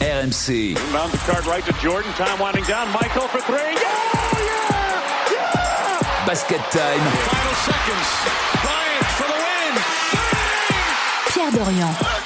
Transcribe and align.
RMC. 0.00 0.76
Inbound 0.76 1.12
the 1.12 1.18
card 1.18 1.46
right 1.46 1.64
to 1.64 1.72
Jordan. 1.80 2.12
Time 2.12 2.38
winding 2.38 2.64
down. 2.64 2.88
Michael 2.92 3.28
for 3.28 3.40
three. 3.40 3.58
Yeah! 3.58 4.38
Yeah! 4.38 5.32
Yeah! 5.32 6.26
Basket 6.26 6.60
time. 6.70 7.00
Final 7.00 7.54
seconds. 7.66 8.08
Bryant 8.62 9.06
for 9.18 9.28
the 9.28 9.38
win. 9.44 9.74
Pierre 11.32 11.52
Dorian. 11.52 12.18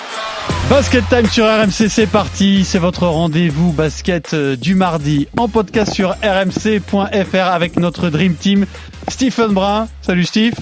Basket 0.69 1.05
Time 1.11 1.29
sur 1.29 1.45
RMC, 1.45 1.89
c'est 1.91 2.07
parti. 2.07 2.65
C'est 2.65 2.79
votre 2.79 3.07
rendez-vous 3.07 3.73
basket 3.73 4.33
euh, 4.33 4.57
du 4.57 4.75
mardi 4.75 5.29
en 5.37 5.49
podcast 5.49 5.93
sur 5.93 6.17
rmc.fr 6.23 7.37
avec 7.37 7.79
notre 7.79 8.09
Dream 8.09 8.35
Team. 8.35 8.65
Stephen 9.09 9.53
Brun. 9.53 9.89
Salut 10.01 10.25
Steve. 10.25 10.55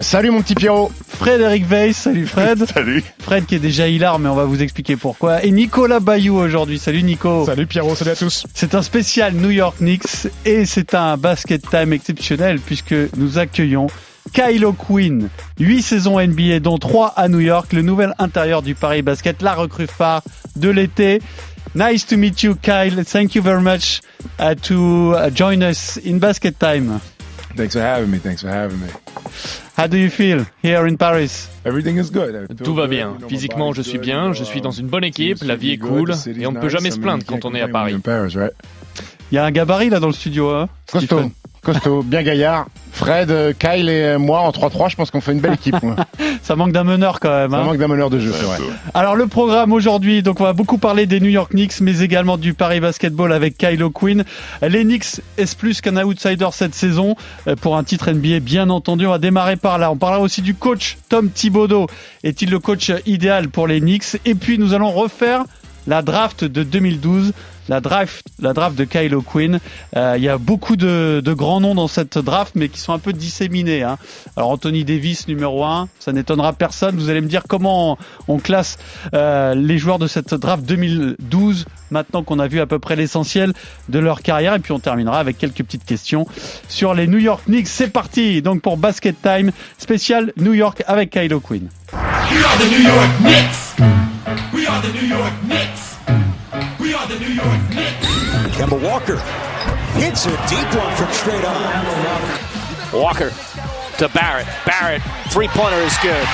Salut 0.00 0.30
mon 0.30 0.40
petit 0.40 0.54
Pierrot. 0.54 0.90
Frédéric 1.16 1.68
Weiss. 1.68 1.96
Salut 1.96 2.26
Fred. 2.26 2.66
Salut. 2.66 3.02
Fred 3.18 3.46
qui 3.46 3.54
est 3.56 3.60
déjà 3.60 3.88
hilar, 3.88 4.18
mais 4.18 4.28
on 4.28 4.34
va 4.34 4.44
vous 4.44 4.62
expliquer 4.62 4.96
pourquoi. 4.96 5.42
Et 5.44 5.50
Nicolas 5.50 6.00
Bayou 6.00 6.36
aujourd'hui. 6.36 6.78
Salut 6.78 7.02
Nico. 7.02 7.44
Salut 7.46 7.66
Pierrot, 7.66 7.94
salut 7.94 8.10
à 8.10 8.16
tous. 8.16 8.44
C'est 8.54 8.74
un 8.74 8.82
spécial 8.82 9.34
New 9.34 9.50
York 9.50 9.78
Knicks 9.78 10.28
et 10.44 10.64
c'est 10.66 10.94
un 10.94 11.16
basket 11.16 11.62
time 11.68 11.92
exceptionnel 11.92 12.60
puisque 12.60 12.94
nous 13.16 13.38
accueillons 13.38 13.88
Kylo 14.32 14.72
Quinn. 14.72 15.30
8 15.58 15.82
saisons 15.82 16.20
NBA 16.20 16.60
dont 16.60 16.78
3 16.78 17.14
à 17.16 17.28
New 17.28 17.40
York, 17.40 17.72
le 17.72 17.82
nouvel 17.82 18.12
intérieur 18.18 18.62
du 18.62 18.74
Paris 18.74 19.02
Basket, 19.02 19.40
la 19.42 19.54
recrue 19.54 19.86
phare 19.86 20.22
de 20.56 20.68
l'été. 20.68 21.20
Nice 21.74 22.06
to 22.06 22.16
meet 22.16 22.42
you 22.42 22.54
Kyle. 22.54 23.04
Thank 23.04 23.34
you 23.34 23.42
very 23.42 23.62
much 23.62 24.00
uh, 24.38 24.54
to 24.62 25.14
uh, 25.14 25.30
join 25.30 25.62
us 25.62 25.98
in 26.04 26.18
basket 26.18 26.58
time. 26.58 27.00
Thanks 27.56 27.74
for 27.74 27.80
having 27.80 28.10
me. 28.10 28.18
Thanks 28.18 28.42
for 28.42 28.48
having 28.48 28.78
me. 28.78 28.88
How 29.76 29.86
do 29.86 29.96
you 29.96 30.10
feel 30.10 30.46
here 30.62 30.86
in 30.86 30.96
Paris? 30.96 31.48
Everything 31.64 31.98
is 31.98 32.10
good. 32.10 32.48
Tout 32.62 32.74
va 32.74 32.86
bien. 32.86 33.18
Physiquement, 33.28 33.72
je 33.72 33.82
suis 33.82 33.98
good, 33.98 34.06
bien, 34.06 34.32
je 34.32 34.44
suis 34.44 34.60
dans 34.60 34.70
une 34.70 34.86
um, 34.86 34.90
bonne 34.90 35.04
équipe, 35.04 35.42
la 35.42 35.56
vie 35.56 35.72
est 35.72 35.78
cool 35.78 36.12
et 36.36 36.46
on 36.46 36.52
ne 36.52 36.60
peut 36.60 36.68
jamais 36.68 36.90
se 36.90 36.98
plaindre 36.98 37.24
quand 37.26 37.44
on 37.44 37.54
est 37.54 37.60
à 37.60 37.66
complain 37.66 37.66
when 37.66 37.72
Paris. 37.72 37.90
you're 37.90 37.98
in 37.98 38.00
Paris, 38.00 38.36
right? 38.36 38.52
Il 39.32 39.34
y 39.34 39.38
a 39.38 39.44
un 39.44 39.50
gabarit 39.50 39.90
là 39.90 39.98
dans 39.98 40.06
le 40.06 40.12
studio, 40.12 40.50
hein 40.50 40.68
Costaud. 40.90 41.18
Stephen 41.18 41.30
Costaud, 41.62 42.02
bien 42.02 42.22
gaillard. 42.22 42.68
Fred, 42.96 43.30
euh, 43.30 43.52
Kyle 43.52 43.90
et 43.90 44.04
euh, 44.04 44.18
moi 44.18 44.40
en 44.40 44.50
3-3, 44.50 44.88
je 44.88 44.96
pense 44.96 45.10
qu'on 45.10 45.20
fait 45.20 45.32
une 45.32 45.40
belle 45.40 45.52
équipe. 45.52 45.76
Ça 46.42 46.56
manque 46.56 46.72
d'un 46.72 46.82
meneur 46.82 47.20
quand 47.20 47.28
même. 47.28 47.50
Ça 47.50 47.58
hein 47.58 47.64
manque 47.64 47.76
d'un 47.76 47.88
meneur 47.88 48.08
de 48.08 48.18
jeu, 48.18 48.32
c'est 48.32 48.46
vrai. 48.46 48.56
Alors 48.94 49.16
le 49.16 49.26
programme 49.26 49.74
aujourd'hui, 49.74 50.22
donc 50.22 50.40
on 50.40 50.44
va 50.44 50.54
beaucoup 50.54 50.78
parler 50.78 51.04
des 51.04 51.20
New 51.20 51.28
York 51.28 51.50
Knicks, 51.50 51.82
mais 51.82 52.00
également 52.00 52.38
du 52.38 52.54
Paris 52.54 52.80
Basketball 52.80 53.34
avec 53.34 53.58
Kylo 53.58 53.90
Quinn. 53.90 54.24
Les 54.62 54.82
Knicks 54.84 55.20
est 55.36 55.58
plus 55.58 55.82
qu'un 55.82 56.02
outsider 56.02 56.48
cette 56.52 56.74
saison? 56.74 57.16
Euh, 57.48 57.54
pour 57.54 57.76
un 57.76 57.84
titre 57.84 58.10
NBA, 58.10 58.40
bien 58.40 58.70
entendu. 58.70 59.06
On 59.06 59.10
va 59.10 59.18
démarrer 59.18 59.56
par 59.56 59.76
là. 59.76 59.90
On 59.90 59.96
parlera 59.96 60.22
aussi 60.22 60.40
du 60.40 60.54
coach 60.54 60.96
Tom 61.10 61.30
Thibodeau. 61.30 61.88
Est-il 62.24 62.50
le 62.50 62.60
coach 62.60 62.90
idéal 63.04 63.50
pour 63.50 63.66
les 63.66 63.80
Knicks? 63.80 64.16
Et 64.24 64.34
puis 64.34 64.58
nous 64.58 64.72
allons 64.72 64.90
refaire 64.90 65.44
la 65.86 66.00
draft 66.00 66.44
de 66.44 66.62
2012. 66.62 67.34
La 67.68 67.80
draft, 67.80 68.26
la 68.40 68.52
draft 68.52 68.76
de 68.76 68.84
Kylo 68.84 69.22
Quinn. 69.22 69.58
Euh, 69.96 70.14
il 70.16 70.22
y 70.22 70.28
a 70.28 70.38
beaucoup 70.38 70.76
de, 70.76 71.20
de 71.24 71.32
grands 71.32 71.60
noms 71.60 71.74
dans 71.74 71.88
cette 71.88 72.18
draft, 72.18 72.52
mais 72.54 72.68
qui 72.68 72.78
sont 72.78 72.92
un 72.92 72.98
peu 72.98 73.12
disséminés. 73.12 73.82
Hein. 73.82 73.98
Alors 74.36 74.50
Anthony 74.50 74.84
Davis 74.84 75.26
numéro 75.26 75.64
1, 75.64 75.88
ça 75.98 76.12
n'étonnera 76.12 76.52
personne. 76.52 76.96
Vous 76.96 77.10
allez 77.10 77.20
me 77.20 77.28
dire 77.28 77.42
comment 77.48 77.98
on, 78.28 78.38
classe 78.38 78.78
euh, 79.14 79.54
les 79.54 79.78
joueurs 79.78 79.98
de 79.98 80.06
cette 80.06 80.34
draft 80.34 80.64
2012, 80.64 81.66
maintenant 81.90 82.22
qu'on 82.22 82.38
a 82.38 82.46
vu 82.46 82.60
à 82.60 82.66
peu 82.66 82.78
près 82.78 82.94
l'essentiel 82.94 83.52
de 83.88 83.98
leur 83.98 84.22
carrière. 84.22 84.54
Et 84.54 84.60
puis 84.60 84.72
on 84.72 84.78
terminera 84.78 85.18
avec 85.18 85.38
quelques 85.38 85.64
petites 85.64 85.84
questions 85.84 86.26
sur 86.68 86.94
les 86.94 87.06
New 87.06 87.18
York 87.18 87.44
Knicks. 87.46 87.68
C'est 87.68 87.92
parti 87.92 88.42
donc 88.42 88.62
pour 88.62 88.76
Basket 88.76 89.20
Time 89.20 89.50
spécial 89.78 90.32
New 90.36 90.54
York 90.54 90.84
avec 90.86 91.10
Kylo 91.10 91.40
Quinn. 91.40 91.68
We 96.80 96.94
are 96.94 97.06
the 97.06 97.18
New 97.18 97.32
York 97.32 97.70
Knicks. 97.70 98.06
Kemba 98.56 98.80
Walker 98.82 99.18
hits 99.98 100.26
a 100.26 100.30
deep 100.48 100.68
one 100.74 100.94
from 100.96 101.12
straight 101.12 101.44
on. 101.44 103.00
Walker 103.00 103.30
to 103.98 104.08
Barrett. 104.08 104.46
Barrett, 104.64 105.02
three 105.30 105.48
pointer 105.48 105.76
is 105.76 105.96
good. 106.02 106.26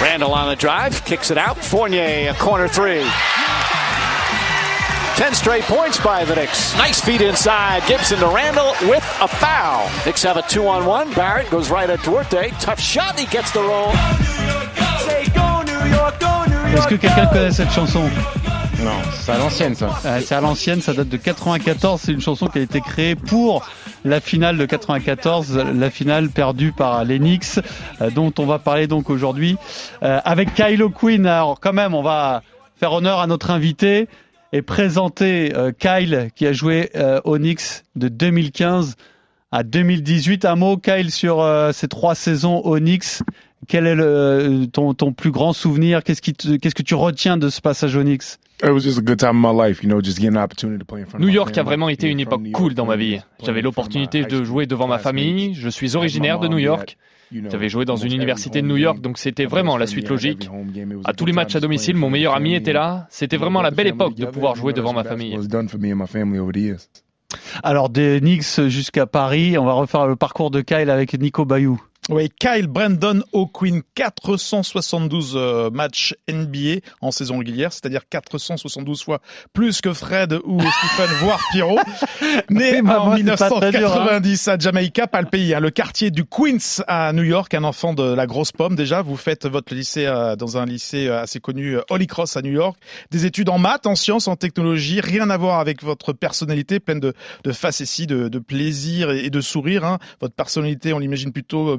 Randall 0.00 0.32
on 0.32 0.48
the 0.48 0.56
drive, 0.56 1.04
kicks 1.04 1.30
it 1.30 1.38
out. 1.38 1.56
Fournier, 1.58 2.30
a 2.30 2.34
corner 2.34 2.68
three. 2.68 3.04
10 5.16 5.34
straight 5.34 5.64
points 5.64 5.98
by 5.98 6.24
the 6.24 6.36
Knicks. 6.36 6.76
Nice 6.76 7.00
feed 7.00 7.20
inside. 7.20 7.82
Gibson 7.88 8.20
to 8.20 8.28
Randall 8.28 8.72
with 8.82 9.04
a 9.20 9.26
foul. 9.26 9.90
Knicks 10.06 10.22
have 10.22 10.36
a 10.36 10.42
two 10.42 10.68
on 10.68 10.86
one. 10.86 11.12
Barrett 11.14 11.50
goes 11.50 11.70
right 11.70 11.90
at 11.90 12.00
Duarte. 12.04 12.50
Tough 12.60 12.78
shot. 12.78 13.18
He 13.18 13.26
gets 13.26 13.50
the 13.50 13.60
roll. 13.60 13.92
Say 15.00 15.26
go 15.34 15.62
New 15.62 15.90
York, 15.90 16.20
go 16.20 16.44
New 16.44 16.78
Est-ce 16.78 16.86
que 16.86 16.94
quelqu'un 16.94 17.26
connaît 17.26 17.50
cette 17.50 17.72
chanson 17.72 18.08
Non, 18.82 18.92
c'est 19.12 19.32
à 19.32 19.38
l'ancienne 19.38 19.74
ça. 19.74 19.90
Euh, 20.04 20.20
C'est 20.22 20.34
à 20.34 20.40
l'ancienne, 20.40 20.80
ça 20.80 20.92
date 20.92 21.08
de 21.08 21.16
94. 21.16 22.00
C'est 22.00 22.12
une 22.12 22.20
chanson 22.20 22.46
qui 22.46 22.58
a 22.58 22.62
été 22.62 22.80
créée 22.80 23.16
pour 23.16 23.66
la 24.04 24.20
finale 24.20 24.56
de 24.56 24.64
94, 24.64 25.56
la 25.56 25.90
finale 25.90 26.28
perdue 26.28 26.70
par 26.72 27.04
Knicks, 27.04 27.58
euh, 28.00 28.10
dont 28.10 28.32
on 28.38 28.46
va 28.46 28.58
parler 28.60 28.86
donc 28.86 29.10
aujourd'hui 29.10 29.56
euh, 30.02 30.20
avec 30.24 30.54
Kylo 30.54 30.90
Quinn. 30.90 31.26
Alors 31.26 31.58
quand 31.58 31.72
même, 31.72 31.94
on 31.94 32.02
va 32.02 32.42
faire 32.78 32.92
honneur 32.92 33.18
à 33.18 33.26
notre 33.26 33.50
invité 33.50 34.06
et 34.52 34.62
présenter 34.62 35.52
euh, 35.56 35.72
Kyle 35.76 36.30
qui 36.34 36.46
a 36.46 36.52
joué 36.52 36.90
euh, 36.94 37.20
au 37.24 37.36
Knicks 37.38 37.84
de 37.96 38.08
2015 38.08 38.96
à 39.50 39.62
2018. 39.62 40.44
Un 40.44 40.56
mot, 40.56 40.76
Kyle, 40.76 41.10
sur 41.10 41.40
euh, 41.40 41.72
ces 41.72 41.88
trois 41.88 42.14
saisons 42.14 42.62
Knicks. 42.62 43.22
Quel 43.66 43.86
est 43.86 43.94
le, 43.94 44.66
ton, 44.72 44.94
ton 44.94 45.12
plus 45.12 45.30
grand 45.30 45.52
souvenir? 45.52 46.04
Qu'est-ce 46.04 46.22
qui 46.22 46.32
te- 46.32 46.56
qu'est-ce 46.56 46.74
que 46.74 46.82
tu 46.82 46.94
retiens 46.94 47.36
de 47.36 47.48
ce 47.48 47.60
passage 47.60 47.96
au 47.96 48.02
Knicks 48.02 48.38
It 48.62 48.70
was 48.70 48.80
just 48.80 48.98
a 48.98 49.02
good 49.02 49.18
time 49.18 49.44
in 49.44 49.52
my 49.52 49.68
life, 49.68 49.82
you 49.82 49.88
know, 49.88 50.02
just 50.02 50.18
getting 50.18 50.36
an 50.36 50.42
opportunity 50.42 50.78
to 50.80 50.84
play 50.84 51.02
in 51.02 51.06
front 51.06 51.20
of 51.20 51.26
New 51.26 51.32
York 51.32 51.56
a 51.56 51.62
vraiment 51.62 51.88
été 51.88 52.08
une 52.08 52.18
époque 52.18 52.40
New 52.42 52.50
cool 52.52 52.66
York, 52.66 52.74
dans 52.74 52.86
ma 52.86 52.96
vie. 52.96 53.18
J'avais 53.18 53.20
in 53.20 53.44
front 53.44 53.48
of 53.48 53.54
my 53.56 53.62
l'opportunité 53.62 54.24
de 54.24 54.44
jouer 54.44 54.66
devant 54.66 54.88
ma 54.88 54.98
famille. 54.98 55.54
Je 55.54 55.68
suis 55.68 55.96
originaire 55.96 56.40
de 56.40 56.48
New 56.48 56.58
York. 56.58 56.96
J'avais 57.50 57.68
joué 57.68 57.84
dans 57.84 57.96
une 57.96 58.12
université 58.12 58.62
de 58.62 58.66
New 58.66 58.76
York, 58.76 59.00
donc 59.00 59.18
c'était 59.18 59.44
vraiment 59.44 59.76
la 59.76 59.86
suite 59.86 60.08
logique. 60.08 60.48
À 61.04 61.12
tous 61.12 61.26
les 61.26 61.32
matchs 61.32 61.56
à 61.56 61.60
domicile, 61.60 61.96
mon 61.96 62.10
meilleur 62.10 62.34
ami 62.34 62.54
était 62.54 62.72
là. 62.72 63.06
C'était 63.10 63.36
vraiment 63.36 63.62
la 63.62 63.70
belle 63.70 63.88
époque 63.88 64.14
de 64.14 64.26
pouvoir 64.26 64.54
jouer 64.54 64.72
devant 64.72 64.92
ma 64.92 65.04
famille. 65.04 65.36
basketball 65.36 65.44
has 65.44 65.62
done 65.62 65.68
for 65.68 65.80
me 65.80 65.92
and 65.92 65.96
my 65.96 66.06
family 66.06 66.38
over 66.38 66.52
the 66.52 66.56
years. 66.56 66.88
Alors 67.62 67.90
des 67.90 68.20
Knicks 68.20 68.68
jusqu'à 68.68 69.06
Paris, 69.06 69.58
on 69.58 69.64
va 69.64 69.72
refaire 69.74 70.06
le 70.06 70.16
parcours 70.16 70.50
de 70.50 70.62
Kyle 70.62 70.88
avec 70.88 71.18
Nico 71.18 71.44
Bayou. 71.44 71.80
Oui, 72.08 72.30
Kyle 72.38 72.66
Brandon 72.68 73.22
O'Quinn, 73.32 73.82
472 73.94 75.34
euh, 75.36 75.70
matchs 75.70 76.14
NBA 76.28 76.80
en 77.00 77.10
saison 77.10 77.38
régulière, 77.38 77.72
c'est-à-dire 77.72 78.08
472 78.08 79.02
fois 79.02 79.20
plus 79.52 79.80
que 79.80 79.92
Fred 79.92 80.32
ou 80.44 80.60
Stephen, 80.96 81.10
voire 81.20 81.40
Pierrot. 81.52 81.78
Né 82.50 82.80
Oui, 82.80 82.90
en 82.90 83.06
moi, 83.06 83.16
c'est 83.18 83.36
pas 83.36 83.50
très 83.50 83.70
dur, 83.72 83.92
hein. 83.92 84.20
1990 84.20 84.48
à 84.48 84.58
Jamaïca, 84.58 85.06
pas 85.06 85.20
le 85.20 85.28
pays, 85.28 85.54
hein, 85.54 85.60
le 85.60 85.70
quartier 85.70 86.10
du 86.10 86.24
Queens 86.24 86.82
à 86.86 87.12
New 87.12 87.22
York, 87.24 87.52
un 87.54 87.64
enfant 87.64 87.92
de 87.94 88.02
la 88.02 88.26
grosse 88.26 88.52
pomme 88.52 88.74
déjà. 88.74 89.02
Vous 89.02 89.16
faites 89.16 89.46
votre 89.46 89.74
lycée 89.74 90.06
euh, 90.06 90.34
dans 90.36 90.56
un 90.56 90.64
lycée 90.66 91.08
euh, 91.08 91.22
assez 91.22 91.40
connu, 91.40 91.76
Holy 91.90 92.06
Cross 92.06 92.36
à 92.36 92.42
New 92.42 92.52
York. 92.52 92.78
Des 93.10 93.26
études 93.26 93.48
en 93.50 93.58
maths, 93.58 93.86
en 93.86 93.94
sciences, 93.94 94.28
en 94.28 94.36
technologie, 94.36 95.00
rien 95.00 95.30
à 95.30 95.36
voir 95.36 95.60
avec 95.60 95.82
votre 95.82 96.12
personnalité 96.12 96.80
pleine 96.80 97.00
de, 97.00 97.12
de 97.44 97.52
facéties, 97.52 98.06
de, 98.06 98.28
de 98.28 98.38
plaisir 98.38 99.10
et, 99.10 99.24
et 99.26 99.30
de 99.30 99.40
sourire. 99.40 99.84
hein. 99.84 99.98
Votre 100.20 100.34
personnalité, 100.34 100.92
on 100.92 100.98
l'imagine 100.98 101.32
plutôt 101.32 101.70
euh, 101.70 101.78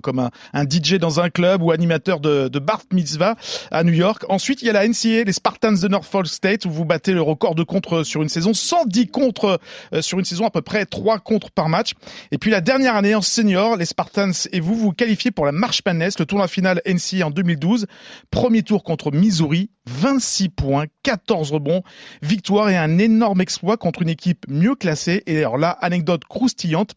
un, 0.53 0.63
DJ 0.63 0.95
dans 0.95 1.19
un 1.19 1.29
club 1.29 1.61
ou 1.61 1.71
animateur 1.71 2.19
de, 2.19 2.47
de 2.47 2.59
bar 2.59 2.81
mitzvah 2.91 3.35
à 3.71 3.83
New 3.83 3.93
York. 3.93 4.23
Ensuite, 4.29 4.61
il 4.61 4.65
y 4.65 4.69
a 4.69 4.73
la 4.73 4.87
NCAA, 4.87 5.23
les 5.25 5.33
Spartans 5.33 5.73
de 5.73 5.87
Norfolk 5.87 6.27
State, 6.27 6.65
où 6.65 6.71
vous 6.71 6.85
battez 6.85 7.13
le 7.13 7.21
record 7.21 7.55
de 7.55 7.63
contre 7.63 8.03
sur 8.03 8.21
une 8.21 8.29
saison, 8.29 8.53
110 8.53 9.07
contre 9.07 9.59
euh, 9.93 10.01
sur 10.01 10.19
une 10.19 10.25
saison, 10.25 10.45
à 10.45 10.51
peu 10.51 10.61
près 10.61 10.85
3 10.85 11.19
contre 11.19 11.51
par 11.51 11.69
match. 11.69 11.93
Et 12.31 12.37
puis 12.37 12.51
la 12.51 12.61
dernière 12.61 12.95
année 12.95 13.15
en 13.15 13.21
senior, 13.21 13.75
les 13.75 13.85
Spartans 13.85 14.31
et 14.51 14.59
vous 14.59 14.75
vous 14.75 14.91
qualifiez 14.91 15.31
pour 15.31 15.45
la 15.45 15.51
March 15.51 15.81
Madness, 15.85 16.19
le 16.19 16.25
tournoi 16.25 16.47
final 16.47 16.81
NCAA 16.85 17.27
en 17.27 17.31
2012. 17.31 17.87
Premier 18.31 18.63
tour 18.63 18.83
contre 18.83 19.11
Missouri, 19.11 19.69
26 19.87 20.49
points, 20.49 20.85
14 21.03 21.51
rebonds, 21.51 21.83
victoire 22.21 22.69
et 22.69 22.77
un 22.77 22.97
énorme 22.97 23.41
exploit 23.41 23.77
contre 23.77 24.01
une 24.01 24.09
équipe 24.09 24.45
mieux 24.47 24.75
classée. 24.75 25.23
Et 25.25 25.39
alors 25.39 25.57
là, 25.57 25.69
anecdote 25.69 26.23
croustillante. 26.25 26.95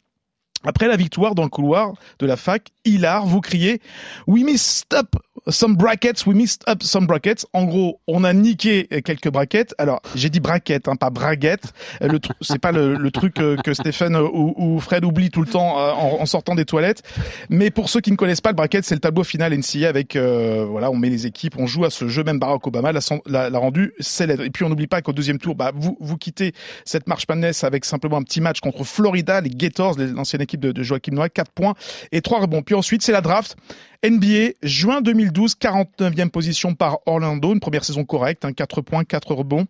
Après 0.64 0.88
la 0.88 0.96
victoire 0.96 1.34
dans 1.34 1.42
le 1.42 1.48
couloir 1.48 1.94
de 2.18 2.26
la 2.26 2.36
fac, 2.36 2.68
Hilar, 2.84 3.26
vous 3.26 3.40
criez 3.40 3.80
We 4.26 4.44
missed 4.44 4.94
up 4.94 5.16
some 5.48 5.76
brackets, 5.76 6.26
we 6.26 6.34
missed 6.34 6.62
up 6.68 6.82
some 6.82 7.06
brackets. 7.06 7.46
En 7.52 7.64
gros, 7.64 8.00
on 8.06 8.24
a 8.24 8.32
niqué 8.32 8.86
quelques 9.04 9.30
brackets. 9.30 9.74
Alors, 9.78 10.00
j'ai 10.14 10.30
dit 10.30 10.40
brackets, 10.40 10.88
hein, 10.88 10.96
pas 10.96 11.10
braguettes. 11.10 11.72
Euh, 12.02 12.08
Le 12.08 12.18
c'est 12.40 12.58
pas 12.58 12.72
le, 12.72 13.10
truc 13.10 13.40
euh, 13.40 13.56
que 13.56 13.74
Stéphane 13.74 14.16
ou, 14.16 14.78
Fred 14.80 15.04
oublie 15.04 15.30
tout 15.30 15.40
le 15.40 15.48
temps 15.48 15.78
euh, 15.78 15.90
en, 15.92 16.26
sortant 16.26 16.54
des 16.54 16.64
toilettes. 16.64 17.02
Mais 17.50 17.70
pour 17.70 17.88
ceux 17.88 18.00
qui 18.00 18.10
ne 18.10 18.16
connaissent 18.16 18.40
pas 18.40 18.50
le 18.50 18.56
bracket, 18.56 18.84
c'est 18.84 18.94
le 18.94 19.00
tableau 19.00 19.24
final 19.24 19.56
NCA 19.56 19.88
avec 19.88 20.16
voilà, 20.16 20.90
on 20.90 20.96
met 20.96 21.10
les 21.10 21.26
équipes, 21.26 21.56
on 21.58 21.66
joue 21.66 21.84
à 21.84 21.90
ce 21.90 22.08
jeu. 22.08 22.22
Même 22.22 22.38
Barack 22.38 22.66
Obama 22.66 22.92
l'a 22.92 23.58
rendu 23.58 23.92
célèbre. 23.98 24.42
Et 24.42 24.50
puis 24.50 24.64
on 24.64 24.68
n'oublie 24.68 24.86
pas 24.86 25.02
qu'au 25.02 25.12
deuxième 25.12 25.38
tour, 25.38 25.54
bah, 25.54 25.72
vous 25.74 25.96
vous 26.00 26.16
quittez 26.16 26.52
cette 26.84 27.08
marche 27.08 27.26
Madness 27.28 27.64
avec 27.64 27.84
simplement 27.84 28.18
un 28.18 28.22
petit 28.22 28.40
match 28.40 28.60
contre 28.60 28.84
Florida, 28.84 29.40
les 29.40 29.50
Gators, 29.50 29.98
l'ancienne 29.98 30.42
équipe 30.42 30.51
de, 30.56 30.72
de 30.72 30.82
Joachim 30.82 31.12
Noah, 31.12 31.28
4 31.28 31.52
points 31.52 31.74
et 32.12 32.20
3 32.20 32.40
rebonds. 32.40 32.62
Puis 32.62 32.74
ensuite, 32.74 33.02
c'est 33.02 33.12
la 33.12 33.20
draft. 33.20 33.56
NBA, 34.04 34.54
juin 34.62 35.00
2012, 35.00 35.56
49e 35.60 36.30
position 36.30 36.74
par 36.74 36.98
Orlando, 37.06 37.52
une 37.52 37.60
première 37.60 37.84
saison 37.84 38.04
correcte, 38.04 38.44
hein, 38.44 38.52
4 38.52 38.80
points, 38.80 39.04
4 39.04 39.34
rebonds. 39.34 39.66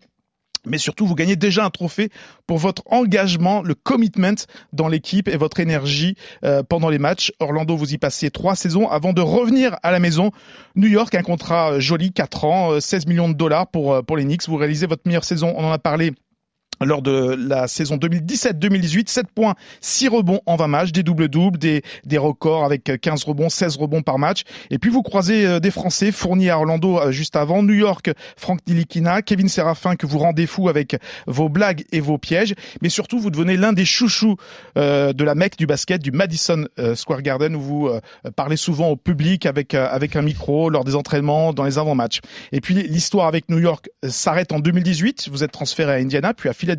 mais 0.65 0.77
surtout 0.77 1.05
vous 1.05 1.15
gagnez 1.15 1.35
déjà 1.35 1.65
un 1.65 1.69
trophée 1.69 2.09
pour 2.47 2.57
votre 2.57 2.83
engagement, 2.85 3.61
le 3.61 3.75
commitment 3.75 4.45
dans 4.71 4.87
l'équipe 4.87 5.27
et 5.27 5.37
votre 5.37 5.59
énergie 5.59 6.15
euh, 6.43 6.63
pendant 6.63 6.89
les 6.89 6.99
matchs. 6.99 7.31
Orlando, 7.39 7.75
vous 7.75 7.93
y 7.93 7.97
passez 7.97 8.31
trois 8.31 8.55
saisons 8.55 8.89
avant 8.89 9.13
de 9.13 9.21
revenir 9.21 9.75
à 9.83 9.91
la 9.91 9.99
maison. 9.99 10.31
New 10.75 10.87
York, 10.87 11.13
un 11.15 11.21
contrat 11.21 11.73
euh, 11.73 11.79
joli, 11.79 12.11
4 12.11 12.45
ans, 12.45 12.71
euh, 12.71 12.79
16 12.79 13.07
millions 13.07 13.29
de 13.29 13.35
dollars 13.35 13.67
pour, 13.67 13.93
euh, 13.93 14.01
pour 14.01 14.17
les 14.17 14.23
Knicks. 14.23 14.47
Vous 14.47 14.55
réalisez 14.55 14.87
votre 14.87 15.03
meilleure 15.05 15.25
saison, 15.25 15.53
on 15.57 15.65
en 15.65 15.71
a 15.71 15.79
parlé 15.79 16.13
lors 16.85 17.01
de 17.01 17.35
la 17.37 17.67
saison 17.67 17.97
2017-2018, 17.97 19.09
7 19.09 19.27
points, 19.33 19.55
6 19.81 20.07
rebonds 20.09 20.41
en 20.45 20.55
20 20.55 20.67
matchs, 20.67 20.91
des 20.91 21.03
doubles-doubles, 21.03 21.57
des, 21.57 21.81
des 22.05 22.17
records 22.17 22.63
avec 22.63 22.91
15 23.01 23.23
rebonds, 23.23 23.49
16 23.49 23.77
rebonds 23.77 24.01
par 24.01 24.19
match. 24.19 24.43
Et 24.69 24.79
puis 24.79 24.89
vous 24.89 25.01
croisez 25.01 25.45
euh, 25.45 25.59
des 25.59 25.71
Français, 25.71 26.11
fournis 26.11 26.49
à 26.49 26.57
Orlando 26.57 26.99
euh, 26.99 27.11
juste 27.11 27.35
avant, 27.35 27.63
New 27.63 27.73
York, 27.73 28.11
Franck 28.37 28.59
Nilikina, 28.67 29.21
Kevin 29.21 29.49
Serafin 29.49 29.95
que 29.95 30.05
vous 30.05 30.19
rendez 30.19 30.47
fou 30.47 30.69
avec 30.69 30.97
vos 31.27 31.49
blagues 31.49 31.85
et 31.91 31.99
vos 31.99 32.17
pièges. 32.17 32.53
Mais 32.81 32.89
surtout, 32.89 33.19
vous 33.19 33.29
devenez 33.29 33.57
l'un 33.57 33.73
des 33.73 33.85
chouchous 33.85 34.37
euh, 34.77 35.13
de 35.13 35.23
la 35.23 35.35
Mecque 35.35 35.57
du 35.57 35.65
basket, 35.65 36.01
du 36.01 36.11
Madison 36.11 36.65
Square 36.95 37.21
Garden, 37.21 37.55
où 37.55 37.61
vous 37.61 37.89
parlez 38.35 38.57
souvent 38.57 38.89
au 38.89 38.95
public 38.95 39.45
avec, 39.45 39.73
avec 39.73 40.15
un 40.15 40.21
micro 40.21 40.69
lors 40.69 40.83
des 40.83 40.95
entraînements, 40.95 41.53
dans 41.53 41.63
les 41.63 41.77
avant-matchs. 41.77 42.19
Et 42.51 42.61
puis 42.61 42.75
l'histoire 42.75 43.27
avec 43.27 43.49
New 43.49 43.59
York 43.59 43.89
s'arrête 44.07 44.51
en 44.51 44.59
2018. 44.59 45.29
Vous 45.31 45.43
êtes 45.43 45.51
transféré 45.51 45.91
à 45.91 45.95
Indiana, 45.95 46.33
puis 46.33 46.49
à 46.49 46.53
Philadelphie. 46.53 46.72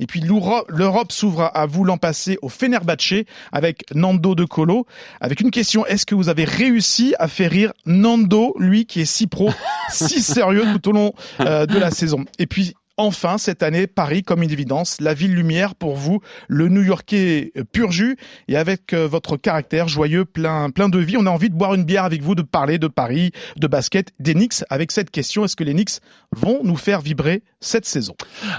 Et 0.00 0.06
puis 0.06 0.20
l'Euro- 0.20 0.64
l'Europe 0.68 1.12
s'ouvre 1.12 1.50
à 1.54 1.66
vous 1.66 1.84
l'an 1.84 1.98
passé 1.98 2.38
au 2.42 2.48
Fenerbahce 2.48 3.24
avec 3.52 3.84
Nando 3.94 4.34
De 4.34 4.44
Colo. 4.44 4.86
Avec 5.20 5.40
une 5.40 5.50
question, 5.50 5.86
est-ce 5.86 6.06
que 6.06 6.14
vous 6.14 6.28
avez 6.28 6.44
réussi 6.44 7.14
à 7.18 7.28
faire 7.28 7.50
rire 7.50 7.72
Nando, 7.86 8.54
lui 8.58 8.86
qui 8.86 9.00
est 9.00 9.04
si 9.04 9.26
pro, 9.26 9.50
si 9.90 10.22
sérieux 10.22 10.64
tout 10.74 10.88
au 10.90 10.92
long 10.92 11.12
euh, 11.40 11.66
de 11.66 11.78
la 11.78 11.90
saison? 11.90 12.24
Et 12.38 12.46
puis 12.46 12.74
Enfin, 13.00 13.38
cette 13.38 13.62
année, 13.62 13.86
Paris 13.86 14.22
comme 14.22 14.42
une 14.42 14.50
évidence, 14.50 14.98
la 15.00 15.14
ville 15.14 15.34
lumière 15.34 15.74
pour 15.74 15.96
vous, 15.96 16.20
le 16.48 16.68
New-Yorkais 16.68 17.50
euh, 17.56 17.64
pur 17.64 17.90
jus, 17.92 18.18
et 18.46 18.56
avec 18.58 18.92
euh, 18.92 19.06
votre 19.08 19.38
caractère 19.38 19.88
joyeux, 19.88 20.26
plein, 20.26 20.68
plein 20.68 20.90
de 20.90 20.98
vie, 20.98 21.16
on 21.16 21.24
a 21.24 21.30
envie 21.30 21.48
de 21.48 21.54
boire 21.54 21.72
une 21.74 21.84
bière 21.84 22.04
avec 22.04 22.22
vous, 22.22 22.34
de 22.34 22.42
parler 22.42 22.76
de 22.76 22.88
Paris, 22.88 23.32
de 23.56 23.66
basket, 23.66 24.10
des 24.18 24.34
Knicks, 24.34 24.64
avec 24.68 24.92
cette 24.92 25.10
question, 25.10 25.46
est-ce 25.46 25.56
que 25.56 25.64
les 25.64 25.72
Knicks 25.72 26.00
vont 26.36 26.60
nous 26.62 26.76
faire 26.76 27.00
vibrer 27.00 27.42
cette 27.60 27.86
saison? 27.86 28.14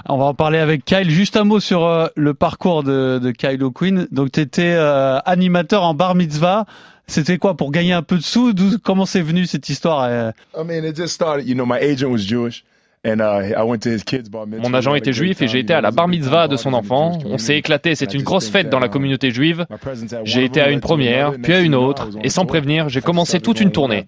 On 0.08 0.18
va 0.18 0.24
en 0.24 0.34
parler 0.34 0.58
avec 0.58 0.84
Kyle. 0.84 1.08
Juste 1.08 1.36
un 1.36 1.44
mot 1.44 1.60
sur 1.60 1.84
euh, 1.84 2.08
le 2.16 2.34
parcours 2.34 2.82
de, 2.82 3.20
de 3.22 3.30
Kyle 3.30 3.62
O'Quinn. 3.62 4.08
Donc, 4.10 4.32
tu 4.32 4.40
étais 4.40 4.74
animateur 5.24 5.82
en 5.84 5.94
bar 5.94 6.14
mitzvah. 6.14 6.66
C'était 7.06 7.38
quoi 7.38 7.56
pour 7.56 7.70
gagner 7.72 7.92
un 7.92 8.02
peu 8.02 8.16
de 8.16 8.22
sous? 8.22 8.52
D'où- 8.52 8.78
Comment 8.82 9.06
c'est 9.06 9.22
venu 9.22 9.46
cette 9.46 9.68
histoire? 9.68 10.04
Euh 10.04 10.30
I 10.56 10.64
mean, 10.64 10.84
it 10.84 10.96
just 10.96 11.14
started. 11.14 11.46
You 11.46 11.54
know, 11.54 11.66
my 11.66 11.78
agent 11.78 12.08
was 12.10 12.18
Jewish, 12.26 12.64
and 13.04 13.18
uh, 13.20 13.54
I 13.56 13.62
went 13.64 13.80
to 13.80 13.90
his 13.90 14.04
kids' 14.04 14.28
bar 14.28 14.46
mitzvah. 14.46 14.68
Mon 14.68 14.74
agent 14.74 14.94
était 14.94 15.12
juif 15.12 15.42
et 15.42 15.48
j'ai 15.48 15.58
été 15.58 15.74
à 15.74 15.80
la 15.80 15.90
bar 15.90 16.08
mitzvah 16.08 16.48
de 16.48 16.56
son 16.56 16.72
enfant. 16.72 17.18
On 17.24 17.38
s'est 17.38 17.56
éclaté, 17.56 17.94
c'est 17.94 18.14
une 18.14 18.22
grosse 18.22 18.48
fête 18.48 18.68
dans 18.68 18.78
la 18.78 18.88
communauté 18.88 19.30
juive. 19.30 19.66
J'ai 20.24 20.44
été 20.44 20.60
à 20.60 20.70
une 20.70 20.80
première, 20.80 21.32
puis 21.32 21.52
à 21.52 21.60
une 21.60 21.74
autre, 21.74 22.08
et 22.22 22.28
sans 22.28 22.46
prévenir, 22.46 22.88
j'ai 22.88 23.00
commencé 23.00 23.40
toute 23.40 23.60
une 23.60 23.72
tournée. 23.72 24.06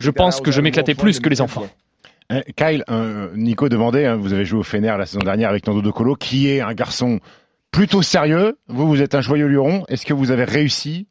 Je 0.00 0.10
pense 0.10 0.40
que 0.40 0.50
je 0.50 0.60
m'éclatais 0.60 0.94
plus 0.94 1.20
que 1.20 1.28
les 1.28 1.40
enfants. 1.40 1.66
Euh, 2.30 2.42
Kyle, 2.56 2.84
Nico 3.34 3.70
demandait, 3.70 4.04
hein, 4.04 4.16
vous 4.16 4.34
avez 4.34 4.44
joué 4.44 4.60
au 4.60 4.62
Fener 4.62 4.94
la 4.98 5.06
saison 5.06 5.20
dernière 5.20 5.48
avec 5.48 5.66
Nando 5.66 5.80
De 5.80 5.90
Colo, 5.90 6.14
qui 6.14 6.50
est 6.50 6.60
un 6.60 6.74
garçon 6.74 7.20
plutôt 7.70 8.02
sérieux. 8.02 8.58
Vous, 8.68 8.86
vous 8.86 9.00
êtes 9.00 9.14
un 9.14 9.22
joyeux 9.22 9.46
luron. 9.46 9.84
Est-ce 9.88 10.04
que 10.04 10.12
vous 10.12 10.30
avez 10.30 10.44
réussi 10.44 11.06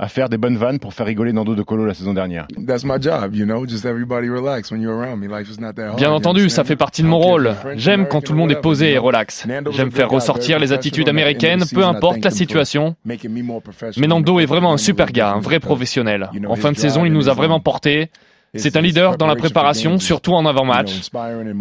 à 0.00 0.08
faire 0.08 0.30
des 0.30 0.38
bonnes 0.38 0.56
vannes 0.56 0.78
pour 0.78 0.94
faire 0.94 1.06
rigoler 1.06 1.32
Nando 1.32 1.54
De 1.54 1.62
Colo 1.62 1.84
la 1.84 1.92
saison 1.92 2.14
dernière 2.14 2.46
That's 2.66 2.84
my 2.84 3.00
job, 3.00 3.34
you 3.34 3.44
know. 3.44 3.66
Just 3.66 3.84
everybody 3.84 4.28
relax 4.28 4.72
when 4.72 4.80
you're 4.80 4.96
around 4.96 5.20
me. 5.20 5.28
Life 5.28 5.50
is 5.50 5.60
not 5.60 5.74
that 5.74 5.88
hard. 5.88 5.98
Bien 5.98 6.10
entendu, 6.10 6.48
ça 6.48 6.64
fait 6.64 6.76
partie 6.76 7.02
de 7.02 7.06
I 7.06 7.10
mon 7.10 7.18
rôle. 7.18 7.54
J'aime 7.76 8.06
quand 8.08 8.22
tout 8.22 8.32
le 8.32 8.38
monde 8.38 8.50
est 8.50 8.60
posé 8.60 8.92
et 8.92 8.98
relax. 8.98 9.46
J'aime 9.72 9.90
faire 9.90 10.08
ressortir 10.08 10.58
les 10.58 10.72
attitudes 10.72 11.08
américaines, 11.08 11.64
peu 11.72 11.84
importe 11.84 12.24
la 12.24 12.30
situation. 12.30 12.96
Mais 13.04 14.06
Nando 14.06 14.40
est 14.40 14.46
vraiment 14.46 14.72
un 14.72 14.78
super 14.78 15.12
gars, 15.12 15.32
un 15.32 15.40
vrai 15.40 15.60
professionnel. 15.60 16.30
En 16.48 16.56
fin 16.56 16.72
de 16.72 16.78
saison, 16.78 17.04
il 17.04 17.12
nous 17.12 17.28
a 17.28 17.32
his, 17.32 17.36
vraiment 17.36 17.56
um, 17.56 17.62
portés. 17.62 18.10
C'est 18.54 18.76
un 18.76 18.80
leader 18.80 19.16
dans 19.16 19.26
la 19.26 19.36
préparation, 19.36 19.98
surtout 19.98 20.32
en 20.32 20.46
avant-match. 20.46 21.10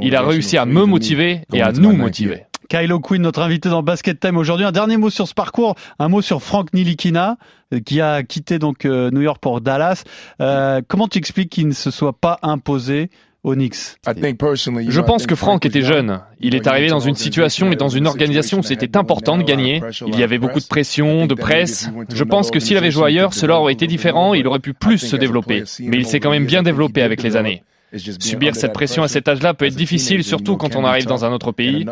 Il 0.01 0.15
a 0.15 0.21
réussi 0.21 0.57
à 0.57 0.65
me 0.65 0.85
motiver 0.85 1.41
et 1.53 1.61
à 1.61 1.71
nous 1.71 1.91
motiver. 1.91 2.45
Year. 2.71 2.81
Kyle 2.81 2.93
O'Quinn, 2.93 3.21
notre 3.21 3.41
invité 3.41 3.69
dans 3.69 3.83
Basket 3.83 4.19
Time 4.19 4.37
aujourd'hui. 4.37 4.65
Un 4.65 4.71
dernier 4.71 4.97
mot 4.97 5.09
sur 5.09 5.27
ce 5.27 5.33
parcours, 5.33 5.75
un 5.99 6.07
mot 6.07 6.21
sur 6.21 6.41
Frank 6.41 6.73
Nilikina, 6.73 7.37
euh, 7.73 7.79
qui 7.79 8.01
a 8.01 8.23
quitté 8.23 8.59
donc 8.59 8.85
euh, 8.85 9.11
New 9.11 9.21
York 9.21 9.39
pour 9.41 9.61
Dallas. 9.61 10.03
Euh, 10.41 10.81
comment 10.87 11.07
tu 11.07 11.17
expliques 11.17 11.49
qu'il 11.49 11.67
ne 11.67 11.73
se 11.73 11.91
soit 11.91 12.13
pas 12.13 12.39
imposé 12.41 13.09
Je 13.45 15.01
pense 15.01 15.25
que 15.25 15.35
Franck 15.35 15.63
was 15.63 15.69
était 15.69 15.81
jeune. 15.81 16.21
Il 16.41 16.55
est 16.55 16.67
arrivé 16.67 16.87
dans 16.87 16.99
une 16.99 17.15
situation 17.15 17.71
et 17.71 17.77
dans 17.77 17.87
une 17.87 18.05
organisation 18.05 18.59
où 18.59 18.63
c'était 18.63 18.97
important 18.97 19.37
de 19.37 19.43
gagner. 19.43 19.81
Il 20.07 20.19
y 20.19 20.23
avait 20.23 20.39
beaucoup 20.39 20.59
de 20.59 20.67
pression, 20.67 21.25
de 21.25 21.35
presse. 21.35 21.89
Je 22.13 22.23
pense 22.25 22.51
que 22.51 22.59
s'il 22.59 22.75
avait 22.75 22.91
joué 22.91 23.05
ailleurs, 23.05 23.33
cela 23.33 23.59
aurait 23.59 23.73
été 23.73 23.87
différent 23.87 24.35
et 24.35 24.39
il 24.39 24.47
aurait 24.47 24.59
pu 24.59 24.73
plus 24.73 24.97
se 24.97 25.15
développer. 25.15 25.63
Mais 25.79 25.97
il 25.97 26.05
s'est 26.05 26.19
quand 26.19 26.31
même 26.31 26.45
bien 26.45 26.63
développé 26.63 27.01
avec 27.01 27.23
les 27.23 27.37
années. 27.37 27.63
Subir 27.97 28.55
cette 28.55 28.73
pression 28.73 29.01
à 29.03 29.07
cet 29.07 29.27
âge-là 29.27 29.53
peut 29.53 29.65
être 29.65 29.75
difficile, 29.75 30.23
surtout 30.23 30.57
quand 30.57 30.75
on 30.75 30.85
arrive 30.85 31.05
dans 31.05 31.25
un 31.25 31.31
autre 31.31 31.51
pays. 31.51 31.85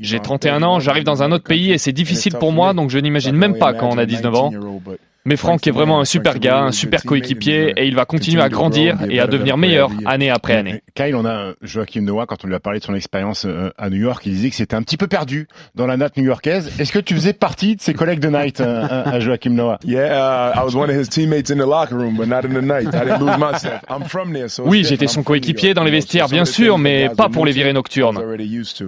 J'ai 0.00 0.18
31 0.18 0.62
ans, 0.62 0.80
j'arrive 0.80 1.04
dans 1.04 1.22
un 1.22 1.30
autre 1.32 1.44
pays 1.44 1.72
et 1.72 1.78
c'est 1.78 1.92
difficile 1.92 2.34
pour 2.34 2.52
moi, 2.52 2.74
donc 2.74 2.90
je 2.90 2.98
n'imagine 2.98 3.36
même 3.36 3.56
pas 3.56 3.72
quand 3.72 3.88
on 3.88 3.98
a 3.98 4.06
19 4.06 4.34
ans. 4.34 4.52
Mais 5.24 5.36
Franck 5.36 5.66
est 5.66 5.70
vraiment 5.70 6.00
un 6.00 6.04
super 6.04 6.38
gars, 6.38 6.62
un 6.62 6.72
super 6.72 7.02
coéquipier 7.02 7.72
et 7.76 7.86
il 7.86 7.94
va 7.94 8.04
continuer 8.04 8.40
à 8.42 8.48
grandir 8.48 8.96
et 9.10 9.20
à 9.20 9.26
devenir 9.26 9.56
meilleur 9.56 9.90
année 10.06 10.30
après 10.30 10.54
année. 10.54 10.82
Kyle, 10.94 11.14
on 11.14 11.24
a 11.26 11.52
Joachim 11.62 12.02
Noah, 12.02 12.26
quand 12.26 12.44
on 12.44 12.48
lui 12.48 12.54
a 12.54 12.60
parlé 12.60 12.78
de 12.78 12.84
son 12.84 12.94
expérience 12.94 13.44
euh, 13.44 13.70
à 13.76 13.90
New 13.90 13.98
York, 13.98 14.22
il 14.26 14.32
disait 14.32 14.50
que 14.50 14.56
c'était 14.56 14.74
un 14.74 14.82
petit 14.82 14.96
peu 14.96 15.06
perdu 15.06 15.46
dans 15.74 15.86
la 15.86 15.96
natte 15.96 16.16
new-yorkaise. 16.16 16.72
Est-ce 16.80 16.92
que 16.92 16.98
tu 16.98 17.14
faisais 17.14 17.32
partie 17.32 17.76
de 17.76 17.80
ses 17.80 17.94
collègues 17.94 18.20
de 18.20 18.28
night 18.28 18.60
euh, 18.60 18.86
à, 18.88 19.20
Joachim 19.20 19.50
Noah? 19.50 19.78
Yeah, 19.84 20.52
I 20.54 20.64
was 20.64 20.74
one 20.74 20.90
of 20.90 20.96
his 20.96 21.08
teammates 21.08 21.50
in 21.50 21.56
the 21.56 21.66
locker 21.66 21.96
room, 21.96 22.16
but 22.16 22.26
not 22.26 22.44
in 22.44 22.54
the 22.54 22.62
night. 22.62 22.94
I 22.94 23.04
didn't 23.04 23.20
lose 23.20 23.38
myself. 23.38 23.80
I'm 23.88 24.04
from 24.04 24.32
there, 24.32 24.48
so 24.48 24.64
it's 24.64 24.70
Oui, 24.70 24.84
j'étais 24.84 25.06
son 25.06 25.22
coéquipier 25.22 25.70
New 25.70 25.74
dans 25.74 25.84
les 25.84 25.90
vestiaires, 25.90 26.28
bien 26.28 26.44
sûr, 26.44 26.78
mais 26.78 27.10
pas 27.16 27.28
pour 27.28 27.44
les 27.46 27.52
virées 27.52 27.72
nocturnes. 27.72 28.18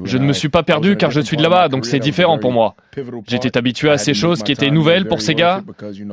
Je 0.04 0.18
ne 0.18 0.24
me 0.24 0.30
I- 0.30 0.34
suis 0.34 0.48
pas 0.48 0.62
perdu 0.62 0.96
car 0.96 1.10
je 1.10 1.20
suis 1.20 1.36
de 1.36 1.42
là-bas, 1.42 1.68
donc 1.68 1.86
c'est 1.86 1.98
différent 1.98 2.38
pour 2.38 2.52
moi. 2.52 2.74
J'étais 3.26 3.56
habitué 3.56 3.90
à 3.90 3.98
ces 3.98 4.14
choses 4.14 4.42
qui 4.42 4.52
étaient 4.52 4.70
nouvelles 4.70 5.06
pour 5.06 5.20
ces 5.20 5.34
gars. 5.34 5.62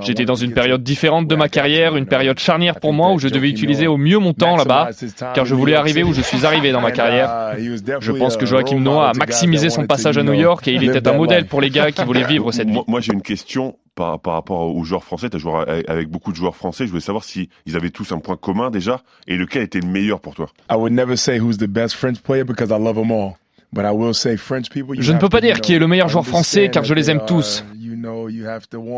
J'étais 0.08 0.24
dans 0.26 0.36
une 0.36 0.54
période 0.54 0.84
différente 0.84 1.28
de 1.28 1.36
ma 1.36 1.50
carrière, 1.50 1.98
une 1.98 2.06
période 2.06 2.40
charnière 2.40 2.80
pour 2.80 2.94
moi 2.94 3.12
où 3.12 3.20
je 3.20 3.28
devais 3.28 3.50
utiliser 3.50 3.88
au 3.88 3.98
mieux 3.98 4.20
mon 4.20 4.34
temps 4.34 4.56
là-bas, 4.56 4.90
car 5.36 5.46
je 5.46 5.54
voulais 5.54 5.76
arriver 5.76 6.04
où 6.04 6.14
je 6.14 6.22
suis 6.22 6.46
arrivé 6.46 6.72
dans 6.72 6.82
ma 6.82 6.92
carrière. 6.92 7.56
uh, 7.60 7.70
was 7.72 8.00
Je 8.00 8.12
pense 8.14 8.38
que 8.38 8.46
Joachim 8.46 8.80
Noah 8.80 9.10
a 9.10 9.14
maximisé 9.14 9.70
son 9.70 9.86
passage 9.86 10.18
à 10.18 10.24
New 10.24 10.34
York 10.34 10.68
et 10.68 10.74
il 10.74 10.84
était 10.84 11.08
un 11.08 11.14
modèle 11.14 11.46
pour 11.46 11.62
les 11.62 11.70
gars 11.70 11.92
qui 11.92 12.04
voulaient 12.04 12.24
vivre 12.26 12.52
cette 12.58 12.70
vie. 12.70 12.80
Moi, 12.88 13.02
j'ai 13.02 13.14
une 13.14 13.22
question 13.22 13.78
par, 13.96 14.20
par 14.20 14.34
rapport 14.34 14.76
aux 14.76 14.84
joueurs 14.84 15.04
français. 15.04 15.30
Tu 15.30 15.36
as 15.38 15.40
joué 15.40 15.52
avec- 15.68 15.90
avec 15.90 16.08
beaucoup 16.10 16.32
de 16.32 16.38
joueurs 16.38 16.56
français. 16.56 16.86
Je 16.86 16.90
voulais 16.92 17.02
savoir 17.02 17.24
si 17.24 17.50
ils 17.66 17.76
avaient 17.76 17.90
tous 17.90 18.12
un 18.12 18.20
point 18.20 18.38
commun 18.38 18.70
déjà 18.70 19.02
et 19.28 19.36
lequel 19.36 19.64
était 19.64 19.80
le 19.80 19.88
meilleur 19.88 20.20
pour 20.22 20.36
toi. 20.36 20.48
I 20.72 20.76
would 20.76 20.94
never 20.94 21.16
say 21.18 21.40
who's 21.40 21.58
the 21.58 21.68
best 21.68 21.96
French 21.96 22.20
player 22.22 22.44
because 22.46 22.70
I 22.70 22.80
love 22.82 22.96
them 22.96 23.12
all. 23.12 23.34
But 23.74 23.86
I 23.86 23.92
will 23.92 24.14
say 24.14 24.38
French 24.38 24.70
people. 24.70 24.96
you 24.96 25.02
Je 25.02 25.12
ne 25.12 25.20
peux 25.20 25.30
pas 25.30 25.42
dire 25.42 25.60
qui 25.60 25.74
est 25.74 25.80
le 25.80 25.88
meilleur 25.88 26.08
joueur 26.08 26.26
français 26.26 26.70
car 26.70 26.84
je 26.84 26.94
les 26.94 27.10
aime 27.12 27.22
tous. 27.28 27.64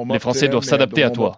Les 0.10 0.20
Français 0.20 0.48
doivent 0.48 0.64
s'adapter 0.64 1.04
à 1.04 1.10
toi. 1.10 1.36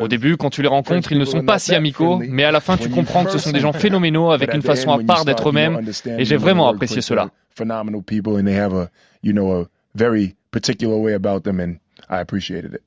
Au 0.00 0.08
début, 0.08 0.36
quand 0.36 0.50
tu 0.50 0.62
les 0.62 0.68
rencontres, 0.68 1.12
ils 1.12 1.18
ne 1.18 1.24
sont 1.24 1.42
pas 1.42 1.58
si 1.58 1.74
amicaux, 1.74 2.20
mais 2.26 2.44
à 2.44 2.50
la 2.50 2.60
fin, 2.60 2.76
tu 2.76 2.88
comprends 2.88 3.24
que 3.24 3.32
ce 3.32 3.38
sont 3.38 3.52
des 3.52 3.60
gens 3.60 3.72
phénoménaux 3.72 4.30
avec 4.30 4.54
une 4.54 4.62
façon 4.62 4.92
à 4.92 4.98
part 5.02 5.24
d'être 5.24 5.48
eux-mêmes. 5.48 5.80
et 6.18 6.24
j'ai 6.24 6.36
vraiment 6.36 6.68
apprécié 6.68 7.02
cela. 7.02 7.26
the 7.26 7.58
Phenomenal 7.58 8.02
people 8.02 8.38
and 8.38 8.46
they 8.46 8.54
have 8.54 8.72
a, 8.72 8.88
you 9.22 9.32
know, 9.32 9.52
a 9.52 9.66
very 9.94 10.36
particular 10.50 10.96
way 10.96 11.12
about 11.12 11.42
them 11.42 11.60
and 11.60 11.76
I 12.08 12.20
appreciated 12.20 12.72
it. 12.74 12.82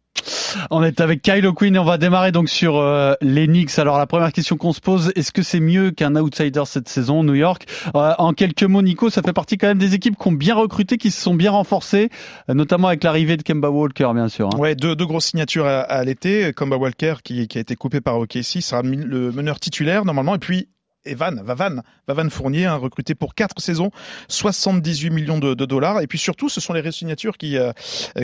On 0.71 0.83
est 0.83 1.01
avec 1.01 1.21
Kyle 1.21 1.45
O'Quinn 1.47 1.75
et 1.75 1.79
on 1.79 1.83
va 1.85 1.97
démarrer 1.97 2.31
donc 2.31 2.49
sur 2.49 2.77
euh, 2.77 3.13
les 3.21 3.47
Knicks. 3.47 3.77
Alors 3.79 3.97
la 3.97 4.07
première 4.07 4.31
question 4.31 4.57
qu'on 4.57 4.73
se 4.73 4.81
pose, 4.81 5.11
est-ce 5.15 5.31
que 5.31 5.41
c'est 5.43 5.59
mieux 5.59 5.91
qu'un 5.91 6.15
outsider 6.15 6.63
cette 6.65 6.89
saison, 6.89 7.23
New 7.23 7.33
York? 7.35 7.65
Euh, 7.95 8.13
En 8.17 8.33
quelques 8.33 8.63
mots, 8.63 8.81
Nico, 8.81 9.09
ça 9.09 9.21
fait 9.21 9.33
partie 9.33 9.57
quand 9.57 9.67
même 9.67 9.77
des 9.77 9.93
équipes 9.93 10.15
qui 10.19 10.27
ont 10.27 10.31
bien 10.31 10.55
recruté, 10.55 10.97
qui 10.97 11.11
se 11.11 11.21
sont 11.21 11.33
bien 11.35 11.51
renforcées, 11.51 12.09
euh, 12.49 12.53
notamment 12.53 12.87
avec 12.87 13.03
l'arrivée 13.03 13.37
de 13.37 13.43
Kemba 13.43 13.69
Walker, 13.69 14.09
bien 14.13 14.27
sûr. 14.29 14.49
hein. 14.53 14.57
Ouais, 14.57 14.75
deux, 14.75 14.95
deux 14.95 15.05
grosses 15.05 15.25
signatures 15.27 15.65
à, 15.65 15.81
à 15.81 16.03
l'été. 16.03 16.51
Comba 16.53 16.77
Walker 16.77 17.15
qui, 17.23 17.47
qui 17.47 17.57
a 17.57 17.61
été 17.61 17.75
coupé 17.75 18.01
par 18.01 18.17
OKC 18.17 18.61
sera 18.61 18.81
le 18.81 19.31
meneur 19.31 19.59
titulaire 19.59 20.05
normalement. 20.05 20.35
Et 20.35 20.39
puis 20.39 20.67
Evan, 21.05 21.41
Vavan, 21.43 21.81
Vavan 22.07 22.29
Fournier, 22.29 22.65
hein, 22.65 22.75
recruté 22.75 23.15
pour 23.15 23.35
quatre 23.35 23.59
saisons, 23.61 23.91
78 24.27 25.09
millions 25.09 25.39
de, 25.39 25.53
dollars. 25.53 26.01
Et 26.01 26.07
puis 26.07 26.17
surtout, 26.17 26.49
ce 26.49 26.61
sont 26.61 26.73
les 26.73 26.91
signatures 26.91 27.37
qui, 27.37 27.57
euh, 27.57 27.71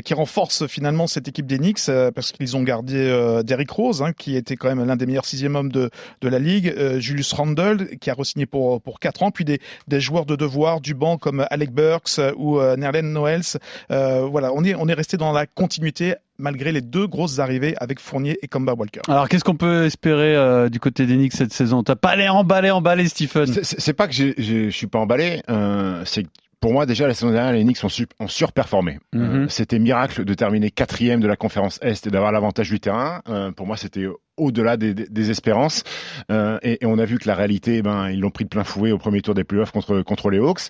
qui 0.03 0.13
renforcent 0.13 0.67
finalement 0.67 1.07
cette 1.07 1.27
équipe 1.27 1.47
des 1.47 1.57
Knicks 1.57 1.89
euh, 1.89 2.11
parce 2.11 2.31
qu'ils 2.31 2.55
ont 2.55 2.63
gardé 2.63 2.95
euh, 2.95 3.43
Derrick 3.43 3.71
Rose, 3.71 4.01
hein, 4.01 4.13
qui 4.13 4.35
était 4.35 4.55
quand 4.55 4.73
même 4.73 4.85
l'un 4.85 4.95
des 4.95 5.05
meilleurs 5.05 5.25
sixième 5.25 5.55
hommes 5.55 5.71
de, 5.71 5.89
de 6.21 6.29
la 6.29 6.39
ligue, 6.39 6.73
euh, 6.77 6.99
Julius 6.99 7.33
Randle, 7.33 7.97
qui 7.99 8.09
a 8.09 8.13
re-signé 8.13 8.45
pour, 8.45 8.81
pour 8.81 8.99
quatre 8.99 9.23
ans, 9.23 9.31
puis 9.31 9.45
des, 9.45 9.59
des 9.87 9.99
joueurs 9.99 10.25
de 10.25 10.35
devoir 10.35 10.81
du 10.81 10.93
banc 10.93 11.17
comme 11.17 11.45
Alec 11.49 11.71
Burks 11.71 12.19
euh, 12.19 12.33
ou 12.37 12.59
euh, 12.59 12.75
Nerlen 12.75 13.11
Noels. 13.11 13.57
Voilà, 13.89 14.51
on 14.53 14.63
est, 14.63 14.75
on 14.75 14.87
est 14.87 14.93
resté 14.93 15.17
dans 15.17 15.31
la 15.31 15.45
continuité 15.45 16.15
malgré 16.41 16.71
les 16.71 16.81
deux 16.81 17.07
grosses 17.07 17.39
arrivées 17.39 17.75
avec 17.77 17.99
Fournier 17.99 18.37
et 18.41 18.47
Kemba 18.47 18.73
Walker. 18.73 19.01
Alors 19.07 19.29
qu'est-ce 19.29 19.43
qu'on 19.43 19.55
peut 19.55 19.85
espérer 19.85 20.35
euh, 20.35 20.67
du 20.69 20.79
côté 20.79 21.05
des 21.05 21.15
Knicks 21.15 21.33
cette 21.33 21.53
saison? 21.53 21.83
T'as 21.83 21.95
pas 21.95 22.15
l'air 22.15 22.35
emballé, 22.35 22.71
emballé, 22.71 23.07
Stephen 23.07 23.45
C'est- 23.63 23.93
pas 23.93 24.07
que 24.07 24.13
je 24.13 24.69
suis 24.69 24.87
pas 24.87 24.99
emballé, 24.99 25.41
euh, 25.49 26.01
c'est 26.05 26.23
que 26.23 26.29
pour 26.59 26.73
moi, 26.73 26.85
déjà, 26.85 27.07
la 27.07 27.15
saison 27.15 27.31
dernière, 27.31 27.53
les 27.53 27.63
Knicks 27.63 27.83
ont, 27.83 27.89
su- 27.89 28.05
ont 28.19 28.27
surperformé. 28.27 28.99
Mhm. 29.13 29.21
Euh, 29.23 29.45
c'était 29.49 29.79
miracle 29.79 30.25
de 30.25 30.33
terminer 30.35 30.69
quatrième 30.69 31.19
de 31.19 31.27
la 31.27 31.35
conférence 31.35 31.79
Est 31.81 32.05
et 32.05 32.11
d'avoir 32.11 32.31
l'avantage 32.31 32.69
du 32.69 32.79
terrain. 32.79 33.21
Euh, 33.29 33.51
pour 33.51 33.65
moi, 33.65 33.77
c'était 33.77 34.05
au-delà 34.37 34.77
des, 34.77 35.29
espérances. 35.29 35.83
Euh, 36.31 36.57
et, 36.63 36.83
et 36.83 36.85
on 36.85 36.97
a 36.97 37.05
vu 37.05 37.19
que 37.19 37.27
la 37.27 37.35
réalité, 37.35 37.81
ben, 37.81 38.09
ils 38.09 38.19
l'ont 38.19 38.31
pris 38.31 38.43
de 38.45 38.49
plein 38.49 38.63
fouet 38.63 38.91
au 38.91 38.97
premier 38.97 39.21
tour 39.21 39.33
des 39.35 39.43
playoffs 39.43 39.71
contre, 39.71 40.01
contre 40.01 40.29
les 40.29 40.39
Hawks. 40.39 40.61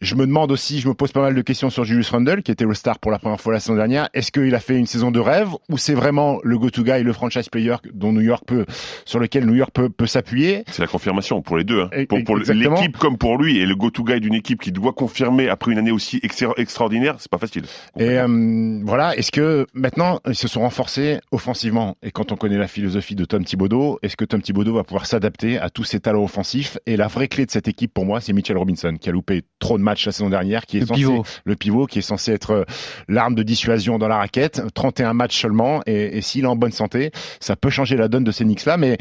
Je 0.00 0.14
me 0.14 0.26
demande 0.26 0.50
aussi, 0.52 0.80
je 0.80 0.88
me 0.88 0.94
pose 0.94 1.12
pas 1.12 1.20
mal 1.20 1.34
de 1.34 1.42
questions 1.42 1.68
sur 1.70 1.84
Julius 1.84 2.10
Randle, 2.10 2.42
qui 2.42 2.50
était 2.50 2.64
le 2.64 2.74
star 2.74 2.98
pour 2.98 3.10
la 3.10 3.18
première 3.18 3.40
fois 3.40 3.52
la 3.52 3.60
saison 3.60 3.74
dernière. 3.76 4.08
Est-ce 4.14 4.32
qu'il 4.32 4.54
a 4.54 4.60
fait 4.60 4.76
une 4.76 4.86
saison 4.86 5.10
de 5.10 5.20
rêve 5.20 5.48
ou 5.68 5.76
c'est 5.78 5.94
vraiment 5.94 6.38
le 6.42 6.58
go-to 6.58 6.82
guy, 6.84 7.02
le 7.02 7.12
franchise 7.12 7.48
player 7.48 7.76
dont 7.92 8.12
New 8.12 8.20
York 8.22 8.44
peut, 8.46 8.64
sur 9.04 9.18
lequel 9.18 9.46
New 9.46 9.54
York 9.54 9.70
peut, 9.74 9.88
peut 9.90 10.06
s'appuyer? 10.06 10.64
C'est 10.68 10.82
la 10.82 10.88
confirmation 10.88 11.42
pour 11.42 11.56
les 11.56 11.64
deux. 11.64 11.82
hein. 11.82 11.88
Et- 11.92 12.06
Pour, 12.06 12.22
pour 12.24 12.36
l'équipe 12.36 12.96
comme 12.98 13.18
pour 13.18 13.36
lui 13.38 13.58
et 13.58 13.66
le 13.66 13.74
go-to 13.74 14.04
guy 14.04 14.20
d'une 14.20 14.34
équipe 14.34 14.60
qui 14.60 14.72
doit 14.72 14.92
confirmer 14.92 15.48
après 15.48 15.72
une 15.72 15.78
année 15.78 15.90
aussi 15.92 16.18
extra- 16.22 16.54
extraordinaire, 16.56 17.16
c'est 17.18 17.30
pas 17.30 17.38
facile. 17.38 17.64
Et 17.98 18.18
euh, 18.18 18.80
voilà, 18.84 19.16
est-ce 19.16 19.32
que 19.32 19.66
maintenant 19.74 20.20
ils 20.26 20.34
se 20.34 20.48
sont 20.48 20.60
renforcés 20.60 21.18
offensivement? 21.30 21.96
Et 22.02 22.10
quand 22.10 22.32
on 22.32 22.36
connaît 22.36 22.58
la 22.58 22.68
philosophie 22.68 22.91
de 22.92 23.24
Tom 23.24 23.44
Thibodeau, 23.44 23.98
est-ce 24.02 24.16
que 24.16 24.24
Tom 24.24 24.42
Thibodeau 24.42 24.74
va 24.74 24.84
pouvoir 24.84 25.06
s'adapter 25.06 25.58
à 25.58 25.70
tous 25.70 25.84
ces 25.84 26.00
talents 26.00 26.22
offensifs? 26.22 26.78
Et 26.86 26.96
la 26.96 27.08
vraie 27.08 27.28
clé 27.28 27.46
de 27.46 27.50
cette 27.50 27.68
équipe 27.68 27.92
pour 27.92 28.04
moi, 28.04 28.20
c'est 28.20 28.32
Mitchell 28.32 28.56
Robinson 28.56 28.96
qui 29.00 29.08
a 29.08 29.12
loupé 29.12 29.42
trop 29.58 29.78
de 29.78 29.82
matchs 29.82 30.06
la 30.06 30.12
saison 30.12 30.30
dernière, 30.30 30.66
qui 30.66 30.78
est 30.78 30.80
Le 30.80 30.86
censé 30.86 31.00
pivot. 31.00 31.24
le 31.44 31.56
pivot, 31.56 31.86
qui 31.86 31.98
est 31.98 32.02
censé 32.02 32.32
être 32.32 32.50
euh, 32.50 32.64
l'arme 33.08 33.34
de 33.34 33.42
dissuasion 33.42 33.98
dans 33.98 34.08
la 34.08 34.18
raquette. 34.18 34.62
31 34.74 35.14
matchs 35.14 35.40
seulement, 35.40 35.82
et, 35.86 36.18
et 36.18 36.20
s'il 36.20 36.44
est 36.44 36.48
en 36.48 36.56
bonne 36.56 36.72
santé, 36.72 37.10
ça 37.40 37.56
peut 37.56 37.70
changer 37.70 37.96
la 37.96 38.08
donne 38.08 38.24
de 38.24 38.32
ces 38.32 38.44
Knicks 38.44 38.64
là. 38.64 38.76
Mais 38.76 38.98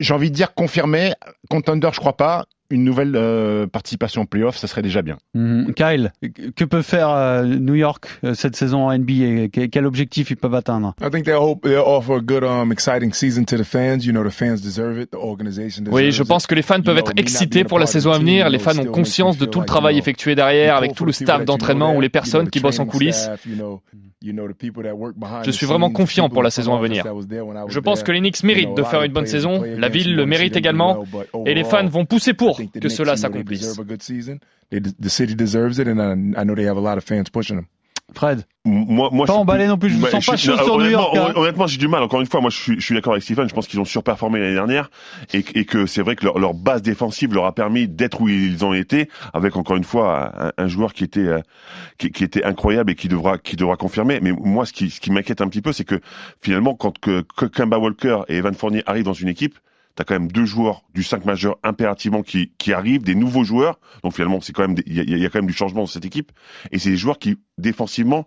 j'ai 0.00 0.14
envie 0.14 0.30
de 0.30 0.34
dire 0.36 0.54
confirmé, 0.54 1.12
contender, 1.48 1.88
je 1.92 2.00
crois 2.00 2.16
pas. 2.16 2.44
Une 2.70 2.82
nouvelle 2.82 3.12
euh, 3.14 3.66
participation 3.66 4.22
en 4.22 4.24
playoff, 4.26 4.56
ça 4.56 4.66
serait 4.66 4.80
déjà 4.82 5.02
bien. 5.02 5.18
Mhm. 5.34 5.74
Kyle, 5.74 6.12
que 6.56 6.64
peut 6.64 6.80
faire 6.82 7.10
euh, 7.10 7.44
New 7.44 7.74
York 7.74 8.06
euh, 8.24 8.32
cette 8.34 8.56
saison 8.56 8.86
en 8.88 8.98
NBA 8.98 9.48
Que- 9.52 9.66
Quel 9.66 9.84
objectif 9.84 10.30
ils 10.30 10.36
peuvent 10.36 10.54
atteindre? 10.54 10.94
I 11.02 11.10
think 11.10 11.24
they 11.26 11.34
hope 11.34 11.62
they'll 11.62 11.78
offer 11.84 12.14
a 12.14 12.20
good, 12.20 12.42
um, 12.42 12.72
exciting 12.72 13.12
season 13.12 13.44
to 13.44 13.56
the 13.58 13.64
fans. 13.64 13.98
You 14.04 14.12
know, 14.12 14.24
the 14.26 14.32
fans 14.32 14.56
deserve 14.62 14.98
it. 14.98 15.10
The 15.10 15.16
organization 15.16 15.82
deserves 15.84 15.94
Oui, 15.94 16.10
je 16.10 16.22
it. 16.22 16.28
pense 16.28 16.46
que 16.46 16.54
les 16.54 16.62
fans 16.62 16.80
peuvent 16.80 16.96
être 16.98 17.12
excités 17.16 17.64
pour 17.64 17.78
la 17.78 17.86
saison 17.86 18.12
à 18.12 18.18
venir. 18.18 18.48
Les 18.48 18.58
fans 18.58 18.78
ont 18.78 18.84
conscience 18.86 19.36
de 19.36 19.44
tout 19.44 19.60
le 19.60 19.66
travail 19.66 19.98
effectué 19.98 20.34
derrière, 20.34 20.76
avec 20.76 20.94
tout 20.94 21.04
le 21.04 21.12
staff 21.12 21.44
d'entraînement 21.44 21.94
ou 21.94 22.00
les 22.00 22.08
personnes 22.08 22.48
qui 22.48 22.60
bossent 22.60 22.80
en 22.80 22.86
coulisses. 22.86 23.28
Je 25.44 25.50
suis 25.50 25.66
vraiment 25.66 25.90
confiant 25.90 26.28
pour 26.28 26.42
la 26.42 26.50
saison 26.50 26.74
à 26.74 26.80
venir. 26.80 27.04
Je 27.68 27.80
pense 27.80 28.02
que 28.02 28.12
les 28.12 28.20
Knicks 28.20 28.42
méritent 28.42 28.74
de 28.76 28.82
faire 28.82 29.02
une 29.02 29.12
bonne 29.12 29.26
saison, 29.26 29.62
la 29.62 29.88
ville 29.88 30.14
le 30.14 30.26
mérite 30.26 30.56
également, 30.56 31.04
et 31.46 31.54
les 31.54 31.64
fans 31.64 31.86
vont 31.86 32.06
pousser 32.06 32.34
pour 32.34 32.60
que 32.80 32.88
cela 32.88 33.16
s'accomplisse. 33.16 33.78
Fred 38.14 38.46
Moi, 38.64 39.10
moi, 39.12 39.26
Pas 39.26 39.32
je 39.34 39.38
emballé 39.38 39.64
plus- 39.64 39.68
non 39.68 39.76
plus, 39.78 39.90
je 39.90 40.02
Ouais, 40.02 40.10
sens 40.10 40.24
pas 40.24 40.36
suis- 40.36 40.48
chaud 40.50 40.56
non, 40.56 40.64
sur 40.64 40.78
New 40.78 40.88
York, 40.90 41.14
hein. 41.16 41.32
hon- 41.36 41.40
Honnêtement, 41.42 41.66
j'ai 41.66 41.76
du 41.78 41.86
mal. 41.88 42.02
Encore 42.02 42.20
une 42.20 42.26
fois, 42.26 42.40
moi, 42.40 42.48
je 42.50 42.56
suis, 42.56 42.74
je 42.76 42.80
suis 42.84 42.94
d'accord 42.94 43.12
avec 43.12 43.22
Stephen. 43.22 43.48
Je 43.48 43.54
pense 43.54 43.66
qu'ils 43.66 43.78
ont 43.80 43.84
surperformé 43.84 44.40
l'année 44.40 44.54
dernière 44.54 44.90
et, 45.34 45.44
et 45.54 45.64
que 45.66 45.84
c'est 45.86 46.00
vrai 46.02 46.16
que 46.16 46.24
leur, 46.24 46.38
leur 46.38 46.54
base 46.54 46.80
défensive 46.80 47.34
leur 47.34 47.44
a 47.44 47.54
permis 47.54 47.88
d'être 47.88 48.20
où 48.22 48.28
ils 48.28 48.64
ont 48.64 48.72
été, 48.72 49.08
avec 49.34 49.56
encore 49.56 49.76
une 49.76 49.84
fois 49.84 50.32
un, 50.46 50.64
un 50.64 50.68
joueur 50.68 50.94
qui 50.94 51.04
était 51.04 51.20
euh, 51.20 51.40
qui, 51.98 52.10
qui 52.10 52.24
était 52.24 52.44
incroyable 52.44 52.90
et 52.92 52.94
qui 52.94 53.08
devra 53.08 53.36
qui 53.38 53.56
devra 53.56 53.76
confirmer. 53.76 54.18
Mais 54.22 54.32
moi, 54.32 54.64
ce 54.64 54.72
qui 54.72 54.88
ce 54.90 55.00
qui 55.00 55.10
m'inquiète 55.12 55.40
un 55.42 55.48
petit 55.48 55.60
peu, 55.62 55.72
c'est 55.72 55.84
que 55.84 56.00
finalement, 56.40 56.74
quand 56.74 56.98
que, 56.98 57.22
que 57.36 57.44
Kemba 57.46 57.78
Walker 57.78 58.20
et 58.28 58.36
Evan 58.36 58.54
Fournier 58.54 58.82
arrivent 58.86 59.04
dans 59.04 59.12
une 59.12 59.28
équipe, 59.28 59.58
T'as 59.94 60.04
quand 60.04 60.14
même 60.14 60.30
deux 60.30 60.44
joueurs 60.44 60.82
du 60.92 61.02
5 61.02 61.24
majeur 61.24 61.56
impérativement 61.62 62.22
qui, 62.22 62.52
qui 62.58 62.72
arrivent, 62.72 63.02
des 63.02 63.14
nouveaux 63.14 63.44
joueurs. 63.44 63.78
Donc 64.02 64.14
finalement, 64.14 64.40
c'est 64.40 64.52
quand 64.52 64.66
même, 64.66 64.76
il 64.86 64.94
y 64.94 65.00
a, 65.00 65.02
il 65.04 65.18
y 65.18 65.26
a 65.26 65.28
quand 65.28 65.38
même 65.38 65.46
du 65.46 65.52
changement 65.52 65.82
dans 65.82 65.86
cette 65.86 66.04
équipe. 66.04 66.32
Et 66.72 66.78
c'est 66.78 66.90
des 66.90 66.96
joueurs 66.96 67.18
qui, 67.18 67.36
défensivement, 67.58 68.26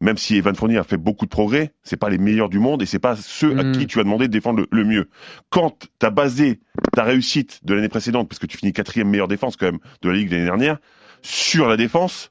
même 0.00 0.16
si 0.16 0.36
Evan 0.36 0.54
Fournier 0.54 0.78
a 0.78 0.84
fait 0.84 0.96
beaucoup 0.96 1.26
de 1.26 1.30
progrès, 1.30 1.74
c'est 1.82 1.96
pas 1.96 2.08
les 2.08 2.18
meilleurs 2.18 2.48
du 2.48 2.58
monde 2.58 2.80
et 2.80 2.86
c'est 2.86 2.98
pas 2.98 3.16
ceux 3.16 3.58
à 3.58 3.70
qui 3.72 3.86
tu 3.86 4.00
as 4.00 4.04
demandé 4.04 4.28
de 4.28 4.32
défendre 4.32 4.60
le, 4.60 4.68
le 4.70 4.84
mieux. 4.84 5.10
Quand 5.50 5.88
t'as 5.98 6.10
basé 6.10 6.60
ta 6.94 7.04
réussite 7.04 7.60
de 7.64 7.74
l'année 7.74 7.88
précédente, 7.88 8.28
parce 8.28 8.38
que 8.38 8.46
tu 8.46 8.56
finis 8.56 8.72
quatrième 8.72 9.08
meilleure 9.10 9.28
défense 9.28 9.56
quand 9.56 9.66
même 9.66 9.80
de 10.00 10.08
la 10.08 10.16
ligue 10.16 10.30
l'année 10.30 10.44
dernière, 10.44 10.78
sur 11.22 11.68
la 11.68 11.76
défense, 11.76 12.29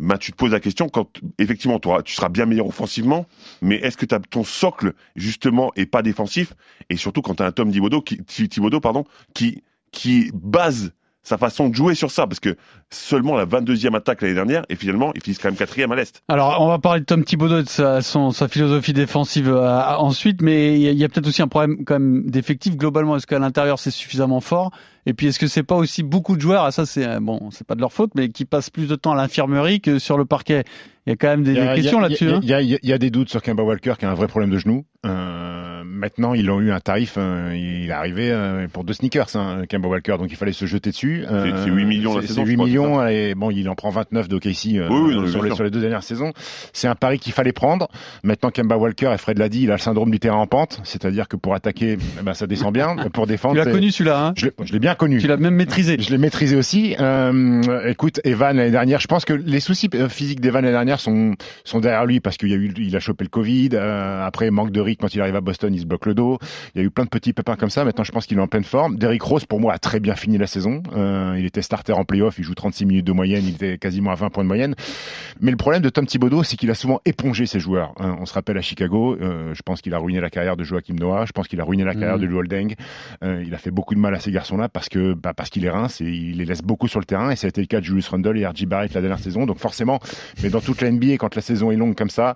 bah 0.00 0.18
tu 0.18 0.32
te 0.32 0.36
poses 0.36 0.52
la 0.52 0.60
question 0.60 0.88
quand 0.88 1.20
effectivement 1.38 1.78
t'auras- 1.78 2.02
tu 2.02 2.14
seras 2.14 2.28
bien 2.28 2.46
meilleur 2.46 2.66
offensivement, 2.66 3.26
mais 3.62 3.76
est-ce 3.76 3.96
que 3.96 4.06
ton 4.26 4.44
socle 4.44 4.94
justement 5.16 5.72
est 5.76 5.86
pas 5.86 6.02
défensif? 6.02 6.54
Et 6.90 6.96
surtout 6.96 7.22
quand 7.22 7.36
t'as 7.36 7.46
un 7.46 7.52
Tom 7.52 7.70
Thibodeau 7.70 8.02
qui 8.02 8.20
pardon 8.80 9.04
qui 9.34 9.62
qui 9.92 10.30
base 10.34 10.92
sa 11.24 11.36
façon 11.38 11.68
de 11.68 11.74
jouer 11.74 11.94
sur 11.96 12.10
ça 12.12 12.26
parce 12.28 12.38
que 12.38 12.54
seulement 12.90 13.34
la 13.34 13.46
22e 13.46 13.96
attaque 13.96 14.22
l'année 14.22 14.34
dernière 14.34 14.62
et 14.68 14.76
finalement 14.76 15.10
ils 15.16 15.22
finissent 15.22 15.38
quand 15.38 15.48
même 15.48 15.56
quatrième 15.56 15.90
à 15.90 15.96
l'est. 15.96 16.22
Alors, 16.28 16.60
on 16.60 16.68
va 16.68 16.78
parler 16.78 17.00
de 17.00 17.06
Tom 17.06 17.24
Thibodeau 17.24 17.58
et 17.58 17.62
de 17.64 17.68
sa, 17.68 18.02
son- 18.02 18.30
sa 18.30 18.46
philosophie 18.46 18.92
défensive 18.92 19.48
euh, 19.48 19.80
ensuite, 19.96 20.42
mais 20.42 20.74
il 20.74 20.82
y 20.82 20.88
a, 20.88 20.90
il 20.92 20.98
y 20.98 21.04
a 21.04 21.08
peut-être 21.08 21.26
aussi 21.26 21.42
un 21.42 21.48
problème 21.48 21.84
quand 21.84 21.94
même 21.98 22.30
d'effectif 22.30 22.76
globalement. 22.76 23.16
Est-ce 23.16 23.26
qu'à 23.26 23.38
l'intérieur 23.40 23.78
c'est 23.80 23.90
suffisamment 23.90 24.40
fort? 24.40 24.70
Et 25.06 25.12
puis 25.14 25.26
est-ce 25.26 25.38
que 25.38 25.46
c'est 25.48 25.62
pas 25.62 25.74
aussi 25.76 26.02
beaucoup 26.02 26.36
de 26.36 26.40
joueurs, 26.40 26.64
ah, 26.64 26.70
ça 26.70 26.86
c'est 26.86 27.06
euh, 27.06 27.20
bon, 27.20 27.50
c'est 27.50 27.66
pas 27.66 27.74
de 27.74 27.80
leur 27.80 27.92
faute, 27.92 28.12
mais 28.14 28.28
qui 28.30 28.44
passent 28.44 28.70
plus 28.70 28.86
de 28.88 28.94
temps 28.94 29.12
à 29.12 29.16
l'infirmerie 29.16 29.80
que 29.80 29.98
sur 29.98 30.16
le 30.16 30.24
parquet 30.24 30.64
Il 31.06 31.10
y 31.10 31.12
a 31.12 31.16
quand 31.16 31.28
même 31.28 31.42
des, 31.42 31.58
a- 31.58 31.74
questions 31.74 32.00
là-dessus. 32.00 32.30
Hein. 32.30 32.40
y, 32.42 32.46
y 32.52 32.78
il 32.82 32.88
y 32.88 32.92
a 32.92 32.98
des 32.98 33.10
doutes 33.10 33.28
sur 33.30 33.42
Kemba 33.42 33.62
Walker 33.62 33.94
qui 33.98 34.04
a 34.06 34.10
un 34.10 34.14
vrai 34.14 34.28
problème 34.28 34.50
de 34.50 34.58
genou. 34.58 34.84
Euh, 35.06 35.63
maintenant, 36.04 36.34
ils 36.34 36.50
ont 36.50 36.60
eu 36.60 36.70
un 36.70 36.80
tarif. 36.80 37.14
euh, 37.16 37.52
il 37.56 37.88
est 37.88 37.92
arrivé 37.92 38.30
euh, 38.30 38.68
pour 38.70 38.84
deux 38.84 38.92
sneakers, 38.92 39.34
hein, 39.36 39.62
Kemba 39.68 39.88
Walker, 39.88 40.16
donc 40.18 40.30
il 40.30 40.36
fallait 40.36 40.52
se 40.52 40.66
jeter 40.66 40.90
dessus. 40.90 41.24
Euh, 41.30 41.44
C'est- 41.56 41.64
c'est 41.64 41.70
8 41.70 41.84
millions 41.86 42.14
la 42.16 42.20
saison, 42.22 42.34
C'est 42.34 42.40
je 42.42 42.46
8 42.50 42.54
crois, 42.56 42.66
millions 42.66 43.06
et 43.08 43.34
bon, 43.34 43.50
il 43.50 43.66
en 43.70 43.74
prend 43.74 43.88
29 43.90 44.28
d'OKC 44.28 44.76
euh, 44.76 44.88
Oui, 44.90 45.00
oui, 45.08 45.14
non, 45.14 45.22
mais 45.22 45.28
sur, 45.28 45.42
les, 45.42 45.48
sûr. 45.48 45.56
sur 45.56 45.64
les 45.64 45.70
deux 45.70 45.80
dernières 45.80 46.02
saisons. 46.02 46.32
C'est 46.74 46.88
un 46.88 46.94
pari 46.94 47.18
qu'il 47.18 47.32
fallait 47.32 47.52
prendre. 47.52 47.88
Maintenant, 48.22 48.50
Kemba 48.50 48.76
Walker, 48.76 49.10
et 49.14 49.18
Fred 49.18 49.38
l'a 49.38 49.48
dit, 49.48 49.62
il 49.62 49.70
a 49.70 49.74
le 49.74 49.80
syndrome 49.80 50.10
du 50.10 50.20
terrain 50.20 50.36
en 50.36 50.46
pente, 50.46 50.80
c'est-à-dire 50.84 51.26
que 51.26 51.36
pour 51.36 51.54
attaquer, 51.54 51.96
eh 52.20 52.22
ben, 52.22 52.34
ça 52.34 52.46
descend 52.46 52.72
bien. 52.74 52.96
Pour 53.14 53.26
défendre, 53.26 53.54
Tu 53.60 53.64
l'as 53.64 53.72
connu 53.72 53.90
celui-là, 53.90 54.26
hein 54.26 54.34
je 54.36 54.46
l'ai- 54.72 54.78
bien 54.78 54.94
connu. 54.94 55.18
Tu 55.20 55.26
l'as 55.28 55.36
même 55.36 55.54
maîtrisé. 55.54 55.96
Je 55.98 56.10
l'ai 56.10 56.18
maîtrisé 56.18 56.56
aussi. 56.56 56.96
Euh, 57.00 57.86
écoute, 57.88 58.20
Evan 58.24 58.56
l'année 58.56 58.70
dernière, 58.70 59.00
je 59.00 59.06
pense 59.06 59.24
que 59.24 59.32
les 59.32 59.60
soucis 59.60 59.88
euh, 59.94 60.08
physiques 60.08 60.40
d'Evan 60.40 60.62
l'année 60.62 60.72
dernière 60.74 61.00
sont 61.00 61.34
sont 61.64 61.80
derrière 61.80 62.04
lui 62.06 62.20
parce 62.20 62.36
qu'il 62.36 62.52
a 62.52 62.56
eu, 62.56 62.72
il 62.76 62.94
a 62.96 63.00
chopé 63.00 63.24
le 63.24 63.30
Covid. 63.30 63.70
euh, 63.74 64.26
après, 64.26 64.50
manque 64.50 64.70
de 64.72 64.80
rythme 64.80 65.02
quand 65.02 65.14
il 65.14 65.20
arrive 65.20 65.36
à 65.36 65.40
Boston, 65.40 65.72
il 65.74 65.80
se 65.80 65.86
bloque 65.94 66.06
le 66.06 66.14
dos. 66.14 66.38
Il 66.74 66.80
y 66.80 66.84
a 66.84 66.86
eu 66.86 66.90
plein 66.90 67.04
de 67.04 67.08
petits 67.08 67.32
pépins 67.32 67.54
comme 67.56 67.70
ça. 67.70 67.84
Maintenant, 67.84 68.04
je 68.04 68.10
pense 68.12 68.26
qu'il 68.26 68.36
est 68.38 68.40
en 68.40 68.48
pleine 68.48 68.64
forme. 68.64 68.96
Derrick 68.98 69.22
Rose, 69.22 69.44
pour 69.44 69.60
moi, 69.60 69.72
a 69.72 69.78
très 69.78 70.00
bien 70.00 70.14
fini 70.16 70.38
la 70.38 70.46
saison. 70.48 70.82
Euh, 70.96 71.36
il 71.38 71.44
était 71.46 71.62
starter 71.62 71.92
en 71.92 72.04
playoff, 72.04 72.38
il 72.38 72.44
joue 72.44 72.54
36 72.54 72.84
minutes 72.86 73.06
de 73.06 73.12
moyenne, 73.12 73.44
il 73.46 73.54
était 73.54 73.78
quasiment 73.78 74.10
à 74.10 74.14
20 74.16 74.30
points 74.30 74.42
de 74.42 74.48
moyenne. 74.48 74.74
Mais 75.40 75.50
le 75.52 75.56
problème 75.56 75.82
de 75.82 75.88
Tom 75.88 76.06
Thibodeau, 76.06 76.42
c'est 76.42 76.56
qu'il 76.56 76.70
a 76.70 76.74
souvent 76.74 77.00
épongé 77.04 77.46
ses 77.46 77.60
joueurs. 77.60 77.92
hein. 77.98 78.16
On 78.20 78.26
se 78.26 78.34
rappelle 78.34 78.58
à 78.58 78.62
Chicago, 78.62 79.16
euh, 79.20 79.54
je 79.54 79.62
pense 79.62 79.80
qu'il 79.82 79.94
a 79.94 79.98
ruiné 79.98 80.20
la 80.20 80.30
carrière 80.30 80.56
de 80.56 80.64
Joachim 80.64 80.94
Noah, 80.98 81.26
je 81.26 81.32
pense 81.32 81.46
qu'il 81.48 81.60
a 81.60 81.64
ruiné 81.64 81.84
la 81.84 81.92
carrière 81.94 82.16
Mhm. 82.16 82.22
de 82.22 82.26
Lou 82.26 82.38
Holding. 82.38 82.74
Euh, 83.22 83.42
il 83.46 83.54
a 83.54 83.58
fait 83.58 83.70
beaucoup 83.70 83.94
de 83.94 84.00
mal 84.00 84.14
à 84.14 84.20
ces 84.20 84.32
garçons-là 84.32 84.68
parce 84.68 84.88
que 84.88 85.14
bah, 85.14 85.32
parce 85.34 85.50
qu'il 85.50 85.62
les 85.62 85.70
rince 85.70 86.00
et 86.00 86.06
il 86.06 86.38
les 86.38 86.44
laisse 86.44 86.62
beaucoup 86.62 86.88
sur 86.88 86.98
le 87.00 87.04
terrain. 87.06 87.30
Et 87.30 87.36
ça 87.36 87.46
a 87.46 87.48
été 87.48 87.60
le 87.60 87.66
cas 87.66 87.80
de 87.80 87.84
Julius 87.84 88.08
Randle 88.08 88.36
et 88.38 88.46
RJ 88.46 88.66
Barrett 88.66 88.92
la 88.94 89.00
dernière 89.00 89.18
saison. 89.20 89.46
Donc 89.46 89.58
forcément, 89.58 90.00
mais 90.42 90.48
dans 90.50 90.60
toute 90.60 90.80
la 90.80 90.90
NBA, 90.90 91.18
quand 91.18 91.34
la 91.36 91.42
saison 91.42 91.70
est 91.70 91.76
longue 91.76 91.94
comme 91.94 92.10
ça, 92.10 92.34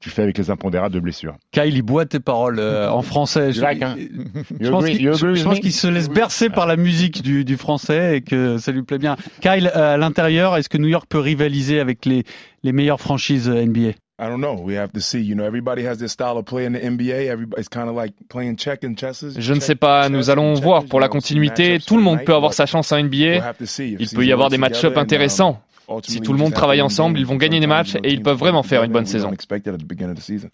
tu 0.00 0.10
fais 0.10 0.22
avec 0.22 0.38
les 0.38 0.50
impondérables 0.50 0.94
de 0.94 1.00
blessures. 1.00 1.36
Kyle, 1.50 1.74
il 1.74 1.82
boit 1.82 2.04
tes 2.04 2.20
paroles 2.20 2.58
euh, 2.58 2.90
en 2.90 3.00
français. 3.02 3.52
Je, 3.52 3.62
like, 3.62 3.82
hein. 3.82 3.96
je 4.60 4.70
pense 4.70 4.84
agree- 4.84 5.60
qu'il 5.60 5.72
se 5.72 5.86
laisse 5.86 6.10
bercer 6.10 6.50
par 6.50 6.66
la 6.66 6.76
musique 6.76 7.22
du, 7.22 7.44
du 7.44 7.56
français 7.56 8.18
et 8.18 8.20
que 8.20 8.58
ça 8.58 8.70
lui 8.70 8.82
plaît 8.82 8.98
bien. 8.98 9.16
Kyle, 9.40 9.70
euh, 9.74 9.94
à 9.94 9.96
l'intérieur, 9.96 10.56
est-ce 10.56 10.68
que 10.68 10.78
New 10.78 10.88
York 10.88 11.06
peut 11.08 11.18
rivaliser 11.18 11.80
avec 11.80 12.04
les, 12.04 12.24
les 12.64 12.72
meilleures 12.72 13.00
franchises 13.00 13.48
NBA 13.48 13.92
I 14.20 14.26
don't 14.26 14.40
know. 14.40 14.56
We 14.60 14.76
have 14.76 14.90
to 14.94 15.00
see. 15.00 15.20
You 15.20 15.36
know, 15.36 15.44
everybody 15.44 15.86
has 15.86 15.98
their 15.98 16.08
style 16.08 16.38
of 16.38 16.44
play 16.44 16.64
in 16.64 16.72
the 16.72 16.80
NBA. 16.80 17.28
Everybody's 17.28 17.68
kind 17.68 17.88
of 17.88 17.94
like 17.94 18.14
playing 18.28 18.56
check 18.56 18.82
and 18.82 18.96
chesses. 18.96 19.38
Je 19.38 19.54
ne 19.54 19.60
sais 19.60 19.76
pas, 19.76 20.02
chess 20.02 20.10
nous 20.10 20.28
allons 20.28 20.54
voir 20.54 20.86
pour 20.86 20.98
la 20.98 21.08
continuité. 21.08 21.78
Tout 21.78 21.96
le 21.96 22.02
for 22.02 22.12
monde 22.12 22.24
peut 22.24 22.34
avoir 22.34 22.52
sa 22.52 22.66
chance 22.66 22.90
en 22.90 23.00
NBA. 23.00 23.54
Il 23.78 24.08
peut 24.12 24.26
y 24.26 24.32
avoir 24.32 24.50
des 24.50 24.58
match-ups 24.58 24.96
intéressants. 24.96 25.62
Ultimately, 25.88 26.12
Si 26.12 26.20
tout 26.20 26.32
le 26.32 26.38
monde 26.38 26.52
travaille 26.52 26.82
ensemble, 26.82 27.18
ils 27.18 27.26
vont 27.26 27.36
gagner 27.36 27.60
des 27.60 27.66
matchs 27.66 27.96
et 28.02 28.12
ils 28.12 28.22
peuvent 28.22 28.38
vraiment 28.38 28.62
faire 28.62 28.82
une 28.84 28.92
bonne 28.92 29.06
saison. 29.06 29.30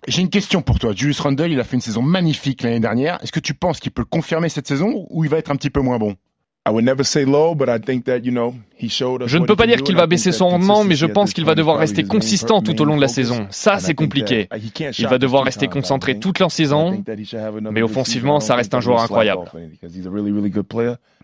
J'ai 0.09 0.23
une 0.23 0.31
question 0.31 0.62
pour 0.62 0.79
toi. 0.79 0.93
Julius 0.95 1.21
Randle, 1.21 1.50
il 1.50 1.61
a 1.61 1.64
fait 1.64 1.76
une 1.76 1.81
saison 1.81 2.03
magnifique 2.03 2.62
l'année 2.62 2.81
dernière. 2.81 3.19
Est-ce 3.23 3.33
que 3.33 3.41
tu 3.41 3.55
penses 3.55 3.81
qu'il 3.81 3.93
peut 3.93 4.03
le 4.03 4.07
confirmer 4.07 4.49
cette 4.49 4.67
saison 4.67 5.07
ou 5.11 5.25
il 5.25 5.31
va 5.31 5.38
être 5.38 5.50
un 5.50 5.57
petit 5.57 5.71
peu 5.71 5.81
moins 5.81 5.99
bon? 5.99 6.17
I 6.67 6.71
would 6.71 6.85
never 6.87 7.05
say 7.05 7.26
low, 7.26 7.55
but 7.55 7.69
I 7.69 7.79
think 7.79 8.07
that, 8.07 8.21
you 8.21 8.33
know, 8.33 8.55
he 8.75 8.88
showed 8.88 9.21
us 9.23 9.29
Je 9.29 9.37
ne 9.37 9.45
peux 9.45 9.55
pas 9.55 9.67
dire 9.67 9.83
qu'il 9.83 9.97
va 9.97 10.05
I 10.05 10.07
baisser 10.07 10.33
son 10.33 10.47
that 10.47 10.53
rendement, 10.53 10.83
mais 10.83 10.95
je 10.95 11.05
pense 11.05 11.35
qu'il 11.35 11.45
va 11.45 11.55
devoir 11.55 11.76
rester 11.76 12.05
consistant 12.05 12.62
tout 12.62 12.81
au 12.81 12.87
long 12.87 12.97
de 12.97 13.03
la 13.03 13.09
saison. 13.09 13.47
Ça, 13.50 13.79
c'est 13.79 13.88
think 13.88 13.99
compliqué. 13.99 14.47
that 14.47 14.57
he 14.57 14.73
can't 14.73 14.93
Il 14.99 15.07
va 15.07 15.19
devoir 15.19 15.45
rester 15.45 15.69
concentré 15.69 16.19
toute 16.19 16.38
la 16.38 16.49
saison. 16.49 17.05
mais 17.71 17.83
offensivement, 17.83 18.41
season. 18.41 18.47
ça 18.47 18.55
reste 18.57 18.73
un 18.73 18.81
joueur 18.81 19.03
incroyable. 19.03 19.43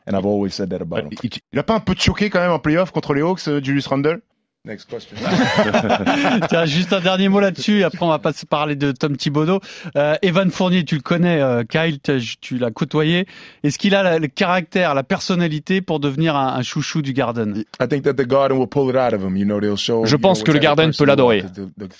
And 0.07 0.17
I've 0.17 0.27
always 0.27 0.51
said 0.51 0.71
that 0.71 0.81
about 0.81 1.01
him. 1.05 1.11
il, 1.23 1.31
il 1.53 1.59
a 1.59 1.63
pas 1.63 1.75
un 1.75 1.81
peu 1.81 1.95
de 1.95 2.01
choqué 2.01 2.31
quand 2.31 2.41
même 2.41 2.53
en 2.53 2.59
playoff 2.59 2.91
contre 2.91 3.15
les 3.15 3.23
Hawks, 3.23 3.49
euh, 3.49 3.61
Julius 3.63 3.87
Randle? 3.87 4.21
Next 4.67 4.91
question. 4.91 5.17
Tiens, 6.51 6.67
juste 6.67 6.93
un 6.93 7.01
dernier 7.01 7.31
mot 7.31 7.41
là-dessus. 7.41 7.83
Après, 7.83 8.05
on 8.05 8.09
va 8.09 8.19
pas 8.19 8.35
se 8.35 8.45
parler 8.45 8.77
de 8.77 8.93
Tom 8.93 9.17
Thibodeau. 9.17 9.61
Euh, 9.97 10.17
Evan 10.21 10.51
Fournier, 10.51 10.85
tu 10.85 10.97
le 10.97 11.01
connais, 11.01 11.41
euh, 11.41 11.65
Kyle, 11.65 11.99
tu, 12.43 12.59
l'as 12.59 12.71
côtoyé. 12.71 13.27
Est-ce 13.63 13.79
qu'il 13.79 13.95
a 13.95 14.03
la- 14.03 14.19
le 14.19 14.29
caractère, 14.29 14.95
la 14.95 15.03
personnalité 15.03 15.81
pour 15.81 15.99
devenir 15.99 16.37
un, 16.37 16.57
un 16.57 16.63
chouchou 16.63 17.01
du 17.01 17.15
Garden? 17.15 17.65
I 17.81 17.89
think 17.89 18.05
that 18.05 18.15
the 18.15 18.27
Garden 18.27 18.59
will 18.59 18.69
pull 18.69 18.91
it 18.91 18.97
out 18.97 19.15
of 19.15 19.23
him. 19.23 19.35
You 19.37 19.47
know, 19.47 19.61
they'll 19.61 19.79
show. 19.79 20.05
Je 20.05 20.17
pense 20.17 20.43
que 20.43 20.53
le 20.53 20.59
Garden 20.59 20.91
peut 20.93 21.07
l'adorer. 21.07 21.43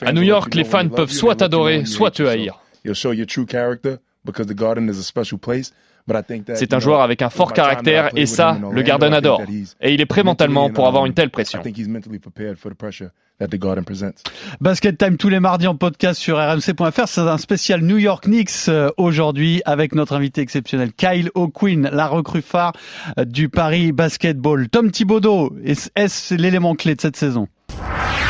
À 0.03 0.13
New 0.13 0.23
York, 0.23 0.55
les 0.55 0.65
fans 0.65 0.89
peuvent 0.89 1.11
soit 1.11 1.37
t'adorer, 1.37 1.87
soit 1.87 2.09
hate 2.09 2.15
te 2.17 2.23
haïr. 2.25 2.61
Show 2.93 3.15
your 3.15 3.27
true 3.27 3.47
character 3.47 3.97
because 4.27 4.47
the 4.47 4.55
Garden 4.55 4.87
is 4.91 4.99
a 4.99 5.03
special 5.03 5.39
place. 5.39 5.73
But 6.07 6.17
I 6.17 6.23
think 6.27 6.47
that, 6.47 6.57
C'est 6.57 6.75
un 6.75 6.81
joueur 6.81 7.03
avec 7.03 7.23
un 7.23 7.31
fort 7.31 7.53
caractère 7.53 8.11
et 8.17 8.27
ça, 8.27 8.59
le 8.73 8.83
Garden 8.83 9.13
adore. 9.15 9.43
Et 9.81 9.93
il 9.95 10.01
est 10.01 10.07
prêt 10.07 10.23
mentalement 10.23 10.65
and, 10.67 10.71
pour 10.73 10.87
avoir 10.89 11.07
une 11.07 11.15
telle 11.15 11.29
I 11.29 11.31
pression. 11.31 11.63
think 11.63 11.77
he's 11.79 11.89
mentally 11.89 12.19
prepared 12.19 12.57
for 12.59 12.71
the 12.71 12.75
pressure 12.77 13.11
that 13.39 13.49
the 13.49 13.59
Garden 13.59 13.85
presents. 13.85 14.23
Basket 14.61 14.99
Time 14.99 15.17
tous 15.17 15.29
les 15.29 15.41
mardis 15.41 15.67
en 15.67 15.75
podcast 15.77 16.21
sur 16.21 16.37
rmc.fr. 16.39 17.07
C'est 17.09 17.21
un 17.21 17.39
spécial 17.39 17.81
New 17.83 17.97
York 17.99 18.25
Knicks 18.25 18.69
euh, 18.69 18.91
aujourd'hui 18.99 19.63
avec 19.65 19.95
notre 19.95 20.15
invité 20.15 20.41
exceptionnel 20.43 20.93
Kyle 20.93 21.31
O'Quinn, 21.35 21.89
la 21.93 22.07
recrue 22.09 22.43
phare 22.43 22.73
euh, 23.19 23.25
du 23.25 23.49
Paris 23.49 23.93
Basketball. 23.93 24.69
Tom 24.69 24.91
Thibodeau, 24.91 25.55
est- 25.65 25.91
est-ce 25.97 26.35
l'élément 26.35 26.75
clé 26.75 26.95
de 26.97 27.01
cette 27.01 27.17
saison? 27.17 27.47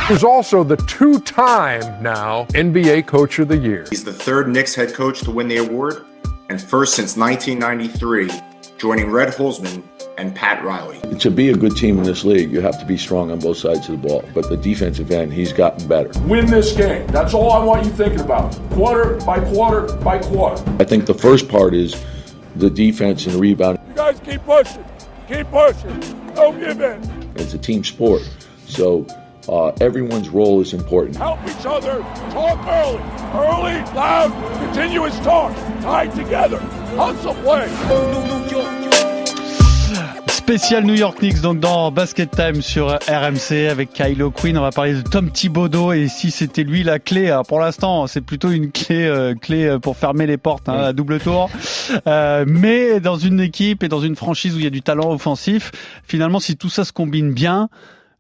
He's 0.09 0.25
also 0.25 0.65
the 0.65 0.77
two-time 0.87 1.83
now 2.03 2.47
NBA 2.55 3.03
Coach 3.07 3.39
of 3.39 3.49
the 3.49 3.55
Year. 3.61 3.85
He's 3.91 4.05
the 4.05 4.13
third 4.13 4.49
Knicks 4.49 4.77
head 4.77 4.93
coach 4.93 5.21
to 5.23 5.31
win 5.31 5.49
the 5.49 5.59
award 5.59 6.03
and 6.51 6.61
first 6.61 6.97
since 6.97 7.17
1993, 7.17 8.29
joining 8.77 9.09
Red 9.09 9.29
Holzman 9.29 9.85
and 10.19 10.35
Pat 10.35 10.65
Riley. 10.65 10.99
To 11.19 11.31
be 11.31 11.51
a 11.51 11.55
good 11.55 11.77
team 11.77 11.97
in 11.97 12.03
this 12.03 12.25
league, 12.25 12.51
you 12.51 12.61
have 12.61 12.77
to 12.81 12.85
be 12.85 12.97
strong 12.97 13.31
on 13.31 13.39
both 13.39 13.59
sides 13.59 13.89
of 13.89 14.03
the 14.03 14.09
ball. 14.09 14.25
But 14.35 14.49
the 14.49 14.57
defensive 14.57 15.13
end, 15.13 15.33
he's 15.33 15.53
gotten 15.53 15.87
better. 15.87 16.11
Win 16.23 16.47
this 16.47 16.77
game. 16.77 17.07
That's 17.07 17.35
all 17.35 17.53
I 17.53 17.65
want 17.65 17.87
you 17.87 17.93
thinking 17.93 18.19
about. 18.19 18.53
Quarter 18.71 19.25
by 19.25 19.39
quarter 19.53 19.95
by 19.99 20.19
quarter. 20.19 20.61
I 20.81 20.85
think 20.85 21.07
the 21.07 21.15
first 21.15 21.49
part 21.49 21.73
is 21.73 22.05
the 22.57 22.69
defense 22.69 23.27
and 23.27 23.37
the 23.37 23.39
rebound. 23.39 23.79
You 23.87 23.95
guys 23.95 24.19
keep 24.19 24.45
pushing. 24.45 24.85
Keep 25.29 25.53
pushing. 25.53 26.01
Don't 26.35 26.59
give 26.59 26.81
in. 26.81 27.33
It's 27.37 27.55
a 27.55 27.59
team 27.59 27.85
sport. 27.85 28.29
So 28.67 29.07
uh, 29.49 29.73
everyone's 29.81 30.29
role 30.29 30.61
is 30.61 30.73
important. 30.73 31.17
Help 31.17 31.41
each 31.47 31.67
other. 31.67 32.01
Talk 32.31 32.59
early. 32.67 33.01
Early, 33.33 33.95
loud, 33.95 34.33
continuous 34.59 35.19
talk. 35.21 35.55
Tied 35.83 36.13
together. 36.15 36.59
Hustle 36.97 37.35
play. 37.35 37.69
Spécial 40.51 40.83
New 40.83 40.97
York 40.97 41.19
Knicks 41.19 41.43
donc 41.43 41.61
dans 41.61 41.93
Basket 41.93 42.29
Time 42.29 42.61
sur 42.61 42.89
RMC 42.89 43.69
avec 43.71 43.93
Kyle 43.93 44.21
O'Quinn. 44.21 44.59
On 44.59 44.63
va 44.63 44.73
parler 44.73 44.95
de 44.95 45.03
Tom 45.03 45.31
Thibodeau 45.31 45.93
et 45.93 46.09
si 46.09 46.33
c'était 46.33 46.65
lui 46.65 46.83
la 46.83 46.99
clé. 46.99 47.31
Alors 47.31 47.47
pour 47.47 47.61
l'instant, 47.61 48.09
c'est 48.09 48.21
plutôt 48.21 48.51
une 48.51 48.73
clé 48.73 49.05
euh, 49.05 49.35
clé 49.35 49.67
euh, 49.67 49.79
pour 49.79 49.97
fermer 49.97 50.27
les 50.27 50.39
portes 50.39 50.69
hein, 50.69 50.75
à 50.75 50.93
double 50.93 51.21
tour. 51.21 51.49
Euh, 52.09 52.45
mais 52.49 52.99
dans 52.99 53.17
une 53.17 53.39
équipe 53.39 53.85
et 53.85 53.89
dans 53.89 54.01
une 54.01 54.17
franchise 54.17 54.57
où 54.57 54.59
il 54.59 54.65
y 54.65 54.67
a 54.67 54.71
du 54.71 54.83
talent 54.83 55.13
offensif, 55.13 55.71
finalement, 56.03 56.41
si 56.41 56.57
tout 56.57 56.69
ça 56.69 56.85
se 56.85 56.93
combine 56.93 57.33
bien. 57.33 57.69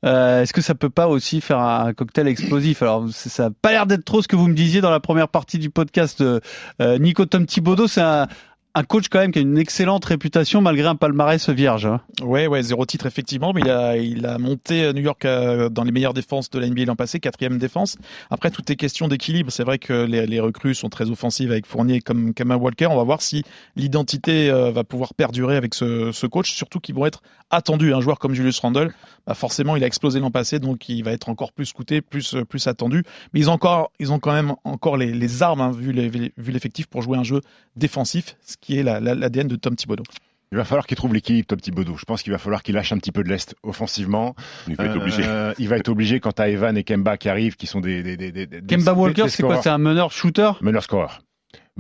Euh, 0.04 0.42
Est-ce 0.42 0.52
que 0.52 0.60
ça 0.60 0.74
peut 0.74 0.90
pas 0.90 1.08
aussi 1.08 1.40
faire 1.40 1.58
un 1.58 1.92
cocktail 1.92 2.28
explosif 2.28 2.82
Alors 2.82 3.06
ça 3.10 3.46
a 3.46 3.50
pas 3.50 3.70
l'air 3.72 3.86
d'être 3.86 4.04
trop 4.04 4.22
ce 4.22 4.28
que 4.28 4.36
vous 4.36 4.48
me 4.48 4.54
disiez 4.54 4.80
dans 4.80 4.90
la 4.90 5.00
première 5.00 5.28
partie 5.28 5.58
du 5.58 5.70
podcast. 5.70 6.20
euh, 6.20 6.40
euh, 6.80 6.98
Nico 6.98 7.26
Tom 7.26 7.46
Thibodeau, 7.46 7.86
c'est 7.86 8.00
un, 8.00 8.26
un 8.74 8.84
coach 8.84 9.08
quand 9.08 9.18
même 9.18 9.32
qui 9.32 9.40
a 9.40 9.42
une 9.42 9.58
excellente 9.58 10.04
réputation 10.04 10.60
malgré 10.60 10.86
un 10.86 10.94
palmarès 10.94 11.48
vierge. 11.50 11.86
hein. 11.86 12.00
Ouais, 12.22 12.46
ouais, 12.46 12.62
zéro 12.62 12.86
titre 12.86 13.06
effectivement, 13.06 13.52
mais 13.52 13.62
il 13.62 13.70
a, 13.70 13.96
il 13.96 14.26
a 14.26 14.38
monté 14.38 14.84
euh, 14.84 14.92
New 14.92 15.02
York 15.02 15.24
euh, 15.24 15.68
dans 15.68 15.82
les 15.82 15.90
meilleures 15.90 16.14
défenses 16.14 16.50
de 16.50 16.58
la 16.58 16.68
NBA 16.68 16.84
l'an 16.84 16.96
passé, 16.96 17.18
quatrième 17.18 17.58
défense. 17.58 17.96
Après, 18.30 18.50
tout 18.50 18.70
est 18.70 18.76
question 18.76 19.08
d'équilibre. 19.08 19.50
C'est 19.50 19.64
vrai 19.64 19.78
que 19.78 20.04
les, 20.04 20.40
recrues 20.40 20.74
sont 20.74 20.88
très 20.88 21.10
offensives 21.10 21.50
avec 21.50 21.66
Fournier 21.66 22.00
comme 22.00 22.32
Kemba 22.32 22.56
Walker. 22.56 22.86
On 22.86 22.96
va 22.96 23.02
voir 23.02 23.22
si 23.22 23.42
l'identité 23.76 24.50
euh, 24.50 24.70
va 24.70 24.84
pouvoir 24.84 25.14
perdurer 25.14 25.56
avec 25.56 25.74
ce, 25.74 26.26
coach, 26.26 26.52
surtout 26.52 26.78
qu'ils 26.78 26.94
vont 26.94 27.06
être 27.06 27.22
attendus. 27.50 27.92
Un 27.92 28.00
joueur 28.00 28.18
comme 28.18 28.34
Julius 28.34 28.60
Randle, 28.60 28.94
bah 29.26 29.34
forcément, 29.34 29.76
il 29.76 29.82
a 29.82 29.86
explosé 29.86 30.20
l'an 30.20 30.30
passé, 30.30 30.60
donc 30.60 30.88
il 30.88 31.02
va 31.02 31.12
être 31.12 31.28
encore 31.28 31.52
plus 31.52 31.66
scouté, 31.66 32.00
plus 32.00 32.36
plus 32.48 32.66
attendu. 32.68 33.02
Mais 33.32 33.40
ils 33.40 33.50
ont 33.50 33.54
encore, 33.54 33.90
ils 33.98 34.12
ont 34.12 34.18
quand 34.18 34.32
même 34.32 34.54
encore 34.64 34.96
les, 34.96 35.42
armes 35.42 35.60
hein, 35.60 35.72
vu 35.72 35.92
l'effectif 35.92 36.86
pour 36.86 37.02
jouer 37.02 37.18
un 37.18 37.24
jeu 37.24 37.40
défensif, 37.76 38.36
qui 38.60 38.78
est 38.78 38.82
la- 38.82 39.00
la- 39.00 39.14
l'ADN 39.14 39.48
de 39.48 39.56
Tom 39.56 39.74
Thibodeau. 39.76 40.04
Il 40.52 40.56
va 40.58 40.64
falloir 40.64 40.84
qu'il 40.86 40.96
trouve 40.96 41.14
l'équilibre, 41.14 41.46
Tom 41.46 41.60
Thibodeau. 41.60 41.96
Je 41.96 42.04
pense 42.04 42.22
qu'il 42.24 42.32
va 42.32 42.38
falloir 42.38 42.62
qu'il 42.64 42.74
lâche 42.74 42.90
un 42.92 42.98
petit 42.98 43.12
peu 43.12 43.22
de 43.22 43.28
l'est 43.28 43.54
offensivement. 43.62 44.34
Il 44.66 44.74
va 44.74 44.86
être 44.86 44.96
Euh, 44.96 45.00
obligé. 45.00 45.22
il 45.58 45.68
va 45.68 45.76
être 45.76 45.88
obligé 45.88 46.18
quand 46.18 46.32
t'as 46.32 46.48
Evan 46.48 46.76
et 46.76 46.82
Kemba 46.82 47.16
qui 47.16 47.28
arrivent, 47.28 47.54
qui 47.56 47.68
sont 47.68 47.80
des, 47.80 48.02
des, 48.02 48.16
des, 48.16 48.32
des- 48.32 48.46
Kemba 48.62 48.92
des- 48.94 48.98
Walker, 48.98 49.28
c'est 49.28 49.44
quoi? 49.44 49.62
C'est 49.62 49.68
un 49.68 49.78
meneur 49.78 50.10
shooter? 50.10 50.50
Meneur 50.60 50.82
scoreur. 50.82 51.20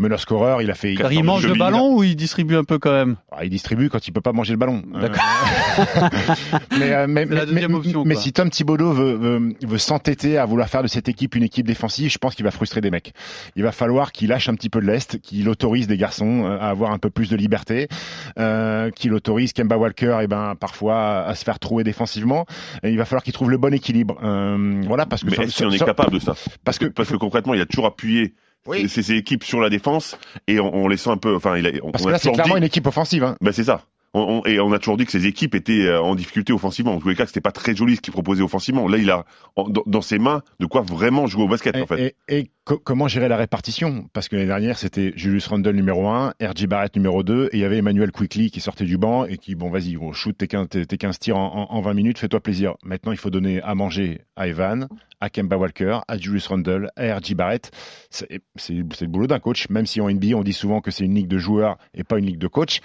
Meneur 0.00 0.18
scoreur, 0.18 0.62
il 0.62 0.70
a 0.70 0.74
fait. 0.74 0.94
Il 1.10 1.24
mange 1.24 1.46
le 1.46 1.54
ballon 1.54 1.94
ou 1.96 2.02
il 2.02 2.16
distribue 2.16 2.56
un 2.56 2.64
peu 2.64 2.78
quand 2.78 2.90
même? 2.92 3.16
Ah, 3.30 3.44
il 3.44 3.50
distribue 3.50 3.90
quand 3.90 4.08
il 4.08 4.12
peut 4.12 4.22
pas 4.22 4.32
manger 4.32 4.54
le 4.54 4.58
ballon. 4.58 4.82
D'accord. 4.98 5.22
Euh, 5.78 6.08
mais, 6.78 6.92
euh, 6.92 7.06
mais, 7.06 7.24
la 7.26 7.44
mais- 7.44 7.46
deuxième 7.46 7.70
mais- 7.72 7.76
option, 7.76 8.04
mais 8.06 8.14
quoi. 8.14 8.22
si 8.22 8.32
Tom 8.32 8.48
Thibodeau 8.48 8.92
veut, 8.92 9.14
veut, 9.14 9.54
veut 9.62 9.78
s'entêter 9.78 10.38
à 10.38 10.46
vouloir 10.46 10.68
faire 10.70 10.82
de 10.82 10.88
cette 10.88 11.08
équipe 11.10 11.34
une 11.34 11.42
équipe 11.42 11.66
défensive, 11.66 12.10
je 12.10 12.16
pense 12.16 12.34
qu'il 12.34 12.44
va 12.46 12.50
frustrer 12.50 12.80
des 12.80 12.90
mecs. 12.90 13.12
Il 13.56 13.62
va 13.62 13.72
falloir 13.72 14.12
qu'il 14.12 14.30
lâche 14.30 14.48
un 14.48 14.54
petit 14.54 14.70
peu 14.70 14.80
de 14.80 14.86
l'est, 14.86 15.20
qu'il 15.20 15.46
autorise 15.50 15.86
des 15.86 15.98
garçons 15.98 16.44
euh, 16.46 16.58
à 16.58 16.70
avoir 16.70 16.92
un 16.92 16.98
peu 16.98 17.10
plus 17.10 17.28
de 17.28 17.36
liberté, 17.36 17.88
euh, 18.38 18.90
qu'il 18.90 19.12
autorise 19.12 19.52
Kemba 19.52 19.76
Walker, 19.76 20.18
et 20.22 20.26
ben 20.26 20.54
parfois 20.58 21.24
à 21.26 21.34
se 21.34 21.44
faire 21.44 21.58
trouver 21.58 21.84
défensivement. 21.84 22.46
Et 22.82 22.90
il 22.90 22.96
va 22.96 23.04
falloir 23.04 23.22
qu'il 23.22 23.34
trouve 23.34 23.50
le 23.50 23.58
bon 23.58 23.74
équilibre. 23.74 24.18
Euh, 24.22 24.80
voilà 24.86 25.04
parce 25.04 25.22
que 25.24 25.30
Mais 25.30 25.36
est-ce 25.44 25.56
qu'il 25.56 25.66
en 25.66 25.70
est 25.72 25.78
capable 25.78 26.12
de 26.14 26.18
ça? 26.20 26.34
parce 26.64 26.78
que 26.78 26.86
Parce 26.86 27.10
que 27.10 27.16
concrètement, 27.16 27.52
il 27.54 27.60
a 27.60 27.66
toujours 27.66 27.86
appuyé 27.86 28.34
Oui. 28.66 28.88
ses, 28.88 29.02
ses 29.02 29.14
équipes 29.14 29.44
sur 29.44 29.60
la 29.60 29.70
défense 29.70 30.18
et 30.46 30.60
on, 30.60 30.74
on 30.74 30.88
les 30.88 30.96
sent 30.96 31.10
un 31.10 31.16
peu. 31.16 31.34
Enfin, 31.34 31.56
il 31.56 31.66
a, 31.66 31.70
on, 31.82 31.90
parce 31.92 32.04
on 32.04 32.08
que 32.08 32.12
là 32.12 32.18
c'est 32.18 32.32
clairement 32.32 32.56
une 32.56 32.64
équipe 32.64 32.86
offensive. 32.86 33.24
Hein. 33.24 33.36
Ben 33.40 33.52
c'est 33.52 33.64
ça. 33.64 33.84
On, 34.12 34.42
on- 34.42 34.44
et 34.44 34.58
on 34.58 34.72
a 34.72 34.78
toujours 34.80 34.96
dit 34.96 35.04
que 35.04 35.12
ces 35.12 35.26
équipes 35.26 35.54
étaient 35.54 35.86
euh, 35.86 36.00
en 36.02 36.16
difficulté 36.16 36.52
offensivement. 36.52 36.94
En 36.94 36.98
tous 37.00 37.08
les 37.08 37.14
cas, 37.14 37.22
que 37.24 37.28
c'était 37.28 37.40
pas 37.40 37.52
très 37.52 37.76
joli 37.76 37.94
ce 37.96 38.00
qu'il 38.00 38.12
proposait 38.12 38.42
offensivement. 38.42 38.88
Là, 38.88 38.98
il 38.98 39.08
a 39.10 39.24
en- 39.56 39.68
dans, 39.68 40.00
ses 40.00 40.18
mains 40.18 40.42
de 40.58 40.66
quoi 40.66 40.80
vraiment 40.82 41.26
jouer 41.28 41.44
au 41.44 41.48
basket 41.48 41.76
Et, 41.76 41.80
en 41.82 41.86
fait. 41.86 42.16
et- 42.28 42.38
et 42.40 42.50
co- 42.64 42.78
comment 42.78 43.06
gérer 43.06 43.28
la 43.28 43.36
répartition? 43.36 44.06
Parce 44.12 44.28
que 44.28 44.34
l'année 44.34 44.48
dernière, 44.48 44.78
c'était 44.78 45.12
Julius 45.14 45.46
Randle 45.46 45.76
numéro 45.76 46.08
1, 46.08 46.32
RJ 46.42 46.66
Barrett 46.66 46.96
numéro 46.96 47.22
2, 47.22 47.50
et 47.52 47.56
il 47.58 47.60
y 47.60 47.64
avait 47.64 47.76
Emmanuel 47.78 48.10
Quickly 48.10 48.50
qui 48.50 48.60
sortait 48.60 48.84
du 48.84 48.98
banc 48.98 49.26
et 49.26 49.36
qui, 49.38 49.54
bon, 49.54 49.70
vas-y, 49.70 49.96
on 49.96 50.12
shoot 50.12 50.36
tes 50.36 50.48
15, 50.48 50.68
tes, 50.70 50.86
tes 50.86 50.96
15 50.98 51.18
tirs 51.20 51.36
en, 51.36 51.68
en- 51.70 51.76
en 51.76 51.80
20 51.80 51.94
minutes, 51.94 52.18
fais-toi 52.18 52.40
plaisir. 52.40 52.74
Maintenant, 52.82 53.12
il 53.12 53.18
faut 53.18 53.30
donner 53.30 53.62
à 53.62 53.76
manger 53.76 54.22
à 54.34 54.48
Evan, 54.48 54.88
à 55.20 55.30
Kemba 55.30 55.56
Walker, 55.56 55.98
à 56.08 56.18
Julius 56.18 56.48
Randle, 56.48 56.90
à 56.96 57.16
RJ 57.16 57.34
Barrett. 57.34 57.70
C'est 58.10 58.28
le 58.72 59.06
boulot 59.06 59.28
d'un 59.28 59.38
coach, 59.38 59.68
même 59.68 59.86
si 59.86 60.00
en 60.00 60.08
NBA, 60.10 60.34
on 60.34 60.42
dit 60.42 60.52
souvent 60.52 60.80
que 60.80 60.90
c'est 60.90 61.04
une 61.04 61.14
ligue 61.14 61.28
de 61.28 61.38
joueurs 61.38 61.76
et 61.94 62.02
pas 62.02 62.18
une 62.18 62.26
ligue 62.26 62.38
de 62.38 62.48
coach. 62.48 62.80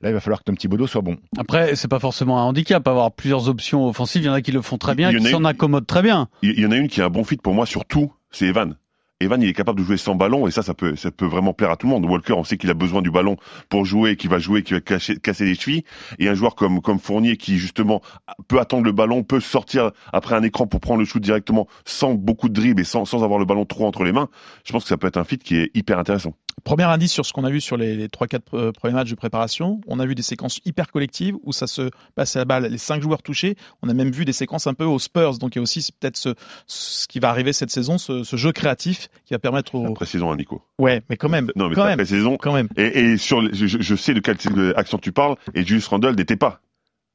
Là, 0.00 0.10
il 0.10 0.12
va 0.12 0.20
falloir 0.20 0.38
que 0.40 0.44
Tom 0.44 0.56
Thibodeau 0.56 0.86
soit 0.86 1.00
bon. 1.00 1.16
Après, 1.38 1.74
c'est 1.74 1.88
pas 1.88 1.98
forcément 1.98 2.38
un 2.38 2.44
handicap 2.44 2.86
avoir 2.86 3.10
plusieurs 3.12 3.48
options 3.48 3.86
offensives. 3.88 4.22
Il 4.22 4.26
y 4.26 4.28
en 4.28 4.32
a 4.34 4.40
qui 4.42 4.52
le 4.52 4.62
font 4.62 4.78
très 4.78 4.94
bien, 4.94 5.10
qui 5.10 5.26
a 5.26 5.30
s'en 5.30 5.40
une- 5.40 5.46
accommodent 5.46 5.86
très 5.86 6.02
bien. 6.02 6.28
Il 6.42 6.58
y 6.58 6.64
en 6.64 6.70
a 6.70 6.76
une 6.76 6.86
qui 6.88 7.00
est 7.00 7.04
un 7.04 7.10
bon 7.10 7.24
fit 7.24 7.36
pour 7.36 7.52
moi 7.54 7.66
surtout, 7.66 8.12
c'est 8.30 8.46
Evan. 8.46 8.76
Evan, 9.20 9.42
il 9.42 9.48
est 9.48 9.52
capable 9.52 9.80
de 9.80 9.84
jouer 9.84 9.96
sans 9.96 10.14
ballon 10.14 10.46
et 10.46 10.52
ça, 10.52 10.62
ça 10.62 10.74
peut, 10.74 10.94
ça 10.94 11.10
peut 11.10 11.26
vraiment 11.26 11.52
plaire 11.52 11.72
à 11.72 11.76
tout 11.76 11.88
le 11.88 11.92
monde. 11.92 12.04
Walker, 12.04 12.34
on 12.34 12.44
sait 12.44 12.56
qu'il 12.56 12.70
a 12.70 12.74
besoin 12.74 13.02
du 13.02 13.10
ballon 13.10 13.36
pour 13.68 13.84
jouer, 13.84 14.14
qu'il 14.14 14.30
va 14.30 14.38
jouer, 14.38 14.62
qu'il 14.62 14.76
va 14.76 14.80
cacher- 14.80 15.16
casser 15.18 15.44
les 15.44 15.56
chevilles. 15.56 15.82
Et 16.20 16.28
un 16.28 16.34
joueur 16.34 16.54
comme, 16.54 16.80
comme 16.80 17.00
Fournier 17.00 17.36
qui 17.36 17.58
justement 17.58 18.00
peut 18.46 18.60
attendre 18.60 18.84
le 18.84 18.92
ballon, 18.92 19.24
peut 19.24 19.40
sortir 19.40 19.90
après 20.12 20.36
un 20.36 20.44
écran 20.44 20.68
pour 20.68 20.78
prendre 20.78 21.00
le 21.00 21.04
shoot 21.04 21.20
directement 21.20 21.66
sans 21.84 22.14
beaucoup 22.14 22.48
de 22.48 22.54
dribble 22.54 22.80
et 22.80 22.84
sans, 22.84 23.04
sans 23.04 23.24
avoir 23.24 23.40
le 23.40 23.44
ballon 23.44 23.64
trop 23.64 23.88
entre 23.88 24.04
les 24.04 24.12
mains. 24.12 24.28
Je 24.64 24.70
pense 24.70 24.84
que 24.84 24.88
ça 24.88 24.96
peut 24.96 25.08
être 25.08 25.16
un 25.16 25.24
fit 25.24 25.38
qui 25.38 25.56
est 25.56 25.72
hyper 25.74 25.98
intéressant. 25.98 26.34
Premier 26.64 26.84
indice 26.84 27.12
sur 27.12 27.24
ce 27.26 27.32
qu'on 27.32 27.44
a 27.44 27.50
vu 27.50 27.60
sur 27.60 27.76
les, 27.76 27.94
les 27.96 28.08
3-4 28.08 28.40
euh, 28.54 28.72
premiers 28.72 28.94
matchs 28.94 29.10
de 29.10 29.14
préparation, 29.14 29.80
on 29.86 29.98
a 30.00 30.06
vu 30.06 30.14
des 30.14 30.22
séquences 30.22 30.60
hyper 30.64 30.88
collectives 30.90 31.36
où 31.42 31.52
ça 31.52 31.66
se 31.66 31.90
passe 32.14 32.36
à 32.36 32.40
la 32.40 32.44
balle, 32.44 32.66
les 32.66 32.78
cinq 32.78 33.02
joueurs 33.02 33.22
touchés. 33.22 33.56
On 33.82 33.88
a 33.88 33.94
même 33.94 34.10
vu 34.10 34.24
des 34.24 34.32
séquences 34.32 34.66
un 34.66 34.74
peu 34.74 34.84
aux 34.84 34.98
Spurs, 34.98 35.38
donc 35.38 35.54
il 35.54 35.58
y 35.58 35.60
a 35.60 35.62
aussi 35.62 35.86
peut-être 35.98 36.16
ce, 36.16 36.34
ce 36.66 37.06
qui 37.08 37.18
va 37.20 37.28
arriver 37.30 37.52
cette 37.52 37.70
saison, 37.70 37.98
ce, 37.98 38.24
ce 38.24 38.36
jeu 38.36 38.52
créatif 38.52 39.08
qui 39.24 39.34
va 39.34 39.38
permettre 39.38 39.74
aux. 39.74 39.86
Hein, 40.32 40.36
Nico. 40.36 40.62
Ouais, 40.78 41.02
mais 41.08 41.16
quand 41.16 41.28
même. 41.28 41.50
Non, 41.56 41.68
mais 41.68 41.74
quand 41.74 41.84
même. 41.84 41.96
pré-saison. 41.96 42.36
Quand 42.36 42.52
même. 42.54 42.68
Et, 42.76 42.98
et 43.12 43.16
sur, 43.18 43.40
les- 43.40 43.54
je, 43.54 43.66
je 43.66 43.94
sais 43.96 44.14
de 44.14 44.20
quelle 44.20 44.36
action 44.76 44.98
tu 44.98 45.12
parles, 45.12 45.36
et 45.54 45.64
Julius 45.64 45.86
Randle 45.88 46.14
n'était 46.14 46.36
pas 46.36 46.60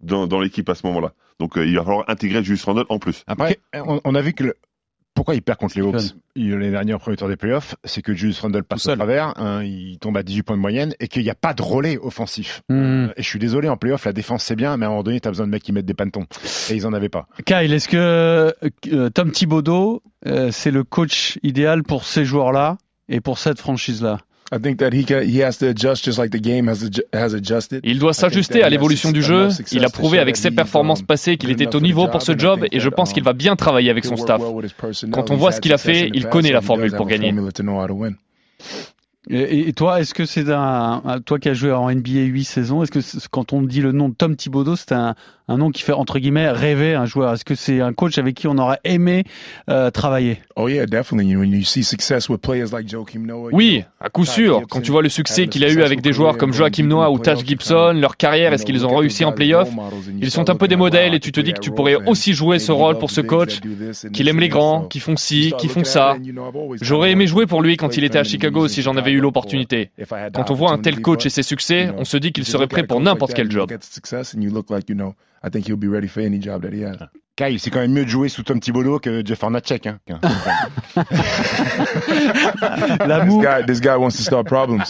dans, 0.02 0.28
dans 0.28 0.40
l'équipe 0.42 0.68
à 0.70 0.76
ce 0.76 0.86
moment-là. 0.88 1.14
Donc 1.40 1.58
euh, 1.58 1.66
il 1.66 1.76
va 1.76 1.84
falloir 1.84 2.10
intégrer 2.10 2.44
Julius 2.44 2.64
Randle 2.66 2.86
en 2.90 3.00
plus. 3.00 3.24
Après, 3.28 3.60
on, 3.74 4.00
on 4.04 4.16
a 4.16 4.22
vu 4.22 4.34
que 4.34 4.44
le- 4.44 4.56
pourquoi 5.14 5.36
il 5.36 5.42
perd 5.42 5.60
contre 5.60 5.76
les 5.76 5.82
Hawks 5.82 6.16
l'année 6.36 6.72
dernière 6.72 6.96
au 6.96 7.00
premier 7.00 7.18
tour 7.18 7.28
des 7.28 7.36
playoffs, 7.36 7.76
c'est 7.84 8.02
que 8.02 8.14
Julius 8.14 8.40
Randle 8.40 8.64
passe 8.64 8.88
au 8.88 8.96
travers, 8.96 9.34
hein, 9.40 9.64
il 9.64 9.98
tombe 10.00 10.18
à 10.18 10.24
18 10.24 10.44
points 10.44 10.56
de 10.56 10.62
moyenne 10.62 10.94
et 11.00 11.08
qu'il 11.08 11.24
n'y 11.24 11.30
a 11.30 11.36
pas 11.36 11.54
de 11.54 11.62
relais 11.62 11.98
offensif. 11.98 12.62
Hmm. 12.70 13.06
Euh, 13.06 13.14
Et 13.18 13.24
je 13.24 13.28
suis 13.28 13.40
désolé, 13.40 13.70
en 13.70 13.78
playoff, 13.78 14.06
la 14.06 14.14
défense 14.14 14.44
c'est 14.44 14.56
bien, 14.56 14.78
mais 14.78 14.86
à 14.86 14.90
un 14.90 14.92
moment 14.92 15.04
donné, 15.04 15.20
tu 15.20 15.28
as 15.28 15.32
besoin 15.32 15.46
de 15.46 15.52
mecs 15.52 15.64
qui 15.64 15.72
mettent 15.72 15.86
des 15.86 15.94
pantons. 15.94 16.26
Et 16.70 16.76
ils 16.76 16.88
en 16.88 16.94
avaient 16.94 17.10
pas. 17.10 17.28
Kyle, 17.46 17.74
est-ce 17.74 17.88
que 17.88 18.54
euh, 18.92 19.10
Tom 19.10 19.32
Thibodeau, 19.32 20.02
euh, 20.26 20.52
c'est 20.52 20.72
le 20.72 20.84
coach 20.84 21.38
idéal 21.44 21.84
pour 21.84 22.06
ces 22.06 22.26
joueurs-là 22.26 22.78
et 23.10 23.22
pour 23.22 23.38
cette 23.38 23.60
franchise-là? 23.60 24.20
Il 27.84 28.00
doit 28.00 28.14
s'ajuster 28.14 28.64
à 28.64 28.70
l'évolution 28.70 29.12
du 29.12 29.22
jeu. 29.22 29.50
Il 29.72 29.86
a 29.86 29.90
prouvé 29.90 30.20
avec 30.20 30.38
ses 30.38 30.52
performances 30.52 31.02
passées 31.02 31.38
qu'il 31.38 31.52
était 31.52 31.76
au 31.76 31.82
niveau 31.82 32.08
pour 32.08 32.22
ce 32.22 32.38
job 32.38 32.66
et 32.72 32.80
je 32.80 32.90
pense 32.90 33.14
qu'il 33.14 33.24
va 33.24 33.34
bien 33.34 33.56
travailler 33.56 33.90
avec 33.90 34.06
son 34.06 34.18
staff. 34.18 34.42
Quand 35.12 35.32
on 35.32 35.36
voit 35.36 35.52
ce 35.52 35.62
qu'il 35.62 35.74
a 35.74 35.78
fait, 35.78 36.10
il 36.14 36.28
connaît 36.28 36.52
la 36.52 36.62
formule 36.62 36.92
pour 36.94 37.08
gagner. 37.08 37.34
Et, 39.30 39.72
toi, 39.72 40.02
est-ce 40.02 40.14
que 40.14 40.26
c'est 40.26 40.50
un, 40.50 41.22
toi 41.26 41.40
qui 41.40 41.48
as 41.48 41.54
joué 41.54 41.72
en 41.72 41.90
NBA 41.90 42.24
8 42.24 42.44
saisons, 42.44 42.84
est-ce 42.84 42.92
que 42.92 43.28
quand 43.30 43.54
on 43.54 43.62
dit 43.62 43.80
le 43.80 43.94
nom 43.94 44.10
de 44.10 44.16
Tom 44.16 44.36
Thibodeau, 44.36 44.76
c'est 44.76 44.92
un, 44.92 45.16
un 45.48 45.58
nom 45.58 45.72
qui 45.72 45.84
fait 45.84 45.94
entre 45.94 46.20
guillemets 46.20 46.50
rêver 46.50 46.96
un 46.96 47.06
joueur 47.06 47.34
Est-ce 47.34 47.46
que 47.46 47.56
c'est 47.56 47.82
un 47.82 47.94
coach 47.94 48.18
avec 48.18 48.36
qui 48.36 48.48
on 48.48 48.58
aurait 48.58 48.80
aimé 48.84 49.24
euh, 49.70 49.92
travailler? 49.92 50.40
Oh 50.56 50.68
yeah, 50.68 50.86
definitely. 50.86 51.36
When 51.36 51.52
you 51.52 51.64
see 51.64 51.84
success 51.84 52.30
with 52.30 52.42
players 52.42 52.72
like 52.72 52.88
Joakim 52.88 53.26
Noah. 53.26 53.50
Oui, 53.52 53.84
à 54.00 54.10
coup 54.10 54.26
sûr. 54.26 54.64
Quand 54.70 54.82
tu 54.82 54.92
vois 54.92 55.02
le 55.02 55.10
succès 55.10 55.48
qu'il 55.48 55.64
a 55.66 55.72
eu 55.72 55.82
avec 55.82 56.02
des 56.02 56.14
joueurs 56.14 56.38
comme 56.38 56.54
Joakim 56.54 56.88
Noah 56.88 57.12
ou 57.12 57.20
Taj 57.20 57.44
Gibson, 57.46 57.94
leur 57.94 58.18
carrière, 58.18 58.54
est-ce 58.54 58.66
qu'ils 58.66 58.86
ont 58.86 58.96
réussi 58.96 59.26
en 59.26 59.32
playoff? 59.32 59.70
Ils 60.22 60.32
sont 60.32 60.50
un 60.50 60.56
peu 60.56 60.68
des 60.68 60.76
modèles 60.76 61.14
et 61.14 61.20
tu 61.20 61.32
te 61.32 61.42
dis 61.42 61.54
que 61.54 61.60
tu 61.60 61.72
pourrais 61.72 61.96
aussi 61.96 62.34
jouer 62.34 62.60
ce 62.60 62.72
rôle 62.72 62.98
pour 62.98 63.12
ce 63.12 63.22
coach, 63.22 63.60
qu'il 64.14 64.28
aime 64.28 64.40
les 64.40 64.50
grands, 64.50 64.86
qui 64.86 65.00
font 65.00 65.18
ci, 65.18 65.54
qui 65.58 65.68
font 65.68 65.84
ça. 65.84 66.16
J'aurais 66.82 67.12
aimé 67.12 67.28
jouer 67.28 67.46
pour 67.46 67.62
lui 67.62 67.78
quand 67.78 67.98
il 67.98 68.04
était 68.04 68.20
à 68.20 68.24
Chicago 68.24 68.68
si 68.68 68.82
j'en 68.82 68.96
avais 68.96 69.12
eu 69.12 69.20
l'opportunité. 69.20 69.92
Quand 70.34 70.52
on 70.52 70.54
voit 70.54 70.72
un 70.72 70.78
tel 70.78 71.02
coach 71.02 71.26
et 71.26 71.30
ses 71.30 71.44
succès, 71.44 71.90
on 71.98 72.06
se 72.06 72.18
dit 72.18 72.32
qu'il 72.32 72.46
serait 72.46 72.68
prêt 72.68 72.84
pour 72.84 73.02
n'importe 73.02 73.34
quel 73.34 73.52
job. 73.52 73.72
I 75.44 75.50
think 75.50 75.68
he'll 75.68 75.76
be 75.76 75.88
ready 75.88 76.08
for 76.08 76.22
any 76.22 76.40
job 76.40 76.62
that 76.62 76.74
he 76.74 76.82
has. 76.82 76.98
Kyle, 77.36 77.60
c'est 77.60 77.72
quand 77.72 77.80
même 77.80 77.94
mieux 77.94 78.06
de 78.06 78.10
jouer 78.10 78.30
sous 78.30 78.44
Tom 78.44 78.60
Thibodeau 78.60 79.00
que 79.00 79.26
Jeff 79.26 79.42
Hornacek. 79.42 79.88
Hein. 79.88 79.98
La 83.08 83.26
moue. 83.26 83.42
This 83.42 83.50
guy, 83.50 83.66
this 83.66 83.82
guy 83.82 83.96
wants 83.98 84.12
to 84.12 84.22
start 84.22 84.46
problems. 84.46 84.84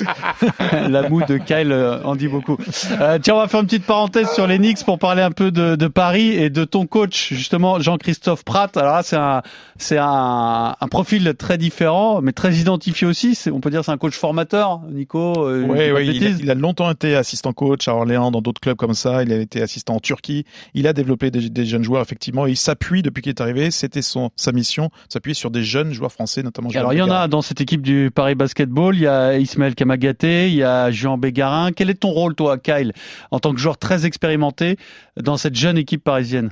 La 0.89 1.07
moue 1.07 1.21
de 1.23 1.37
Kyle 1.37 1.71
euh, 1.71 2.03
en 2.03 2.17
dit 2.17 2.27
beaucoup. 2.27 2.57
Euh, 2.99 3.17
tiens, 3.19 3.35
on 3.35 3.37
va 3.37 3.47
faire 3.47 3.61
une 3.61 3.67
petite 3.67 3.85
parenthèse 3.85 4.29
sur 4.31 4.45
les 4.45 4.57
Knicks 4.57 4.83
pour 4.83 4.99
parler 4.99 5.21
un 5.21 5.31
peu 5.31 5.51
de, 5.51 5.77
de 5.77 5.87
Paris 5.87 6.31
et 6.31 6.49
de 6.49 6.65
ton 6.65 6.85
coach, 6.85 7.33
justement, 7.33 7.79
Jean-Christophe 7.79 8.43
Pratt. 8.43 8.75
Alors 8.75 8.95
là, 8.95 9.03
c'est 9.03 9.15
un, 9.15 9.41
c'est 9.77 9.97
un, 9.97 10.75
un, 10.77 10.87
profil 10.89 11.35
très 11.37 11.57
différent, 11.57 12.19
mais 12.21 12.33
très 12.33 12.55
identifié 12.55 13.07
aussi. 13.07 13.39
On 13.53 13.61
peut 13.61 13.69
dire 13.69 13.85
c'est 13.85 13.91
un 13.91 13.97
coach 13.97 14.17
formateur, 14.17 14.81
Nico. 14.91 15.47
Euh, 15.47 15.65
oui, 15.65 15.91
oui 15.95 16.07
il, 16.07 16.41
il, 16.41 16.51
a 16.51 16.55
longtemps 16.55 16.91
été 16.91 17.15
assistant 17.15 17.53
coach 17.53 17.87
à 17.87 17.95
Orléans, 17.95 18.31
dans 18.31 18.41
d'autres 18.41 18.59
clubs 18.59 18.75
comme 18.75 18.95
ça. 18.95 19.23
Il 19.23 19.31
a 19.31 19.37
été 19.37 19.61
assistant 19.61 19.95
en 19.95 19.99
Turquie. 20.01 20.43
Il 20.73 20.87
a 20.87 20.93
développé 20.93 21.31
des, 21.31 21.49
des 21.49 21.65
jeunes 21.65 21.85
joueurs, 21.85 22.01
effectivement 22.01 22.32
il 22.47 22.57
s'appuie 22.57 23.01
depuis 23.01 23.21
qu'il 23.21 23.29
est 23.29 23.41
arrivé, 23.41 23.71
c'était 23.71 24.01
son 24.01 24.31
sa 24.35 24.51
mission, 24.51 24.89
s'appuyer 25.09 25.33
sur 25.33 25.51
des 25.51 25.63
jeunes 25.63 25.93
joueurs 25.93 26.11
français, 26.11 26.43
notamment. 26.43 26.69
Alors 26.75 26.93
il 26.93 26.97
y 26.97 27.01
en 27.01 27.11
a 27.11 27.27
dans 27.27 27.41
cette 27.41 27.61
équipe 27.61 27.81
du 27.81 28.11
Paris 28.13 28.35
Basketball, 28.35 28.95
il 28.95 29.01
y 29.01 29.07
a 29.07 29.37
Ismaël 29.37 29.75
Kamagaté, 29.75 30.47
il 30.47 30.55
y 30.55 30.63
a 30.63 30.91
Jean 30.91 31.17
Bégarin. 31.17 31.71
Quel 31.71 31.89
est 31.89 31.95
ton 31.95 32.09
rôle 32.09 32.35
toi, 32.35 32.57
Kyle, 32.57 32.93
en 33.31 33.39
tant 33.39 33.53
que 33.53 33.59
joueur 33.59 33.77
très 33.77 34.05
expérimenté 34.05 34.77
dans 35.21 35.37
cette 35.37 35.55
jeune 35.55 35.77
équipe 35.77 36.03
parisienne? 36.03 36.51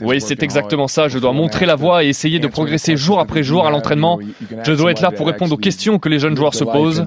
Oui, 0.00 0.20
c'est 0.20 0.42
exactement 0.42 0.88
ça. 0.88 1.08
Je 1.08 1.18
dois 1.18 1.32
montrer 1.32 1.66
la 1.66 1.76
voie 1.76 2.04
et 2.04 2.08
essayer 2.08 2.38
de 2.38 2.46
progresser 2.46 2.96
jour 2.96 3.20
après 3.20 3.42
jour 3.42 3.66
à 3.66 3.70
l'entraînement. 3.70 4.18
Je 4.64 4.72
dois 4.72 4.92
être 4.92 5.02
là 5.02 5.10
pour 5.10 5.26
répondre 5.26 5.52
aux 5.54 5.58
questions 5.58 5.98
que 5.98 6.08
les 6.08 6.18
jeunes 6.18 6.36
joueurs 6.36 6.54
se 6.54 6.64
posent. 6.64 7.06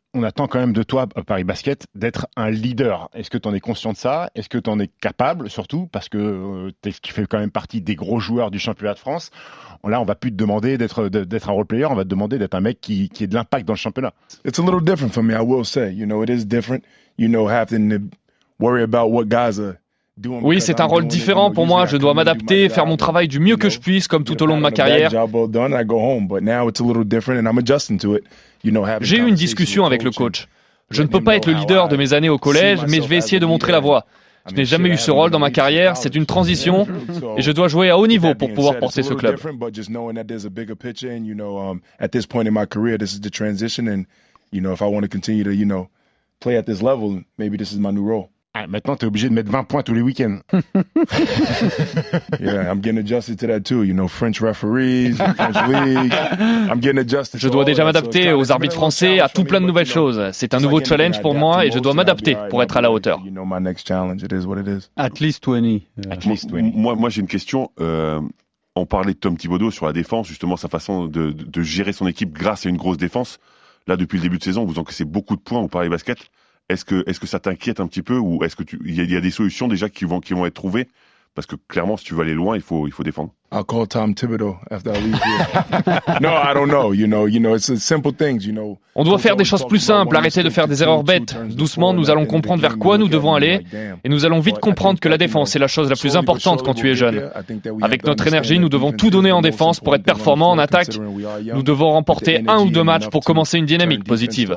on 0.13 0.23
attend 0.23 0.47
quand 0.47 0.59
même 0.59 0.73
de 0.73 0.83
toi, 0.83 1.07
Paris 1.07 1.43
Basket, 1.43 1.87
d'être 1.95 2.27
un 2.35 2.49
leader. 2.49 3.09
Est-ce 3.13 3.29
que 3.29 3.37
tu 3.37 3.47
en 3.47 3.53
es 3.53 3.59
conscient 3.59 3.93
de 3.93 3.97
ça? 3.97 4.29
Est-ce 4.35 4.49
que 4.49 4.57
tu 4.57 4.69
en 4.69 4.79
es 4.79 4.87
capable, 4.87 5.49
surtout? 5.49 5.87
Parce 5.87 6.09
que 6.09 6.17
euh, 6.17 6.71
tu 6.81 7.13
fais 7.13 7.25
quand 7.25 7.39
même 7.39 7.51
partie 7.51 7.81
des 7.81 7.95
gros 7.95 8.19
joueurs 8.19 8.51
du 8.51 8.59
championnat 8.59 8.93
de 8.93 8.99
France. 8.99 9.31
Là, 9.87 10.01
on 10.01 10.05
va 10.05 10.15
plus 10.15 10.31
te 10.31 10.35
demander 10.35 10.77
d'être 10.77 10.99
un 11.01 11.51
role 11.51 11.65
player, 11.65 11.85
on 11.85 11.95
va 11.95 12.03
te 12.03 12.09
demander 12.09 12.37
d'être 12.37 12.55
un 12.55 12.61
mec 12.61 12.81
qui, 12.81 13.09
qui 13.09 13.23
ait 13.23 13.27
de 13.27 13.35
l'impact 13.35 13.65
dans 13.65 13.73
le 13.73 13.77
championnat. 13.77 14.13
It's 14.45 14.59
a 14.59 14.61
little 14.61 14.81
different 14.81 15.13
for 15.13 15.23
me, 15.23 15.33
I 15.33 15.41
will 15.41 15.65
say. 15.65 15.93
You 15.93 16.05
know, 16.05 16.23
it 16.23 16.29
is 16.29 16.45
different. 16.45 16.83
You 17.17 17.27
know, 17.27 17.47
having 17.47 17.89
to 17.89 17.99
worry 18.59 18.83
about 18.83 19.11
what 19.11 19.25
guys 19.25 19.59
are 19.59 19.80
oui, 20.25 20.61
c'est 20.61 20.79
un 20.79 20.85
rôle 20.85 21.07
différent 21.07 21.51
pour 21.51 21.65
moi. 21.65 21.85
Je 21.85 21.97
dois 21.97 22.13
m'adapter, 22.13 22.69
faire 22.69 22.85
mon 22.85 22.97
travail 22.97 23.27
du 23.27 23.39
mieux 23.39 23.57
que 23.57 23.69
je 23.69 23.79
puisse, 23.79 24.07
comme 24.07 24.23
tout 24.23 24.41
au 24.41 24.45
long 24.45 24.57
de 24.57 24.61
ma 24.61 24.71
carrière. 24.71 25.11
J'ai 29.01 29.17
eu 29.17 29.27
une 29.27 29.35
discussion 29.35 29.85
avec 29.85 30.03
le 30.03 30.11
coach. 30.11 30.47
Je 30.89 31.01
ne 31.03 31.07
peux 31.07 31.21
pas 31.21 31.35
être 31.35 31.47
le 31.47 31.53
leader 31.53 31.87
de 31.87 31.95
mes 31.95 32.13
années 32.13 32.29
au 32.29 32.37
collège, 32.37 32.79
mais 32.87 33.01
je 33.01 33.07
vais 33.07 33.17
essayer 33.17 33.39
de 33.39 33.45
montrer 33.45 33.71
la 33.71 33.79
voie. 33.79 34.05
Je 34.49 34.55
n'ai 34.55 34.65
jamais 34.65 34.89
eu 34.89 34.97
ce 34.97 35.11
rôle 35.11 35.29
dans 35.29 35.39
ma 35.39 35.51
carrière, 35.51 35.95
c'est 35.95 36.15
une 36.15 36.25
transition 36.25 36.87
et 37.37 37.41
je 37.41 37.51
dois 37.51 37.67
jouer 37.67 37.91
à 37.91 37.97
haut 37.99 38.07
niveau 38.07 38.33
pour 38.33 38.51
pouvoir 38.53 38.79
porter 38.79 39.03
ce 39.03 39.13
club. 39.13 39.37
play 46.41 46.57
at 46.57 46.65
this 46.65 46.81
level, 46.81 47.23
maybe 47.37 47.55
this 47.55 47.71
is 47.71 47.79
my 47.79 47.91
new 47.91 48.03
role. 48.03 48.30
Ah, 48.53 48.67
maintenant, 48.67 48.97
tu 48.97 49.05
es 49.05 49.07
obligé 49.07 49.29
de 49.29 49.33
mettre 49.33 49.49
20 49.49 49.63
points 49.63 49.81
tous 49.81 49.93
les 49.93 50.01
week-ends. 50.01 50.39
yeah, 52.41 52.69
I'm 52.69 52.81
getting 52.83 52.97
adjusted 52.97 53.39
to 53.39 53.47
that 53.47 53.61
too. 53.61 53.83
You 53.83 53.93
know, 53.93 54.09
French 54.09 54.41
referees, 54.41 55.15
French 55.15 55.55
league. 55.69 56.13
I'm 56.13 56.81
getting 56.81 56.99
adjusted. 56.99 57.39
Je 57.39 57.47
dois 57.47 57.63
déjà 57.63 57.85
m'adapter 57.85 58.33
aux 58.33 58.51
arbitres 58.51 58.75
français, 58.75 59.21
à 59.21 59.29
tout 59.29 59.45
plein 59.45 59.61
de 59.61 59.65
nouvelles 59.65 59.85
choses. 59.85 60.21
C'est 60.33 60.53
un 60.53 60.59
nouveau 60.59 60.83
challenge 60.83 61.21
pour 61.21 61.33
moi 61.33 61.65
et 61.65 61.71
je 61.71 61.79
dois 61.79 61.93
m'adapter 61.93 62.35
pour 62.49 62.61
être 62.61 62.75
à 62.75 62.81
la 62.81 62.91
hauteur. 62.91 63.21
You 63.23 63.31
know, 63.31 63.45
my 63.45 63.61
next 63.61 63.87
challenge, 63.87 64.21
it 64.21 64.33
is 64.33 64.45
what 64.45 64.59
it 64.59 64.67
is. 64.67 64.89
At 64.97 65.21
least 65.21 65.45
20. 65.45 65.83
At 66.09 66.25
least 66.25 66.51
20. 66.51 66.75
Moi, 66.75 66.95
moi 66.95 67.09
j'ai 67.09 67.21
une 67.21 67.27
question. 67.27 67.71
Euh, 67.79 68.19
on 68.75 68.85
parlait 68.85 69.13
de 69.13 69.19
Tom 69.19 69.37
Thibodeau 69.37 69.71
sur 69.71 69.85
la 69.85 69.93
défense, 69.93 70.27
justement 70.27 70.57
sa 70.57 70.67
façon 70.67 71.05
de, 71.05 71.31
de, 71.31 71.43
de 71.45 71.61
gérer 71.61 71.93
son 71.93 72.05
équipe 72.05 72.33
grâce 72.33 72.65
à 72.65 72.69
une 72.69 72.77
grosse 72.77 72.97
défense. 72.97 73.39
Là, 73.87 73.95
depuis 73.95 74.17
le 74.17 74.23
début 74.23 74.37
de 74.39 74.43
saison, 74.43 74.65
vous 74.65 74.77
encaissez 74.77 75.05
beaucoup 75.05 75.37
de 75.37 75.41
points 75.41 75.59
au 75.61 75.67
Paris 75.69 75.87
Basket. 75.89 76.17
Est-ce 76.71 76.85
que, 76.85 77.03
est-ce 77.05 77.19
que 77.19 77.27
ça 77.27 77.39
t'inquiète 77.39 77.79
un 77.79 77.87
petit 77.87 78.01
peu 78.01 78.17
ou 78.17 78.43
est-ce 78.43 78.55
que 78.55 78.63
tu, 78.63 78.79
il 78.85 79.11
y, 79.11 79.15
a 79.15 79.21
des 79.21 79.31
solutions 79.31 79.67
déjà 79.67 79.89
qui 79.89 80.05
vont, 80.05 80.19
qui 80.21 80.33
vont 80.33 80.45
être 80.45 80.53
trouvées? 80.53 80.87
Parce 81.33 81.47
que 81.47 81.55
clairement, 81.55 81.95
si 81.95 82.03
tu 82.03 82.13
veux 82.13 82.23
aller 82.23 82.33
loin, 82.33 82.57
il 82.57 82.61
faut, 82.61 82.87
il 82.87 82.91
faut 82.91 83.03
défendre. 83.03 83.31
I'll 83.53 83.63
call 83.65 83.87
Tom 83.87 84.13
Thibodeau 84.13 84.57
after 84.69 84.91
I 84.91 84.99
leave 85.01 85.15
here. 85.15 86.01
no, 86.21 86.29
I 86.29 86.53
don't 86.53 86.67
know. 86.67 86.93
You 86.93 87.07
know, 87.07 87.25
you 87.25 87.39
know, 87.39 87.55
it's 87.55 87.73
simple 87.75 88.11
things. 88.11 88.45
You 88.45 88.53
know. 88.53 88.79
On 88.95 89.05
doit 89.05 89.17
faire 89.17 89.37
des 89.37 89.45
choses 89.45 89.65
plus 89.65 89.79
simples, 89.79 90.15
arrêter 90.17 90.43
de 90.43 90.49
faire 90.49 90.67
des 90.67 90.83
erreurs 90.83 91.03
bêtes. 91.03 91.37
Doucement, 91.49 91.93
nous 91.93 92.09
allons 92.09 92.25
comprendre 92.25 92.61
vers 92.61 92.77
quoi 92.77 92.97
nous 92.97 93.07
devons 93.07 93.33
aller, 93.33 93.61
et 94.03 94.09
nous 94.09 94.25
allons 94.25 94.39
vite 94.39 94.59
comprendre 94.59 94.99
que 94.99 95.07
la 95.07 95.17
défense 95.17 95.55
est 95.55 95.59
la 95.59 95.67
chose 95.67 95.89
la 95.89 95.95
plus 95.95 96.17
importante 96.17 96.63
quand 96.63 96.73
tu 96.73 96.89
es 96.89 96.95
jeune. 96.95 97.29
Avec 97.81 98.05
notre 98.05 98.27
énergie, 98.27 98.59
nous 98.59 98.69
devons 98.69 98.91
tout 98.91 99.09
donner 99.09 99.31
en 99.31 99.41
défense 99.41 99.79
pour 99.79 99.95
être 99.95 100.03
performants 100.03 100.51
en 100.51 100.57
attaque. 100.57 100.97
Nous 100.97 101.63
devons 101.63 101.91
remporter 101.91 102.43
un 102.47 102.59
ou 102.59 102.69
deux 102.69 102.83
matchs 102.83 103.07
pour 103.09 103.23
commencer 103.23 103.57
une 103.57 103.65
dynamique 103.65 104.03
positive. 104.03 104.55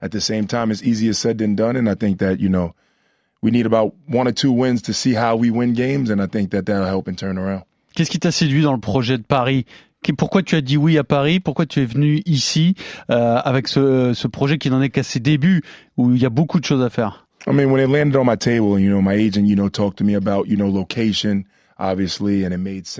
At 0.00 0.10
the 0.10 0.20
same 0.20 0.46
time, 0.46 0.70
it's 0.70 0.82
easier 0.82 1.12
said 1.12 1.38
than 1.38 1.54
done. 1.54 1.76
And 1.76 1.88
I 1.88 1.94
think 1.94 2.18
that, 2.18 2.40
you 2.40 2.48
know, 2.48 2.74
we 3.42 3.50
need 3.50 3.66
about 3.66 3.94
one 4.06 4.28
or 4.28 4.32
two 4.32 4.52
wins 4.52 4.82
to 4.82 4.92
see 4.92 5.14
how 5.14 5.36
we 5.36 5.50
win 5.50 5.74
games. 5.74 6.10
And 6.10 6.20
I 6.20 6.26
think 6.26 6.50
that 6.50 6.66
that'll 6.66 6.86
help 6.86 7.08
and 7.08 7.18
turn 7.18 7.38
around. 7.38 7.64
Qu'est-ce 7.94 8.10
qui 8.10 8.20
t'a 8.20 8.30
séduit 8.30 8.62
dans 8.62 8.72
le 8.72 8.80
projet 8.80 9.18
de 9.18 9.24
Paris 9.24 9.66
pourquoi 10.16 10.42
tu 10.42 10.56
as 10.56 10.60
dit 10.60 10.76
oui 10.76 10.98
à 10.98 11.04
Paris 11.04 11.40
Pourquoi 11.40 11.66
tu 11.66 11.80
es 11.80 11.84
venu 11.84 12.22
ici 12.26 12.74
euh, 13.10 13.36
avec 13.36 13.68
ce, 13.68 14.12
ce 14.14 14.28
projet 14.28 14.58
qui 14.58 14.70
n'en 14.70 14.80
est 14.80 14.90
qu'à 14.90 15.02
ses 15.02 15.20
débuts 15.20 15.62
où 15.96 16.14
il 16.14 16.22
y 16.22 16.26
a 16.26 16.30
beaucoup 16.30 16.58
de 16.58 16.64
choses 16.64 16.82
à 16.82 16.90
faire 16.90 17.26
I 17.46 17.52
mean, 17.52 17.70
when 17.70 17.82
it 17.82 17.88
landed 17.88 18.16
on 18.16 18.24
my 18.24 18.36
table, 18.36 18.78
you 18.78 18.90
know, 18.90 19.00
my 19.00 19.14
agent, 19.14 19.46
you 19.46 19.56
know, 19.56 19.70
talked 19.70 19.96
to 19.98 20.04
me 20.04 20.14
about, 20.14 20.46
you 20.46 20.56
know, 20.56 20.68
location, 20.68 21.44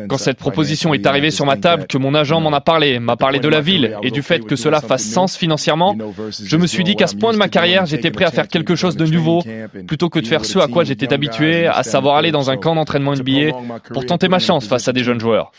Quand 0.09 0.17
cette 0.17 0.39
proposition 0.39 0.95
est 0.95 1.05
arrivée 1.05 1.31
sur 1.31 1.45
ma 1.45 1.57
table, 1.57 1.87
que 1.87 1.99
mon 1.99 2.15
agent 2.15 2.41
m'en 2.41 2.53
a 2.53 2.63
parlé, 2.63 2.99
m'a 2.99 3.17
parlé 3.17 3.39
de 3.39 3.49
la 3.49 3.61
ville 3.61 3.97
et 4.03 4.11
du 4.11 4.23
fait 4.23 4.41
que 4.41 4.57
cela 4.57 4.81
fasse 4.81 5.05
sens 5.05 5.37
financièrement, 5.37 5.97
je 6.43 6.57
me 6.57 6.67
suis 6.67 6.83
dit 6.83 6.97
qu'à 6.97 7.07
ce 7.07 7.17
point 7.17 7.33
de 7.33 7.39
ma 7.39 7.49
carrière, 7.49 7.85
j'étais 7.85 8.11
prêt 8.11 8.25
à 8.25 8.31
faire 8.31 8.49
quelque 8.49 8.75
chose 8.75 8.97
de 8.97 9.05
nouveau, 9.07 9.43
plutôt 9.87 10.09
que 10.09 10.19
de 10.19 10.27
faire 10.27 10.45
ce 10.45 10.59
à 10.59 10.69
quoi 10.69 10.85
j'étais 10.85 11.13
habitué, 11.13 11.67
à 11.67 11.83
savoir 11.83 12.17
aller 12.17 12.31
dans 12.31 12.51
un 12.51 12.57
camp 12.57 12.75
d'entraînement 12.75 13.15
NBA 13.15 13.53
pour 13.93 14.07
tenter 14.07 14.29
ma 14.29 14.39
chance 14.39 14.67
face 14.67 14.89
à 14.89 14.93
des 14.93 15.05
jeunes 15.05 15.21
joueurs. 15.21 15.53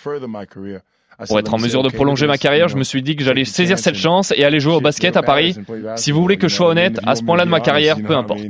Pour 1.28 1.38
être 1.38 1.54
en 1.54 1.60
mesure 1.60 1.84
de 1.84 1.90
prolonger 1.90 2.26
ma 2.26 2.38
carrière, 2.38 2.68
je 2.68 2.78
me 2.78 2.84
suis 2.84 3.04
dit 3.04 3.16
que 3.16 3.24
j'allais 3.24 3.46
saisir 3.46 3.78
cette 3.78 3.96
chance 3.96 4.34
et 4.36 4.44
aller 4.44 4.60
jouer 4.60 4.74
au 4.74 4.82
basket 4.82 5.16
à 5.18 5.22
Paris. 5.22 5.56
Si 5.96 6.12
vous 6.12 6.22
voulez 6.22 6.38
que 6.38 6.48
je 6.48 6.56
sois 6.56 6.70
honnête, 6.70 7.00
à 7.06 7.16
ce 7.16 7.24
point-là 7.24 7.46
de 7.46 7.52
ma 7.52 7.60
carrière, 7.60 7.98
peu 8.02 8.16
importe. 8.16 8.42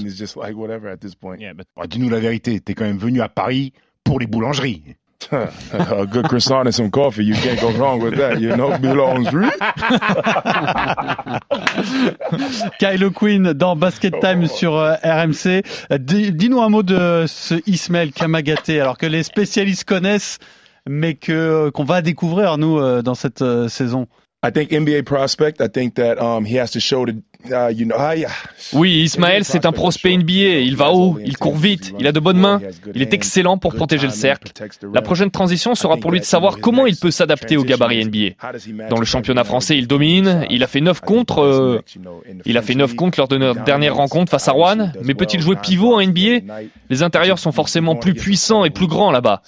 Dis-nous 1.87 2.09
la 2.09 2.19
vérité, 2.19 2.59
t'es 2.61 2.73
quand 2.73 2.85
même 2.85 2.97
venu 2.97 3.19
à 3.21 3.27
Paris 3.27 3.73
pour 4.03 4.19
les 4.19 4.27
boulangeries. 4.27 4.83
a 5.31 6.07
good 6.07 6.27
croissant 6.27 6.65
and 6.65 6.73
some 6.73 6.89
coffee, 6.89 7.23
you 7.23 7.35
can't 7.35 7.61
go 7.61 7.69
wrong 7.73 8.01
with 8.01 8.17
that, 8.17 8.41
you 8.41 8.55
know, 8.55 8.71
boulangerie. 8.71 9.51
Kyle 12.79 13.09
Quinn 13.11 13.53
dans 13.53 13.75
Basket 13.75 14.13
Time 14.19 14.47
sur 14.47 14.75
euh, 14.77 14.95
RMC. 15.03 15.63
Euh, 15.91 15.97
dis- 15.99 16.31
Dis-nous 16.31 16.61
un 16.61 16.69
mot 16.69 16.83
de 16.83 17.25
ce 17.27 17.55
Ismaël 17.67 18.11
Kamagaté, 18.11 18.79
alors 18.81 18.97
que 18.97 19.05
les 19.05 19.23
spécialistes 19.23 19.85
connaissent, 19.85 20.39
mais 20.89 21.13
que 21.13 21.69
qu'on 21.69 21.83
va 21.83 22.01
découvrir 22.01 22.57
nous 22.57 22.79
euh, 22.79 23.01
dans 23.01 23.15
cette 23.15 23.41
euh, 23.41 23.67
saison. 23.67 24.07
I 24.43 24.51
think 24.51 24.71
NBA 24.71 25.03
prospect. 25.05 25.61
I 25.61 25.69
think 25.69 25.95
that 25.95 26.17
um, 26.19 26.45
he 26.45 26.57
has 26.57 26.71
to 26.71 26.79
show 26.79 27.05
the, 27.05 27.13
ah, 27.51 27.71
yeah. 28.15 28.29
Oui, 28.73 29.01
Ismaël, 29.03 29.43
c'est 29.43 29.65
un 29.65 29.71
prospect 29.71 30.15
NBA. 30.15 30.59
Il 30.61 30.75
va 30.75 30.91
haut, 30.91 31.17
il 31.23 31.37
court 31.37 31.57
vite, 31.57 31.93
il 31.99 32.07
a 32.07 32.11
de 32.11 32.19
bonnes 32.19 32.37
mains, 32.37 32.61
il 32.93 33.01
est 33.01 33.13
excellent 33.13 33.57
pour 33.57 33.73
protéger 33.75 34.07
le 34.07 34.13
cercle. 34.13 34.51
La 34.93 35.01
prochaine 35.01 35.31
transition 35.31 35.75
sera 35.75 35.97
pour 35.97 36.11
lui 36.11 36.19
de 36.19 36.25
savoir 36.25 36.59
comment 36.59 36.85
il 36.85 36.95
peut 36.95 37.11
s'adapter 37.11 37.57
au 37.57 37.63
gabarit 37.63 38.05
NBA. 38.05 38.89
Dans 38.89 38.99
le 38.99 39.05
championnat 39.05 39.43
français, 39.43 39.77
il 39.77 39.87
domine, 39.87 40.45
il 40.49 40.63
a 40.63 40.67
fait 40.67 40.81
9 40.81 41.01
contre, 41.01 41.41
euh, 41.41 41.81
il 42.45 42.57
a 42.57 42.61
fait 42.61 42.75
9 42.75 42.95
contre 42.95 43.19
lors 43.19 43.27
de 43.27 43.37
notre 43.37 43.63
dernière 43.63 43.95
rencontre 43.95 44.31
face 44.31 44.47
à 44.47 44.51
Rouen, 44.51 44.91
mais 45.03 45.13
peut-il 45.13 45.41
jouer 45.41 45.55
pivot 45.61 45.95
en 45.95 46.01
NBA 46.01 46.61
Les 46.89 47.03
intérieurs 47.03 47.39
sont 47.39 47.51
forcément 47.51 47.95
plus 47.95 48.13
puissants 48.13 48.63
et 48.65 48.69
plus 48.69 48.87
grands 48.87 49.11
là-bas. 49.11 49.41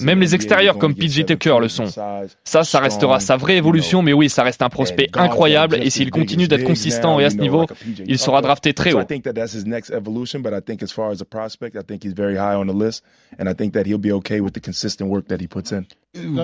Même 0.00 0.20
les 0.20 0.34
extérieurs 0.34 0.78
comme 0.78 0.94
PJ 0.94 1.24
Tucker 1.24 1.56
le 1.60 1.68
sont. 1.68 1.86
Ça, 1.86 2.64
ça 2.64 2.80
restera 2.80 3.20
sa 3.20 3.36
vraie 3.36 3.56
évolution, 3.56 4.02
mais 4.02 4.12
oui, 4.12 4.28
ça 4.28 4.42
reste 4.42 4.62
un 4.62 4.68
prospect 4.68 5.08
incroyable 5.14 5.37
et 5.46 5.90
s'il 5.90 6.10
continue 6.10 6.48
d'être 6.48 6.64
consistant 6.64 7.20
et 7.20 7.24
à 7.24 7.30
ce 7.30 7.36
niveau, 7.36 7.66
il 8.06 8.18
sera 8.18 8.42
drafté 8.42 8.74
très 8.74 8.92
haut. 8.92 9.00
I 9.00 9.06
think 9.06 9.24
that 9.24 9.34
that's 9.34 9.54
his 9.54 9.64
next 9.66 9.90
evolution, 9.90 10.40
but 10.40 10.52
I 10.52 10.60
think 10.64 10.82
as 10.82 10.92
far 10.92 11.10
as 11.10 11.20
a 11.20 11.24
prospect, 11.24 11.76
I 11.76 11.82
think 11.86 12.04
he's 12.04 12.14
very 12.14 12.36
high 12.36 12.54
on 12.56 12.66
the 12.66 12.74
list, 12.74 13.04
and 13.38 13.48
I 13.48 13.54
think 13.54 13.74
that 13.74 13.84
he'll 13.84 13.98
be 13.98 14.12
okay 14.12 14.40
with 14.40 14.52
the 14.54 14.60
consistent 14.60 15.08
work 15.08 15.28
that 15.28 15.38
he 15.40 15.46
puts 15.46 15.72
in. 15.72 15.84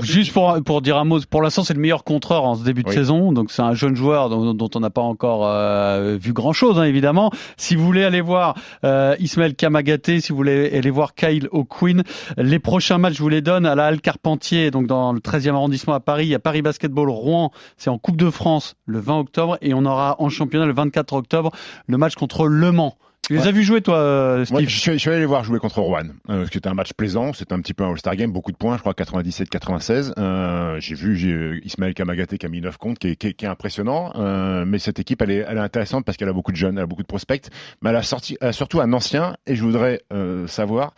Juste 0.03 0.33
pour, 0.33 0.63
pour 0.63 0.83
dire 0.83 0.99
un 0.99 1.05
mot, 1.05 1.21
pour 1.29 1.41
l'instant 1.43 1.65
c'est 1.65 1.73
le 1.75 1.81
meilleur 1.81 2.05
contreur 2.05 2.45
en 2.45 2.55
ce 2.55 2.63
début 2.65 2.83
de 2.83 2.89
Oui. 2.89 2.95
saison, 2.95 3.33
donc 3.33 3.51
c'est 3.51 3.63
un 3.63 3.73
jeune 3.75 3.97
joueur 3.97 4.29
dont, 4.29 4.53
dont 4.53 4.69
on 4.75 4.81
n'a 4.81 4.91
pas 4.91 5.01
encore 5.01 5.47
euh, 5.47 6.17
vu 6.21 6.33
grand 6.35 6.53
chose 6.53 6.79
évidemment. 6.87 7.31
Si 7.57 7.75
vous 7.75 7.85
voulez 7.85 8.05
aller 8.05 8.21
voir 8.21 8.57
euh, 8.85 9.17
Ismaël 9.19 9.55
Kamagaté, 9.55 10.21
si 10.21 10.33
vous 10.33 10.37
voulez 10.37 10.77
aller 10.77 10.91
voir 10.91 11.15
Kyle 11.15 11.49
O'Quinn, 11.51 12.03
les 12.37 12.59
prochains 12.59 12.99
matchs 12.99 13.15
je 13.15 13.23
vous 13.23 13.29
les 13.31 13.41
donne 13.41 13.65
à 13.65 13.75
la 13.75 13.87
Halle 13.87 14.03
Carpentier, 14.03 14.71
donc 14.71 14.87
dans 14.87 15.13
le 15.13 15.21
13e 15.21 15.55
arrondissement 15.55 15.95
à 15.95 16.01
Paris, 16.01 16.27
il 16.27 16.31
y 16.31 16.35
a 16.35 16.39
Paris 16.41 16.61
Basketball 16.61 17.09
Rouen, 17.09 17.51
c'est 17.79 17.91
en 17.91 17.99
Coupe 17.99 18.17
de 18.17 18.29
France 18.31 18.77
le 18.87 18.99
20 19.01 19.19
octobre 19.21 19.59
et 19.61 19.75
on 19.75 19.85
aura 19.85 20.17
en 20.21 20.29
championnat 20.29 20.67
le 20.67 20.73
24 20.75 21.13
octobre 21.15 21.51
le 21.87 21.97
match 21.99 22.15
contre 22.15 22.47
Le 22.47 22.73
Mans. 22.73 22.97
Tu 23.27 23.33
les 23.33 23.39
Ouais. 23.41 23.49
as 23.49 23.53
vus 23.53 23.63
jouer 23.63 23.81
toi 23.81 23.97
euh, 23.97 24.45
Steve? 24.45 24.53
Moi, 24.53 24.63
je, 24.69 24.79
suis, 24.79 24.93
je 24.93 24.99
suis 24.99 25.09
allé 25.09 25.21
les 25.21 25.25
voir 25.25 25.45
jouer 25.45 25.59
contre 25.59 25.81
Rouen, 25.81 26.03
euh, 26.29 26.45
c'était 26.53 26.69
un 26.69 26.75
match 26.75 26.93
plaisant, 26.93 27.33
c'était 27.33 27.55
un 27.55 27.61
petit 27.61 27.73
peu 27.73 27.83
un 27.83 27.89
All-Star 27.91 28.17
Game, 28.17 28.31
beaucoup 28.31 28.53
de 28.53 28.57
points, 28.59 28.75
je 28.77 28.81
crois 28.83 28.93
97-96. 28.93 30.13
Euh, 30.19 30.79
j'ai 30.79 30.95
vu 30.95 31.17
j'ai, 31.17 31.33
euh, 31.33 31.59
Ismaël 31.65 31.95
Kamagaté 31.95 32.37
qui 32.37 32.45
a 32.45 32.51
mis 32.51 32.61
9 32.61 32.77
comptes, 32.77 32.99
qui 32.99 33.09
est, 33.09 33.17
qui 33.17 33.29
est- 33.29 33.33
qui 33.33 33.47
est 33.47 33.49
impressionnant, 33.49 34.13
euh, 34.17 34.67
mais 34.67 34.79
cette 34.79 34.99
équipe, 34.99 35.23
elle 35.23 35.31
est, 35.31 35.45
elle 35.49 35.57
est 35.57 35.61
intéressante 35.61 36.05
parce 36.05 36.19
qu'elle 36.19 36.29
a 36.29 36.35
beaucoup 36.35 36.53
de 36.53 36.57
jeunes, 36.59 36.77
elle 36.77 36.85
a 36.85 36.87
beaucoup 36.87 37.01
de 37.03 37.07
prospects, 37.07 37.49
mais 37.81 37.89
elle 37.89 37.97
a, 37.97 38.03
sorti, 38.03 38.37
elle 38.43 38.49
a 38.49 38.53
surtout 38.53 38.83
un 38.83 38.93
ancien, 38.93 39.37
et 39.47 39.57
je 39.57 39.63
voudrais 39.65 40.03
savoir, 40.47 40.93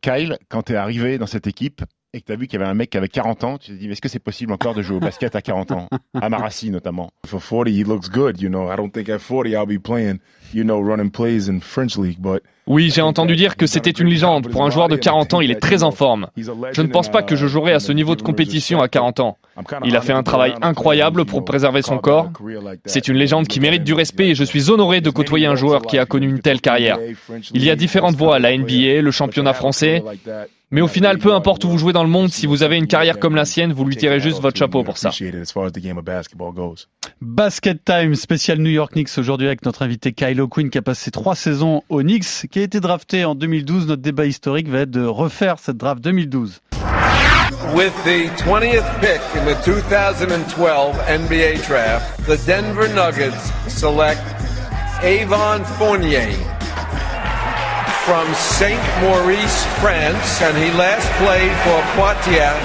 Kyle, 0.00 0.38
quand 0.48 0.62
tu 0.62 0.72
es 0.72 0.76
arrivé 0.76 1.18
dans 1.18 1.26
cette 1.26 1.46
équipe, 1.46 1.82
et 2.14 2.20
que 2.20 2.26
tu 2.26 2.32
as 2.32 2.36
vu 2.36 2.46
qu'il 2.46 2.58
y 2.58 2.62
avait 2.62 2.70
un 2.70 2.74
mec 2.74 2.90
qui 2.90 2.96
avait 2.96 3.08
40 3.08 3.44
ans, 3.44 3.58
tu 3.58 3.72
te 3.72 3.76
dis, 3.76 3.86
mais 3.86 3.92
est-ce 3.92 4.00
que 4.00 4.08
c'est 4.08 4.18
possible 4.18 4.52
encore 4.52 4.74
de 4.74 4.80
jouer 4.80 4.96
au 4.96 5.00
basket 5.00 5.36
à 5.36 5.42
40 5.42 5.72
ans? 5.72 5.88
À 6.20 6.28
Marassi 6.30 6.70
notamment. 6.70 7.10
For 7.26 7.42
40, 7.42 7.68
he 7.68 7.84
looks 7.84 8.08
good. 8.10 8.40
You 8.40 8.48
know, 8.48 8.72
I 8.72 8.76
don't 8.76 8.90
think 8.90 9.08
at 9.10 9.18
40 9.18 9.50
I'll 9.50 9.66
be 9.66 9.78
playing, 9.82 10.18
you 10.54 10.64
know, 10.64 10.80
running 10.80 11.10
plays 11.10 11.48
in 11.48 11.60
French 11.60 11.98
league, 11.98 12.18
but 12.18 12.42
Oui, 12.66 12.90
j'ai 12.94 13.00
entendu 13.00 13.34
dire 13.34 13.56
que 13.56 13.66
c'était 13.66 13.90
une 13.90 14.08
légende. 14.08 14.48
Pour 14.48 14.62
un 14.62 14.70
joueur 14.70 14.88
de 14.88 14.96
40 14.96 15.34
ans, 15.34 15.40
il 15.40 15.50
est 15.50 15.60
très 15.60 15.82
en 15.82 15.90
forme. 15.90 16.28
Je 16.36 16.82
ne 16.82 16.88
pense 16.88 17.10
pas 17.10 17.22
que 17.22 17.34
je 17.34 17.46
jouerai 17.46 17.72
à 17.72 17.80
ce 17.80 17.92
niveau 17.92 18.14
de 18.14 18.22
compétition 18.22 18.80
à 18.80 18.88
40 18.88 19.20
ans. 19.20 19.38
Il 19.84 19.96
a 19.96 20.02
fait 20.02 20.12
un 20.12 20.22
travail 20.22 20.54
incroyable 20.60 21.24
pour 21.24 21.44
préserver 21.46 21.80
son 21.80 21.96
corps. 21.96 22.30
C'est 22.84 23.08
une 23.08 23.16
légende 23.16 23.48
qui 23.48 23.60
mérite 23.60 23.84
du 23.84 23.94
respect 23.94 24.28
et 24.28 24.34
je 24.34 24.44
suis 24.44 24.70
honoré 24.70 25.00
de 25.00 25.08
côtoyer 25.08 25.46
un 25.46 25.56
joueur 25.56 25.82
qui 25.82 25.98
a 25.98 26.04
connu 26.04 26.28
une 26.28 26.40
telle 26.40 26.60
carrière. 26.60 26.98
Il 27.54 27.64
y 27.64 27.70
a 27.70 27.76
différentes 27.76 28.16
voies, 28.16 28.38
la 28.38 28.56
NBA, 28.56 29.00
le 29.00 29.10
championnat 29.10 29.54
français. 29.54 30.02
Mais 30.70 30.82
au 30.82 30.88
final, 30.88 31.16
peu 31.16 31.32
importe 31.32 31.64
où 31.64 31.70
vous 31.70 31.78
jouez 31.78 31.94
dans 31.94 32.02
le 32.02 32.10
monde, 32.10 32.28
si 32.28 32.46
vous 32.46 32.62
avez 32.62 32.76
une 32.76 32.86
carrière 32.86 33.18
comme 33.18 33.34
la 33.34 33.46
sienne, 33.46 33.72
vous 33.72 33.86
lui 33.86 33.96
tirez 33.96 34.20
juste 34.20 34.42
votre 34.42 34.58
chapeau 34.58 34.84
pour 34.84 34.98
ça. 34.98 35.10
Basket 37.22 37.84
Time 37.84 38.14
spécial 38.14 38.58
New 38.58 38.70
York 38.70 38.92
Knicks 38.92 39.16
aujourd'hui 39.16 39.46
avec 39.46 39.64
notre 39.64 39.82
invité 39.82 40.12
Kyle 40.12 40.38
O'Quinn 40.42 40.68
qui 40.68 40.76
a 40.76 40.82
passé 40.82 41.10
trois 41.10 41.34
saisons 41.34 41.82
aux 41.88 42.02
Knicks, 42.02 42.48
qui 42.50 42.58
a 42.58 42.62
été 42.62 42.80
drafté 42.80 43.24
en 43.24 43.34
2012. 43.34 43.86
Notre 43.86 44.02
débat 44.02 44.26
historique 44.26 44.68
va 44.68 44.80
être 44.80 44.90
de 44.90 45.04
refaire 45.04 45.58
cette 45.58 45.78
draft 45.78 46.02
2012. 46.02 46.60
With 47.74 47.94
the 48.04 48.28
20th 48.36 49.00
pick 49.00 49.20
in 49.36 49.46
the 49.46 49.56
2012 49.64 50.96
NBA 51.08 51.66
draft, 51.66 52.26
the 52.26 52.38
Denver 52.46 52.88
Nuggets 52.94 53.52
select 53.68 54.20
Avon 55.02 55.64
Fournier 55.64 56.57
from 58.08 58.32
St. 58.32 58.80
Maurice, 59.02 59.66
France, 59.80 60.40
and 60.40 60.56
he 60.56 60.70
last 60.78 61.06
played 61.18 61.52
for 61.60 61.78
Poitiers 61.92 62.56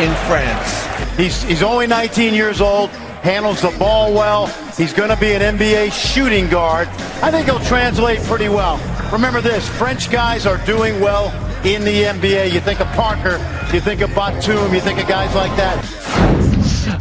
in 0.00 0.10
France. 0.24 1.18
He's, 1.18 1.42
he's 1.42 1.62
only 1.62 1.86
19 1.86 2.32
years 2.32 2.62
old, 2.62 2.88
handles 3.20 3.60
the 3.60 3.68
ball 3.78 4.14
well. 4.14 4.46
He's 4.74 4.94
going 4.94 5.10
to 5.10 5.16
be 5.16 5.34
an 5.34 5.58
NBA 5.58 5.92
shooting 5.92 6.48
guard. 6.48 6.88
I 7.22 7.30
think 7.30 7.44
he'll 7.44 7.60
translate 7.66 8.18
pretty 8.20 8.48
well. 8.48 8.80
Remember 9.12 9.42
this 9.42 9.68
French 9.68 10.10
guys 10.10 10.46
are 10.46 10.56
doing 10.64 11.00
well 11.00 11.26
in 11.66 11.84
the 11.84 12.04
NBA. 12.04 12.50
You 12.50 12.60
think 12.60 12.80
of 12.80 12.86
Parker, 12.94 13.36
you 13.74 13.80
think 13.80 14.00
of 14.00 14.14
Batum, 14.14 14.72
you 14.72 14.80
think 14.80 14.98
of 14.98 15.06
guys 15.06 15.34
like 15.34 15.54
that. 15.58 16.45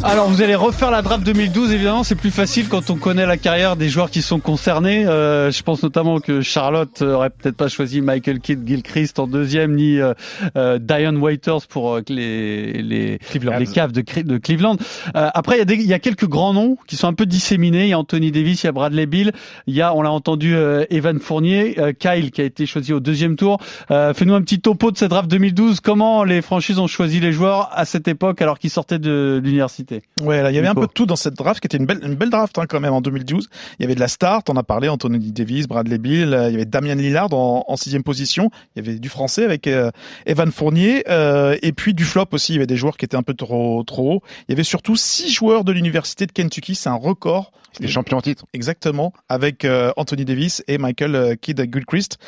Alors 0.03 0.29
vous 0.29 0.41
allez 0.43 0.53
refaire 0.55 0.91
la 0.91 1.01
draft 1.01 1.25
2012, 1.25 1.71
évidemment 1.73 2.03
c'est 2.03 2.15
plus 2.15 2.29
facile 2.29 2.67
quand 2.69 2.89
on 2.91 2.95
connaît 2.95 3.25
la 3.25 3.38
carrière 3.38 3.75
des 3.75 3.89
joueurs 3.89 4.12
qui 4.12 4.21
sont 4.21 4.39
concernés. 4.39 5.05
Euh, 5.08 5.49
je 5.51 5.63
pense 5.63 5.81
notamment 5.81 6.19
que 6.19 6.41
Charlotte 6.41 7.01
aurait 7.01 7.31
peut-être 7.31 7.55
pas 7.58 7.69
choisi 7.69 8.01
Michael 8.01 8.39
Kidd 8.39 8.67
Gilchrist 8.67 9.17
en 9.19 9.25
deuxième, 9.25 9.73
ni 9.75 9.99
euh, 9.99 10.13
euh, 10.58 10.77
Diane 10.79 11.17
Waiters 11.17 11.65
pour 11.67 11.95
euh, 11.95 12.01
les, 12.08 12.73
les, 12.84 13.17
les 13.60 13.65
caves 13.73 13.91
de, 13.93 14.01
Cleveland. 14.38 14.77
Euh, 15.15 15.29
après 15.34 15.55
il 15.55 15.60
y, 15.60 15.62
a 15.62 15.65
des- 15.65 15.75
il 15.75 15.88
y 15.88 15.93
a 15.93 15.99
quelques 15.99 16.27
grands 16.27 16.53
noms 16.53 16.77
qui 16.88 16.97
sont 16.97 17.08
un 17.08 17.13
peu 17.13 17.25
disséminés. 17.25 17.84
Il 17.86 17.89
y 17.89 17.93
a 17.93 17.99
Anthony 17.99 18.31
Davis, 18.31 18.63
il 18.63 18.67
y 18.67 18.69
a 18.69 18.73
Bradley 18.73 19.08
Bill, 19.08 19.31
il 19.65 19.73
y 19.75 19.81
a, 19.81 19.95
on 19.95 20.01
l'a 20.03 20.12
entendu, 20.12 20.55
euh, 20.55 20.86
Evan 20.91 21.19
Fournier, 21.19 21.79
euh, 21.79 21.93
Kyle 21.93 22.29
qui 22.31 22.41
a 22.41 22.45
été 22.45 22.65
choisi 22.67 22.93
au 22.93 22.99
deuxième 22.99 23.36
tour. 23.38 23.58
Euh, 23.89 24.13
Fais-nous 24.13 24.36
un 24.36 24.41
petit 24.41 24.60
topo 24.60 24.91
de 24.91 24.97
cette 24.97 25.10
draft 25.10 25.29
2012. 25.31 25.79
Comment 25.79 26.23
les 26.23 26.41
franchises 26.43 26.77
ont 26.79 26.88
choisi 26.88 27.19
les 27.19 27.31
joueurs 27.31 27.69
à 27.73 27.86
cette 27.86 28.08
époque 28.08 28.41
alors 28.41 28.60
qu'ils 28.60 28.69
sortaient 28.69 28.99
de 28.99 29.41
l'université? 29.43 29.84
Ouais, 30.21 30.41
là, 30.41 30.51
il 30.51 30.55
y 30.55 30.57
avait 30.57 30.67
un 30.67 30.75
peu 30.75 30.87
de 30.87 30.91
tout 30.91 31.05
dans 31.05 31.15
cette 31.15 31.35
draft 31.35 31.59
qui 31.59 31.67
était 31.67 31.77
une 31.77 31.85
belle, 31.85 31.99
une 32.03 32.15
belle 32.15 32.29
draft 32.29 32.57
hein, 32.57 32.65
quand 32.67 32.79
même 32.79 32.93
en 32.93 33.01
2012. 33.01 33.49
Il 33.79 33.83
y 33.83 33.85
avait 33.85 33.95
de 33.95 33.99
la 33.99 34.07
start, 34.07 34.49
on 34.49 34.55
a 34.55 34.63
parlé, 34.63 34.89
Anthony 34.89 35.31
Davis, 35.31 35.67
Bradley 35.67 35.97
Bill, 35.97 36.33
euh, 36.33 36.49
il 36.49 36.53
y 36.53 36.55
avait 36.55 36.65
Damien 36.65 36.95
Lillard 36.95 37.33
en, 37.33 37.65
en 37.67 37.75
sixième 37.75 38.03
position. 38.03 38.49
Il 38.75 38.85
y 38.85 38.87
avait 38.87 38.99
du 38.99 39.09
français 39.09 39.43
avec 39.43 39.67
euh, 39.67 39.91
Evan 40.25 40.51
Fournier 40.51 41.03
euh, 41.09 41.57
et 41.61 41.71
puis 41.71 41.93
du 41.93 42.05
flop 42.05 42.27
aussi. 42.31 42.53
Il 42.53 42.55
y 42.55 42.59
avait 42.59 42.67
des 42.67 42.77
joueurs 42.77 42.97
qui 42.97 43.05
étaient 43.05 43.17
un 43.17 43.23
peu 43.23 43.33
trop 43.33 43.83
trop 43.83 44.13
hauts. 44.13 44.21
Il 44.47 44.51
y 44.51 44.53
avait 44.53 44.63
surtout 44.63 44.95
six 44.95 45.31
joueurs 45.31 45.63
de 45.63 45.71
l'université 45.71 46.25
de 46.25 46.31
Kentucky, 46.31 46.75
c'est 46.75 46.89
un 46.89 46.95
record. 46.95 47.51
C'était 47.73 47.89
champion 47.89 48.17
en 48.17 48.21
titre. 48.21 48.45
Exactement, 48.53 49.11
avec 49.27 49.67
Anthony 49.97 50.23
Davis 50.23 50.63
et 50.69 50.77
Michael 50.77 51.35
Kidd 51.41 51.61
Gilchrist. 51.73 52.19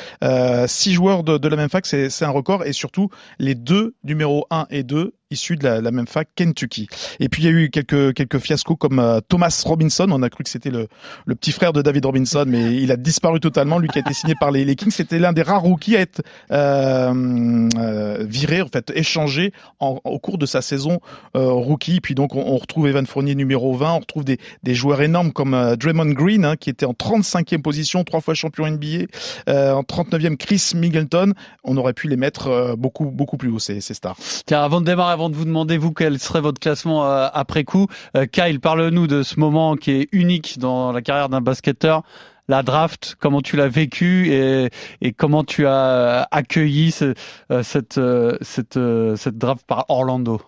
Six 0.66 0.92
joueurs 0.92 1.24
de, 1.24 1.38
de 1.38 1.48
la 1.48 1.56
même 1.56 1.70
fac, 1.70 1.86
c'est 1.86 2.10
c'est 2.10 2.26
un 2.26 2.30
record 2.30 2.64
et 2.64 2.72
surtout 2.72 3.08
les 3.38 3.54
deux 3.54 3.94
numéros 4.04 4.46
1 4.50 4.66
et 4.70 4.82
2 4.82 5.14
issus 5.30 5.56
de 5.56 5.64
la, 5.64 5.80
la 5.80 5.90
même 5.90 6.06
fac 6.06 6.28
Kentucky. 6.34 6.88
Et 7.20 7.28
puis 7.28 7.42
il 7.42 7.44
y 7.46 7.48
a 7.48 7.52
eu 7.52 7.70
quelques 7.70 8.14
quelques 8.14 8.38
fiascos 8.38 8.76
comme 8.76 8.98
euh, 8.98 9.20
Thomas 9.28 9.62
Robinson, 9.66 10.06
on 10.10 10.22
a 10.22 10.30
cru 10.30 10.42
que 10.44 10.50
c'était 10.50 10.70
le, 10.70 10.88
le 11.26 11.34
petit 11.34 11.52
frère 11.52 11.72
de 11.72 11.82
David 11.82 12.06
Robinson, 12.06 12.44
mais 12.46 12.76
il 12.76 12.90
a 12.92 12.96
disparu 12.96 13.38
totalement. 13.40 13.78
Lui 13.78 13.88
qui 13.88 13.98
a 13.98 14.00
été 14.00 14.14
signé 14.14 14.34
par 14.40 14.50
les, 14.50 14.64
les 14.64 14.74
Kings, 14.74 14.90
c'était 14.90 15.18
l'un 15.18 15.32
des 15.34 15.42
rares 15.42 15.62
rookies 15.62 15.96
à 15.96 16.00
être 16.00 16.22
euh, 16.50 17.68
euh, 17.76 18.24
viré, 18.26 18.62
en 18.62 18.68
fait 18.68 18.90
échangé 18.94 19.52
en- 19.80 20.00
au 20.04 20.18
cours 20.18 20.38
de 20.38 20.46
sa 20.46 20.62
saison 20.62 21.00
euh, 21.36 21.50
rookie. 21.50 22.00
Puis 22.00 22.14
donc 22.14 22.34
on, 22.34 22.40
on 22.46 22.56
retrouve 22.56 22.88
Evan 22.88 23.06
Fournier 23.06 23.34
numéro 23.34 23.74
20, 23.74 23.92
on 23.92 23.98
retrouve 24.00 24.24
des, 24.24 24.38
des 24.62 24.74
joueurs 24.74 25.02
énormes 25.02 25.32
comme 25.32 25.76
Draymond 25.76 26.12
Green 26.12 26.44
hein, 26.46 26.56
qui 26.56 26.70
était 26.70 26.86
en 26.86 26.92
35e 26.92 27.60
position, 27.60 28.02
trois 28.04 28.20
fois 28.22 28.32
champion 28.34 28.66
NBA, 28.66 29.04
en 29.48 29.82
39e 29.82 30.36
Chris 30.38 30.72
Middleton. 30.74 31.32
On 31.64 31.76
aurait 31.76 31.92
pu 31.92 32.08
les 32.08 32.16
mettre 32.16 32.74
beaucoup 32.78 33.06
beaucoup 33.10 33.36
plus 33.36 33.50
haut 33.50 33.58
ces, 33.58 33.80
ces 33.80 33.94
stars. 33.94 34.16
Tiens, 34.46 34.62
avant 34.62 34.80
de 34.80 34.86
démarrer, 34.86 35.17
avant 35.18 35.30
de 35.30 35.34
vous 35.34 35.44
demander, 35.44 35.78
vous, 35.78 35.92
quel 35.92 36.20
serait 36.20 36.40
votre 36.40 36.60
classement 36.60 37.04
euh, 37.04 37.26
après 37.32 37.64
coup, 37.64 37.88
euh, 38.16 38.26
Kyle, 38.26 38.60
parle-nous 38.60 39.08
de 39.08 39.24
ce 39.24 39.40
moment 39.40 39.74
qui 39.74 39.90
est 39.90 40.08
unique 40.12 40.60
dans 40.60 40.92
la 40.92 41.02
carrière 41.02 41.28
d'un 41.28 41.40
basketteur, 41.40 42.04
la 42.48 42.62
draft, 42.62 43.16
comment 43.20 43.42
tu 43.42 43.56
l'as 43.56 43.68
vécu 43.68 44.32
et, 44.32 44.70
et 45.02 45.12
comment 45.12 45.44
tu 45.44 45.66
as 45.66 46.26
accueilli 46.30 46.90
ce, 46.90 47.12
euh, 47.50 47.62
cette, 47.62 47.98
euh, 47.98 48.36
cette, 48.40 48.76
euh, 48.78 49.16
cette 49.16 49.36
draft 49.36 49.64
par 49.66 49.84
Orlando. 49.88 50.40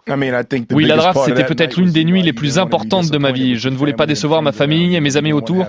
Oui, 0.73 0.87
la 0.87 0.97
draft, 0.97 1.21
c'était 1.27 1.45
peut-être 1.45 1.77
l'une 1.77 1.93
des 1.93 2.05
nuits 2.05 2.23
les 2.23 2.33
plus 2.33 2.59
importantes 2.59 3.11
de 3.11 3.19
ma 3.19 3.33
vie. 3.33 3.57
Je 3.57 3.69
ne 3.69 3.77
voulais 3.77 3.93
pas 3.93 4.07
décevoir 4.07 4.41
ma 4.43 4.53
famille 4.53 4.97
et 4.97 5.01
mes 5.01 5.17
amis 5.17 5.33
autour. 5.33 5.67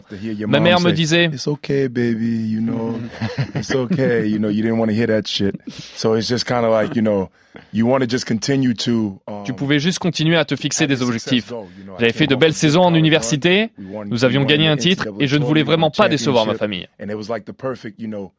Ma 0.48 0.60
mère 0.60 0.80
me 0.80 0.92
disait 0.92 1.26
It's 1.26 1.48
okay, 1.48 1.90
baby, 1.90 2.48
you 2.50 2.62
know, 2.62 2.98
it's 3.56 3.76
okay, 3.76 4.28
you 4.28 4.38
know, 4.40 4.50
you 4.50 4.64
didn't 4.64 4.80
want 4.80 4.88
to 4.88 4.94
hear 4.96 5.08
that 5.08 5.28
shit. 5.28 5.56
So 5.96 6.16
it's 6.16 6.28
just 6.28 6.46
kind 6.46 6.64
of 6.66 6.72
like, 6.72 6.96
you 6.96 7.02
know, 7.02 7.30
you 7.74 7.86
want 7.86 8.00
to 8.02 8.08
just 8.10 8.26
continue 8.26 8.74
to. 8.74 9.20
um, 9.28 9.44
Tu 9.44 9.54
pouvais 9.54 9.80
juste 9.80 10.00
continuer 10.00 10.38
à 10.38 10.46
te 10.46 10.56
fixer 10.56 10.88
des 10.88 11.02
objectifs. 11.02 11.52
J'avais 12.00 12.14
fait 12.14 12.28
de 12.28 12.36
belles 12.36 12.54
saisons 12.54 12.82
en 12.84 12.96
université, 12.96 13.72
nous 13.78 14.24
avions 14.24 14.46
gagné 14.46 14.68
un 14.68 14.78
titre 14.78 15.08
et 15.20 15.28
je 15.28 15.38
ne 15.38 15.44
voulais 15.44 15.64
vraiment 15.64 15.92
pas 15.92 16.08
décevoir 16.08 16.21
ma 16.28 16.54
famille. 16.56 16.88
And 17.00 17.10
it 17.10 17.16
was 17.16 17.30
like 17.30 17.46
the 17.46 17.54
perfect, 17.54 18.00
you 18.00 18.08
know, 18.08 18.32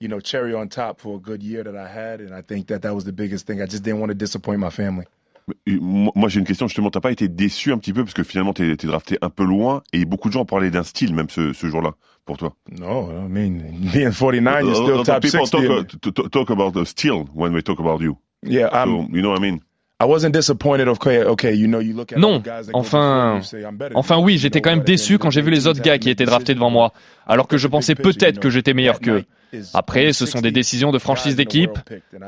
you 0.00 0.08
know, 0.08 0.20
cherry 0.20 0.54
on 0.54 0.68
top 0.68 1.00
for 1.00 1.16
a 1.16 1.20
good 1.20 1.42
year 1.42 1.62
that 1.64 1.76
I 1.76 1.86
had, 1.88 2.20
and 2.20 2.32
I 2.34 2.42
think 2.42 2.68
that 2.68 2.82
that 2.82 2.94
was 2.94 3.04
the 3.04 3.12
biggest 3.12 3.46
thing. 3.46 3.60
I 3.60 3.66
just 3.66 3.82
didn't 3.82 4.00
want 4.00 4.10
to 4.10 4.14
disappoint 4.14 4.58
my 4.60 4.70
family. 4.70 5.06
Moi, 5.66 6.28
j'ai 6.28 6.38
une 6.38 6.46
question 6.46 6.68
justement. 6.68 6.90
T'as 6.90 7.00
pas 7.00 7.10
été 7.10 7.26
déçu 7.28 7.72
un 7.72 7.78
petit 7.78 7.92
peu? 7.92 8.04
Parce 8.04 8.14
que 8.14 8.22
finalement 8.22 8.52
t'es 8.52 8.76
t'es 8.76 8.86
drafté 8.86 9.18
un 9.20 9.30
peu 9.30 9.44
loin 9.44 9.82
et 9.92 10.04
beaucoup 10.04 10.28
de 10.28 10.34
gens 10.34 10.44
parlaient 10.44 10.70
d'un 10.70 10.84
style 10.84 11.12
même 11.14 11.28
ce, 11.28 11.52
ce 11.52 11.66
jour-là 11.66 11.94
pour 12.24 12.36
toi. 12.36 12.54
No, 12.70 13.10
I 13.10 13.28
mean, 13.28 13.58
being 13.92 14.12
49, 14.12 14.62
you're 14.64 14.74
still 14.76 15.00
Uh, 15.00 15.04
top 15.04 15.22
people 15.22 15.44
60. 15.46 15.66
talk, 15.66 16.00
to- 16.00 16.10
to- 16.12 16.28
talk 16.28 16.50
about 16.50 16.72
the 16.72 16.84
steel 16.84 17.24
when 17.34 17.52
we 17.52 17.62
talk 17.62 17.80
about 17.80 18.00
you. 18.00 18.16
Yeah, 18.44 18.68
I'm, 18.72 19.06
So, 19.06 19.08
you 19.12 19.22
know 19.22 19.30
what 19.30 19.38
I 19.40 19.42
mean? 19.50 19.60
I 20.00 20.06
wasn't 20.06 20.32
disappointed. 20.32 20.88
Okay, 20.88 21.22
okay, 21.24 21.54
you 21.54 21.66
know, 21.66 21.80
you 21.80 21.94
look 21.94 22.12
at 22.12 22.18
Non, 22.18 22.42
enfin, 22.72 23.40
enfin 23.94 24.18
oui, 24.18 24.38
j'étais 24.38 24.62
quand 24.62 24.70
même 24.70 24.82
déçu 24.82 25.18
quand 25.18 25.28
of 25.28 25.34
j'ai 25.34 25.42
vu 25.42 25.50
les 25.50 25.66
autres 25.66 25.82
gars 25.82 25.98
qui 25.98 26.08
étaient 26.08 26.24
draftés 26.24 26.54
devant 26.54 26.70
moi, 26.70 26.92
alors 27.26 27.46
que 27.46 27.58
je 27.58 27.66
pensais 27.68 27.94
peut-être 27.94 28.40
que 28.40 28.48
j'étais 28.48 28.72
meilleur 28.72 28.98
qu'eux. 29.00 29.24
Après, 29.74 30.12
ce 30.12 30.26
sont 30.26 30.40
des 30.40 30.52
décisions 30.52 30.92
de 30.92 30.98
franchise 30.98 31.36
d'équipe. 31.36 31.78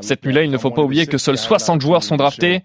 Cette 0.01 0.25
nuit-là, 0.25 0.43
il 0.43 0.51
ne 0.51 0.59
faut 0.59 0.71
pas 0.71 0.83
oublier 0.83 1.07
que 1.07 1.19
seuls 1.19 1.39
60 1.39 1.81
joueurs 1.81 2.03
sont 2.03 2.17
draftés 2.17 2.63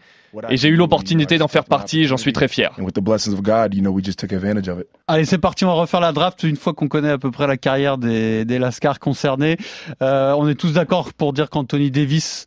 et 0.49 0.57
j'ai 0.57 0.67
eu 0.67 0.75
l'opportunité 0.75 1.37
d'en 1.37 1.47
faire 1.47 1.63
partie 1.63 2.01
et 2.01 2.03
j'en 2.05 2.17
suis 2.17 2.33
très 2.33 2.47
fier. 2.47 2.73
And 2.77 2.83
with 2.83 2.93
the 2.93 3.01
blessings 3.01 3.33
of 3.33 3.41
God, 3.41 3.73
you 3.73 3.81
know, 3.81 3.91
we 3.91 4.03
just 4.03 4.19
took 4.19 4.33
advantage 4.33 4.67
of 4.67 4.79
it. 4.79 4.87
Allez, 5.07 5.25
c'est 5.25 5.37
parti, 5.37 5.63
on 5.63 5.67
va 5.67 5.73
refaire 5.73 6.01
la 6.01 6.11
draft 6.11 6.43
une 6.43 6.57
fois 6.57 6.73
qu'on 6.73 6.87
connaît 6.87 7.11
à 7.11 7.17
peu 7.17 7.31
près 7.31 7.47
la 7.47 7.57
carrière 7.57 7.97
des, 7.97 8.45
des 8.45 8.59
Lascars 8.59 8.99
concernés. 8.99 9.57
Euh, 10.01 10.33
on 10.33 10.47
est 10.47 10.55
tous 10.55 10.73
d'accord 10.73 11.13
pour 11.13 11.33
dire 11.33 11.49
qu'Anthony 11.49 11.91
Davis, 11.91 12.45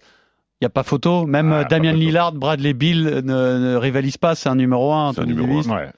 il 0.61 0.65
n'y 0.65 0.67
a 0.67 0.71
pas 0.71 0.83
photo. 0.83 1.27
Même 1.27 1.53
Ah, 1.53 1.61
euh, 1.61 1.63
photo. 1.69 1.83
Lillard, 1.97 2.33
Bradley 2.33 2.75
Bill 2.75 3.05
ne, 3.05 3.21
ne 3.23 3.77
rivalisent 3.77 4.17
pas, 4.19 4.35
c'est 4.35 4.49
un 4.49 4.55
numéro 4.57 4.93
1, 4.93 5.15
C'est 5.15 5.21
un 5.23 5.27
numéro 5.27 5.47
Davis. 5.47 5.67
Ouais. 5.67 5.89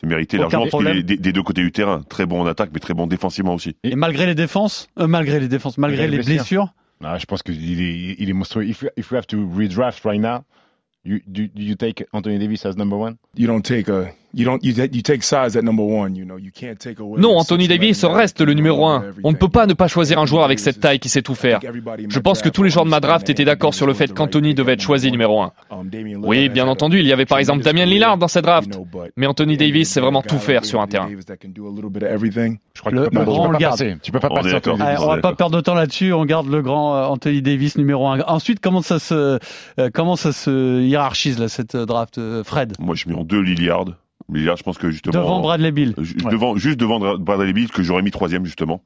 C'est 0.00 0.06
mérité 0.06 0.36
Aucun 0.38 0.42
largement 0.44 0.60
parce 0.62 0.70
qu'il 0.70 0.78
problème. 0.78 0.96
est 0.98 1.02
des, 1.02 1.16
des 1.18 1.32
deux 1.32 1.42
côtés 1.42 1.62
du 1.62 1.72
terrain. 1.72 2.02
Très 2.08 2.24
bon 2.26 2.40
en 2.40 2.46
attaque, 2.46 2.70
mais 2.72 2.80
très 2.80 2.94
bon 2.94 3.06
défensivement 3.06 3.54
aussi. 3.54 3.76
Et 3.84 3.96
malgré 3.96 4.26
les 4.26 4.34
défenses, 4.34 4.88
euh, 4.98 5.06
malgré 5.06 5.40
les 5.40 5.48
défenses, 5.48 5.76
malgré 5.78 6.02
Malgré 6.02 6.16
les 6.16 6.22
les 6.22 6.36
blessures. 6.36 6.64
blessures, 6.64 6.74
Ah, 7.04 7.18
je 7.18 7.26
pense 7.26 7.42
qu'il 7.42 7.80
est, 7.80 8.16
il 8.18 8.28
est 8.28 8.32
monstrueux. 8.32 8.64
If, 8.66 8.82
you- 8.82 8.88
if 8.96 9.10
you 9.10 9.16
have 9.16 9.26
to 9.26 9.38
redraft 9.56 10.02
right 10.04 10.20
now, 10.20 10.40
you, 11.04 11.20
do, 11.26 11.42
do 11.54 11.62
you 11.62 11.74
take 11.74 12.04
Anthony 12.12 12.38
Davis 12.38 12.64
as 12.66 12.76
number 12.76 12.96
one? 12.98 13.16
You 13.36 13.46
don't 13.46 13.62
take 13.62 13.88
a, 13.90 14.10
you 14.34 14.44
don't, 14.44 14.62
you, 14.62 14.72
you 14.92 15.02
take 15.02 15.22
size 15.22 15.56
at 15.56 15.62
number 15.62 15.82
one. 15.84 16.14
You 16.16 16.24
know, 16.24 16.38
you 16.38 16.50
can't 16.52 16.78
take 16.78 17.00
away. 17.00 17.20
Non, 17.20 17.36
Anthony 17.38 17.64
6'11" 17.64 17.68
Davis 17.68 18.04
reste 18.04 18.40
le 18.40 18.54
numéro 18.54 18.84
run 18.84 18.96
1. 18.96 18.98
everything. 19.00 19.20
On 19.24 19.32
ne 19.32 19.36
peut 19.36 19.48
pas 19.48 19.66
ne 19.66 19.74
pas 19.74 19.88
choisir 19.88 20.18
un 20.18 20.26
joueur 20.26 20.44
avec 20.44 20.58
cette 20.58 20.80
taille 20.80 20.98
qui 20.98 21.08
sait 21.08 21.22
tout 21.22 21.34
faire. 21.34 21.60
Je 22.08 22.18
pense 22.18 22.42
que 22.42 22.48
tous 22.48 22.62
les 22.62 22.70
joueurs 22.70 22.84
de 22.84 22.90
ma 22.90 23.00
draft 23.00 23.28
étaient 23.28 23.44
d'accord 23.44 23.74
sur 23.74 23.86
le 23.86 23.94
fait 23.94 24.12
qu'Anthony 24.12 24.54
devait 24.54 24.72
être 24.74 24.80
choisi 24.82 25.10
numéro 25.10 25.40
1. 25.42 25.52
Um, 25.70 25.90
Oui, 26.22 26.48
bien 26.48 26.68
entendu, 26.68 27.00
il 27.00 27.06
y 27.06 27.12
avait 27.12 27.26
par 27.26 27.38
exemple 27.38 27.62
Damien 27.62 27.86
Lillard 27.86 28.18
dans 28.18 28.28
cette 28.28 28.44
draft. 28.44 28.78
Mais 29.16 29.26
Anthony 29.26 29.56
Davis 29.56 29.88
sait 29.90 30.00
vraiment 30.00 30.22
tout 30.22 30.38
faire 30.38 30.64
sur 30.64 30.80
un 30.80 30.86
terrain. 30.86 31.08
Je 31.10 32.80
crois 32.80 32.92
que 32.92 32.96
Le- 32.96 33.04
tu 33.04 33.10
peux 33.10 33.18
le 33.18 33.24
grand, 33.24 33.48
on 33.48 33.50
le 33.50 33.58
garde. 33.58 33.98
Tu 34.02 34.12
peux 34.12 34.20
pas 34.20 34.30
passer 34.30 34.56
on 34.70 35.06
va 35.06 35.18
pas 35.18 35.34
perdre 35.34 35.56
de 35.56 35.60
temps 35.60 35.74
là-dessus, 35.74 36.12
on 36.12 36.24
garde 36.24 36.48
le 36.48 36.62
grand 36.62 36.96
euh, 36.96 37.04
Anthony 37.06 37.42
Davis 37.42 37.76
numéro 37.76 38.06
1. 38.08 38.20
Ensuite, 38.26 38.60
comment 38.60 38.82
ça 38.82 38.98
se, 38.98 39.38
euh, 39.78 39.90
comment 39.92 40.16
ça 40.16 40.32
se 40.32 40.80
hiérarchise 40.82 41.38
là, 41.38 41.48
cette 41.48 41.74
euh, 41.74 41.86
draft, 41.86 42.20
Fred? 42.44 42.74
Moi, 42.78 42.94
je 42.94 43.08
mets 43.08 43.14
en 43.14 43.24
deux 43.24 43.40
Lillard. 43.40 43.84
Lillard, 44.32 44.56
je 44.56 44.62
pense 44.62 44.78
que 44.78 44.90
justement. 44.90 45.12
Devant 45.14 45.40
Bradley 45.40 45.72
Bill. 45.72 45.94
Ouais. 45.98 46.30
devant, 46.30 46.56
juste 46.56 46.78
devant 46.78 47.16
Bradley 47.18 47.52
Beal, 47.52 47.68
que 47.70 47.82
j'aurais 47.82 48.02
mis 48.02 48.10
troisième 48.10 48.44
justement. 48.44 48.82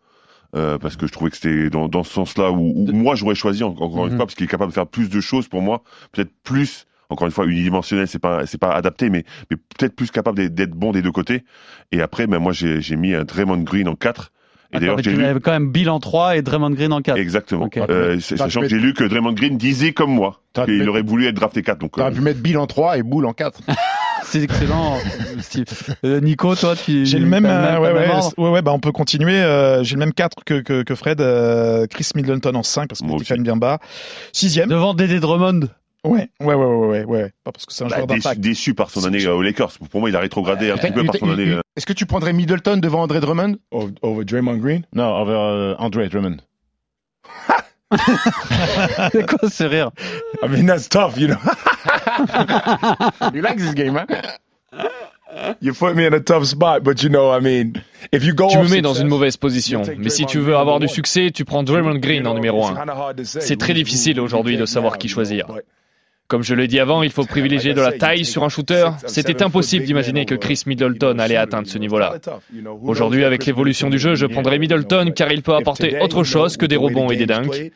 Euh, 0.57 0.79
parce 0.79 0.97
que 0.97 1.07
je 1.09 1.13
trouvais 1.13 1.31
que 1.31 1.37
c'était 1.37 1.69
dans, 1.69 1.89
dans 1.89 2.05
ce 2.05 2.13
sens-là 2.13 2.53
où, 2.53 2.73
où 2.77 2.93
moi 2.93 3.17
j'aurais 3.17 3.35
choisi 3.35 3.65
en- 3.65 3.71
encore 3.71 4.07
une 4.07 4.13
Mhm. 4.13 4.17
fois 4.19 4.27
parce 4.27 4.37
qu'il 4.37 4.45
est 4.45 4.49
capable 4.49 4.71
de 4.71 4.75
faire 4.75 4.87
plus 4.87 5.09
de 5.11 5.21
choses 5.21 5.49
pour 5.49 5.63
moi, 5.63 5.83
peut-être 6.13 6.31
plus. 6.45 6.87
Encore 7.11 7.27
une 7.27 7.33
fois, 7.33 7.45
unidimensionnel, 7.47 8.07
c'est 8.09 8.19
pas 8.21 8.47
c'est 8.47 8.59
pas 8.59 8.71
adapté, 8.73 9.11
mais 9.11 9.25
mais 9.51 9.57
peut-être 9.57 9.95
plus 9.97 10.11
capable 10.11 10.49
d'être- 10.49 10.71
bon 10.75 10.93
des 10.93 11.03
deux 11.03 11.11
côtés. 11.13 11.43
Et 11.93 12.01
après, 12.01 12.27
ben 12.29 12.39
moi 12.39 12.53
j'ai 12.53 12.81
j'ai 12.81 12.97
mis 12.97 13.15
un 13.15 13.25
Draymond 13.25 13.59
Green 13.63 13.89
en 13.89 13.95
4 13.97 14.31
Et 14.73 14.79
d'ailleurs, 14.79 14.97
mais 14.97 15.03
j'ai 15.03 15.13
lu 15.15 15.41
quand 15.41 15.53
même 15.53 15.71
Bill 15.71 15.91
en 15.91 16.01
3 16.01 16.37
et 16.37 16.43
Draymond 16.43 16.71
Green 16.71 16.93
en 16.93 17.01
4. 17.03 17.19
exactement. 17.19 17.69
Euh, 17.91 18.19
sachant 18.21 18.61
que 18.63 18.69
j'ai 18.69 18.79
lu 18.79 18.95
que 18.95 19.05
Draymond 19.05 19.33
Green 19.33 19.59
disait 19.59 19.93
comme 19.93 20.13
moi 20.15 20.41
qu'il 20.65 20.89
aurait 20.89 21.03
voulu 21.03 21.27
être 21.27 21.35
drafté 21.35 21.63
4 21.63 21.79
donc. 21.81 21.93
T'aurais 21.93 22.11
euh, 22.11 22.15
pu 22.15 22.21
mettre 22.21 22.41
Bill 22.41 22.59
en 22.59 22.67
3 22.67 22.97
et 22.99 23.03
Boule 23.03 23.27
en 23.27 23.33
4. 23.33 23.61
C'est 24.35 24.43
excellent, 24.43 24.99
Steve. 25.43 25.65
Euh, 26.05 26.19
Nico, 26.21 26.57
toi, 26.57 26.75
tu. 26.75 27.07
J'ai 27.07 27.21
le 27.21 27.27
même, 27.27 27.47
euh, 27.47 27.79
ouais, 27.79 27.93
ouais, 27.93 28.09
ouais, 28.37 28.49
ouais, 28.51 28.63
bah 28.63 28.73
on 28.73 28.81
peut 28.81 28.91
continuer. 28.91 29.41
euh, 29.41 29.85
J'ai 29.85 29.95
le 29.95 30.01
même 30.01 30.13
4 30.13 30.43
que, 30.45 30.61
que, 30.61 30.83
que 30.83 30.95
Fred. 30.97 31.21
euh, 31.21 31.87
Chris 31.87 32.09
Middleton 32.17 32.53
en 32.57 32.65
5 32.65 32.89
parce 32.89 33.01
aussi. 33.01 33.25
quand 33.29 33.35
même 33.37 33.45
bien 33.45 33.55
bas. 33.55 33.79
Sixième. 34.33 34.69
Devant 34.69 34.93
Dédé 34.93 35.21
Drummond. 35.21 35.69
Ouais, 36.03 36.31
ouais, 36.41 36.55
ouais, 36.55 36.65
ouais, 36.67 36.87
ouais, 36.87 37.05
ouais. 37.05 37.31
Pas 37.45 37.53
parce 37.53 37.65
que 37.65 37.73
c'est 37.73 37.85
un 37.85 37.87
bah, 37.87 37.95
joueur 37.95 38.07
déçu, 38.09 38.21
d'impact. 38.23 38.41
déçu 38.41 38.75
par 38.75 38.91
son 38.91 39.05
année 39.05 39.25
euh, 39.25 39.35
aux 39.37 39.43
Lakers. 39.43 39.71
Pour 39.89 40.01
moi, 40.01 40.11
il 40.11 40.17
a 40.17 40.21
rétrogradé 40.21 40.69
un 40.73 40.79
petit 40.79 40.91
peu 40.91 41.05
par 41.05 41.15
son 41.15 41.31
année. 41.31 41.51
euh, 41.53 41.61
Est-ce 41.77 41.87
que 41.87 41.93
tu 41.93 42.05
prendrais 42.05 42.33
Middleton 42.33 42.79
devant 42.79 43.03
André 43.03 43.21
Drummond? 43.21 43.55
Over, 43.71 43.93
over 44.03 44.25
Draymond 44.25 44.57
Green? 44.57 44.83
Non, 44.97 45.15
over 45.17 45.33
euh, 45.33 45.75
André 45.79 46.09
Drummond. 46.09 46.39
C'est 49.13 49.27
quoi 49.31 49.49
ce 49.49 49.63
rire? 49.63 49.93
I 50.43 50.49
mean, 50.49 50.67
that's 50.67 50.89
tough, 50.89 51.17
you 51.17 51.29
know. 51.29 51.37
You 53.35 53.43
like 53.43 53.57
this 53.57 53.75
game, 53.75 53.99
you 55.61 55.73
put 55.73 55.95
me 55.95 56.07
in 56.07 56.15
a 56.15 56.21
tough 56.21 56.45
spot, 56.45 56.83
but 56.83 57.03
you 57.03 57.09
know, 57.09 57.31
I 57.31 57.41
mean, 57.41 57.83
if 58.13 58.25
you 58.25 58.35
go 58.35 58.49
Tu 58.49 58.59
me 58.59 58.69
mets 58.69 58.83
dans 58.83 58.95
une 58.95 59.09
mauvaise 59.09 59.37
position. 59.37 59.83
Mais 59.99 60.11
si 60.11 60.27
tu 60.27 60.39
veux 60.39 60.57
avoir 60.57 60.81
du 60.81 60.89
succès, 60.89 61.31
tu 61.33 61.45
prends 61.45 61.63
Draymond 61.63 61.99
Green 61.99 62.27
en 62.27 62.35
numéro 62.35 62.61
it's 62.61 62.71
1. 62.71 62.81
kinda 62.81 62.95
hard 62.95 63.17
to 63.17 63.25
say. 63.25 63.41
C'est 63.41 63.57
très 63.57 63.75
difficile 63.75 64.21
aujourd'hui 64.21 64.57
de 64.57 64.67
savoir 64.67 64.99
qui 64.99 65.09
choisir. 65.09 65.47
Comme 66.27 66.43
je 66.43 66.55
l'ai 66.55 66.69
dit 66.69 66.81
avant, 66.81 67.03
il 67.03 67.11
faut 67.11 67.25
privilégier 67.27 67.75
de 67.75 67.81
la 67.81 67.93
taille 67.93 68.25
sur 68.25 68.45
un 68.45 68.49
shooter. 68.49 68.91
C'était 69.07 69.43
impossible 69.43 69.85
d'imaginer 69.85 70.25
que 70.25 70.35
Chris 70.35 70.63
Middleton 70.67 71.19
allait 71.19 71.37
atteindre 71.37 71.69
ce 71.69 71.79
niveau-là. 71.79 72.17
Aujourd'hui, 72.83 73.25
avec 73.25 73.45
l'évolution 73.45 73.91
du 73.91 73.99
jeu, 73.99 74.15
je 74.15 74.27
prendrai 74.27 74.59
Middleton 74.59 75.13
car 75.15 75.33
il 75.33 75.43
peut 75.43 75.55
apporter 75.55 76.01
autre 76.01 76.25
chose 76.25 76.57
que 76.57 76.67
des 76.67 76.77
rebonds 76.77 77.11
et 77.11 77.17
des 77.17 77.27
dunks. 77.27 77.73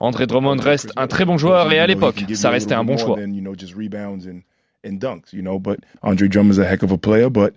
André 0.00 0.26
Drummond 0.26 0.56
reste 0.60 0.92
un 0.96 1.06
très 1.06 1.24
bon 1.24 1.36
joueur 1.38 1.70
et 1.72 1.78
à 1.78 1.86
l'époque, 1.86 2.24
ça 2.34 2.50
restait 2.50 2.74
un 2.74 2.84
bon 2.84 2.96
choix. 2.96 3.18
Andre 6.02 6.28
Drummond's 6.28 6.58
a 6.58 6.64
heck 6.72 6.82
of 6.82 6.92
a 6.92 6.96
player, 6.98 7.28
but 7.30 7.52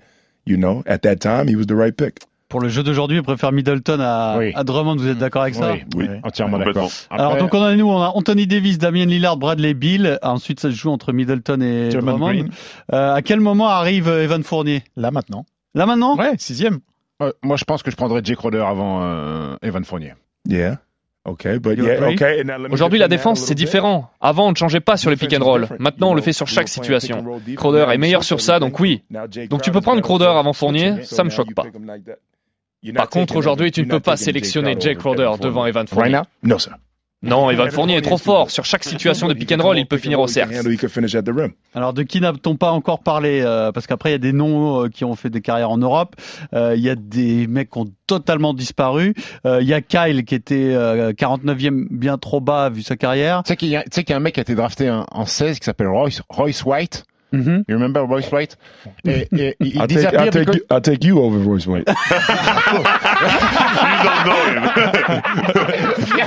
you 0.45 0.57
know, 0.57 0.83
at 0.85 0.99
that 0.99 1.17
time, 1.17 1.47
he 1.47 1.55
was 1.55 1.65
the 1.65 1.75
right 1.75 1.95
pick. 1.95 2.19
Pour 2.49 2.59
le 2.61 2.69
jeu 2.69 2.83
d'aujourd'hui, 2.83 3.17
il 3.17 3.23
préfère 3.23 3.51
Middleton 3.51 3.97
à, 3.99 4.35
Oui. 4.37 4.51
à 4.53 4.63
Drummond. 4.63 4.97
Vous 4.97 5.07
êtes 5.07 5.17
d'accord 5.17 5.41
avec 5.41 5.55
ça 5.55 5.71
Oui, 5.73 5.83
Oui, 5.95 6.05
entièrement 6.21 6.59
d'accord. 6.59 6.91
Alors 7.09 7.37
donc 7.37 7.51
on 7.55 7.61
a 7.63 7.75
nous 7.75 7.89
on 7.89 7.99
a 8.01 8.09
Anthony 8.09 8.45
Davis, 8.45 8.77
Damien 8.77 9.05
Lillard, 9.05 9.37
Bradley 9.37 9.73
Bill. 9.73 10.19
Ensuite 10.21 10.59
ça 10.59 10.69
se 10.69 10.75
joue 10.75 10.91
entre 10.91 11.13
Middleton 11.13 11.61
et 11.61 11.89
Drummond. 11.89 12.49
Euh, 12.93 13.13
à 13.15 13.21
quel 13.23 13.39
moment 13.39 13.69
arrive 13.69 14.07
euh, 14.07 14.23
Evan 14.23 14.43
Fournier? 14.43 14.83
Là 14.95 15.09
maintenant. 15.09 15.45
Là 15.73 15.87
maintenant? 15.87 16.15
Ouais, 16.15 16.33
sixième. 16.37 16.79
euh, 17.23 17.31
moi, 17.41 17.57
je 17.57 17.63
pense 17.63 17.81
que 17.81 17.89
je 17.89 17.95
prendrais 17.95 18.21
Jake 18.23 18.37
Crowder 18.37 18.59
avant 18.67 19.01
euh, 19.01 19.55
Evan 19.63 19.83
Fournier. 19.83 20.13
Yeah. 20.47 20.79
Okay, 21.25 21.57
yeah, 21.77 22.09
okay. 22.09 22.43
Aujourd'hui, 22.69 22.99
la 22.99 23.07
défense, 23.07 23.39
c'est 23.39 23.55
différent. 23.55 24.09
Avant, 24.19 24.47
on 24.47 24.51
ne 24.51 24.57
changeait 24.57 24.81
pas 24.81 24.97
sur 24.97 25.09
les 25.09 25.15
pick 25.15 25.33
and 25.33 25.43
roll. 25.43 25.67
Maintenant, 25.79 26.11
on 26.11 26.13
le 26.15 26.21
fait 26.21 26.33
sur 26.33 26.47
chaque 26.47 26.67
situation. 26.67 27.23
Crowder 27.55 27.85
est 27.91 27.97
meilleur 27.97 28.23
sur 28.23 28.41
ça, 28.41 28.59
donc 28.59 28.79
oui. 28.79 29.03
Donc 29.49 29.61
tu 29.61 29.71
peux 29.71 29.81
prendre 29.81 30.01
Crowder 30.01 30.25
avant 30.25 30.53
Fournier, 30.53 31.03
ça 31.03 31.23
me 31.23 31.29
choque 31.29 31.53
pas. 31.53 31.65
Par 32.95 33.09
contre, 33.09 33.35
aujourd'hui, 33.37 33.71
tu 33.71 33.83
ne 33.83 33.89
peux 33.89 33.99
pas 33.99 34.17
sélectionner 34.17 34.75
Jake 34.79 34.97
Crowder 34.97 35.31
devant 35.39 35.65
Evan 35.65 35.85
Right 35.85 35.89
Fournier. 35.89 36.11
now 36.11 36.23
No, 36.43 36.59
sir. 36.59 36.75
Non, 37.23 37.49
Evan 37.49 37.65
Fournier 37.71 37.95
est 37.97 38.01
trop 38.01 38.17
fort. 38.17 38.51
Sur 38.51 38.65
chaque 38.65 38.83
situation 38.83 39.27
de 39.27 39.33
pick 39.33 39.51
and 39.51 39.63
roll, 39.63 39.77
il 39.79 39.85
peut 39.87 39.97
finir 39.97 40.19
au 40.19 40.27
cercle. 40.27 40.53
Alors 41.73 41.93
de 41.93 42.03
qui 42.03 42.19
n'a-t-on 42.19 42.55
pas 42.57 42.71
encore 42.71 42.99
parlé 42.99 43.41
euh, 43.43 43.71
Parce 43.71 43.87
qu'après 43.87 44.09
il 44.09 44.11
y 44.11 44.15
a 44.15 44.19
des 44.19 44.33
noms 44.33 44.83
euh, 44.83 44.89
qui 44.89 45.05
ont 45.05 45.15
fait 45.15 45.29
des 45.29 45.41
carrières 45.41 45.71
en 45.71 45.77
Europe. 45.77 46.15
Euh, 46.53 46.75
Il 46.75 46.81
y 46.83 46.89
a 46.89 46.95
des 46.95 47.47
mecs 47.47 47.69
qui 47.71 47.77
ont 47.79 47.87
totalement 48.07 48.53
disparu. 48.53 49.13
Euh, 49.45 49.59
Il 49.61 49.67
y 49.67 49.73
a 49.73 49.81
Kyle 49.81 50.25
qui 50.25 50.35
était 50.35 50.73
euh, 50.75 51.13
49e 51.13 51.87
bien 51.89 52.17
trop 52.17 52.41
bas 52.41 52.69
vu 52.69 52.81
sa 52.81 52.95
carrière. 52.97 53.41
Tu 53.43 53.49
sais 53.49 53.55
qu'il 53.57 53.69
y, 53.69 53.75
a- 53.77 53.83
tu 53.83 53.89
sais 53.93 54.03
qu'il 54.03 54.11
y 54.11 54.13
a 54.13 54.17
un 54.17 54.19
mec 54.19 54.33
qui 54.33 54.39
a 54.39 54.43
été 54.43 54.55
drafté 54.55 54.89
en, 54.91 55.05
en 55.09 55.25
16 55.25 55.59
qui 55.59 55.65
s'appelle 55.65 55.87
Royce, 55.87 56.21
Royce 56.29 56.63
White. 56.65 57.05
Mhm. 57.33 57.65
You 57.67 57.75
remember 57.75 58.01
Royce 58.01 58.31
White? 58.31 58.57
Et 59.05 59.27
il, 59.31 59.53
il 59.59 59.75
I'll 59.77 59.87
take, 59.87 60.11
take 60.11 60.31
because- 60.45 60.55
you, 60.55 60.61
I'll 60.69 60.81
take 60.81 61.03
you 61.03 61.19
over 61.19 61.39
Royce 61.39 61.65
White. 61.67 61.87
You 63.93 64.03
don't 64.03 64.25
know 64.25 64.45
him. 64.47 64.63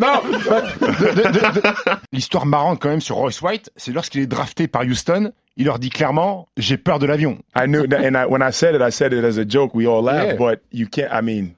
Non, 0.00 0.20
de- 0.22 1.14
de- 1.14 1.32
de- 1.32 1.60
de- 1.60 1.74
l'histoire 2.12 2.46
marrante 2.46 2.80
quand 2.80 2.88
même 2.88 3.00
sur 3.00 3.16
Royce 3.16 3.40
White, 3.42 3.70
c'est 3.76 3.92
lorsqu'il 3.92 4.20
est 4.22 4.26
drafté 4.26 4.66
par 4.68 4.82
Houston, 4.82 5.32
il 5.56 5.66
leur 5.66 5.78
dit 5.78 5.90
clairement, 5.90 6.48
j'ai 6.56 6.76
peur 6.76 6.98
de 6.98 7.06
l'avion. 7.06 7.38
I 7.56 7.66
knew 7.66 7.86
that, 7.86 7.98
and 8.06 8.14
I, 8.16 8.24
when 8.28 8.42
I 8.42 8.52
said 8.52 8.74
it, 8.74 8.80
I 8.82 8.90
said 8.90 9.12
it 9.12 9.24
as 9.24 9.38
a 9.38 9.44
joke. 9.48 9.74
We 9.74 9.86
all 9.86 10.02
laughed, 10.02 10.32
Yeah. 10.32 10.36
but 10.38 10.60
you 10.72 10.86
can't. 10.88 11.10
I 11.12 11.20
mean, 11.22 11.54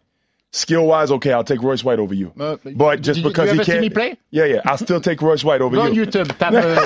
skill 0.52 0.84
wise, 0.86 1.10
okay, 1.10 1.32
I'll 1.32 1.44
take 1.44 1.60
Royce 1.62 1.82
White 1.82 1.98
over 1.98 2.14
you. 2.14 2.30
Uh, 2.38 2.56
but 2.76 3.00
just 3.02 3.16
did 3.16 3.24
you- 3.24 3.28
because 3.30 3.52
you 3.52 3.60
he 3.60 3.64
can't, 3.64 3.80
me 3.80 3.88
play? 3.90 4.16
yeah, 4.30 4.46
yeah, 4.46 4.60
I'll 4.64 4.76
still 4.78 5.00
take 5.00 5.20
Royce 5.22 5.42
White 5.44 5.60
over 5.62 5.74
Go 5.76 5.82
on 5.82 5.88
you. 5.94 6.04
YouTube, 6.04 6.28
tape, 6.38 6.52
euh, 6.54 6.76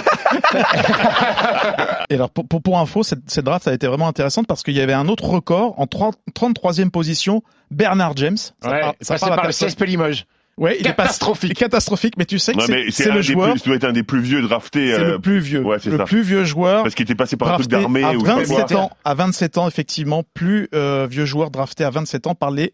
Et 2.11 2.15
alors, 2.15 2.31
pour, 2.31 2.47
pour, 2.47 2.63
pour 2.63 2.79
info, 2.79 3.03
cette, 3.03 3.29
cette 3.29 3.45
draft 3.45 3.67
a 3.69 3.75
été 3.75 3.87
vraiment 3.87 4.09
intéressante 4.09 4.47
parce 4.47 4.63
qu'il 4.63 4.75
y 4.75 4.81
avait 4.81 4.93
un 4.93 5.09
autre 5.09 5.25
record 5.25 5.75
en 5.79 5.87
30, 5.87 6.17
33e 6.35 6.91
position, 6.91 7.43
Bernard 7.71 8.17
James. 8.17 8.37
Ça 8.37 8.53
ouais, 8.71 8.81
part- 8.81 8.95
ça 9.01 9.19
par 9.19 9.47
le. 9.47 9.53
CSP 9.53 9.85
Limoges. 9.87 10.27
Ouais, 10.59 10.77
il 10.81 10.87
est 10.87 10.91
Catastrophique. 10.91 11.53
catastrophique, 11.53 12.15
mais 12.17 12.25
tu 12.25 12.39
sais 12.39 12.55
que 12.55 12.61
Ouais, 12.61 12.65
mais 12.71 12.91
c'est 12.91 13.11
le 13.11 13.21
joueur. 13.21 13.51
plus, 13.51 13.59
ça 13.59 13.67
doit 13.67 13.75
être 13.77 13.85
un 13.85 13.93
des 13.93 14.03
plus 14.03 14.21
vieux 14.23 14.41
draftés. 14.41 14.95
C'est 14.95 15.01
euh, 15.03 15.11
le 15.13 15.19
plus 15.19 15.39
vieux. 15.39 15.63
Ouais, 15.63 15.77
c'est 15.79 15.91
le 15.91 15.99
ça. 15.99 16.05
plus 16.05 16.23
vieux 16.23 16.45
joueur. 16.45 16.83
Parce 16.83 16.95
qu'il 16.95 17.03
était 17.05 17.15
passé 17.15 17.37
par 17.37 17.53
un 17.53 17.55
truc 17.57 17.69
d'armée 17.69 18.03
à 18.03 18.13
ou 18.13 18.21
je 18.21 18.25
sais 18.25 18.27
pas 18.27 18.37
27 18.37 18.67
quoi. 18.69 18.77
ans, 18.81 18.91
à 19.05 19.13
27 19.13 19.59
ans, 19.59 19.69
effectivement, 19.69 20.23
plus 20.33 20.69
euh, 20.75 21.07
vieux 21.11 21.27
joueur 21.27 21.51
drafté 21.51 21.85
à 21.85 21.91
27 21.91 22.27
ans 22.27 22.35
par 22.35 22.51
les 22.51 22.73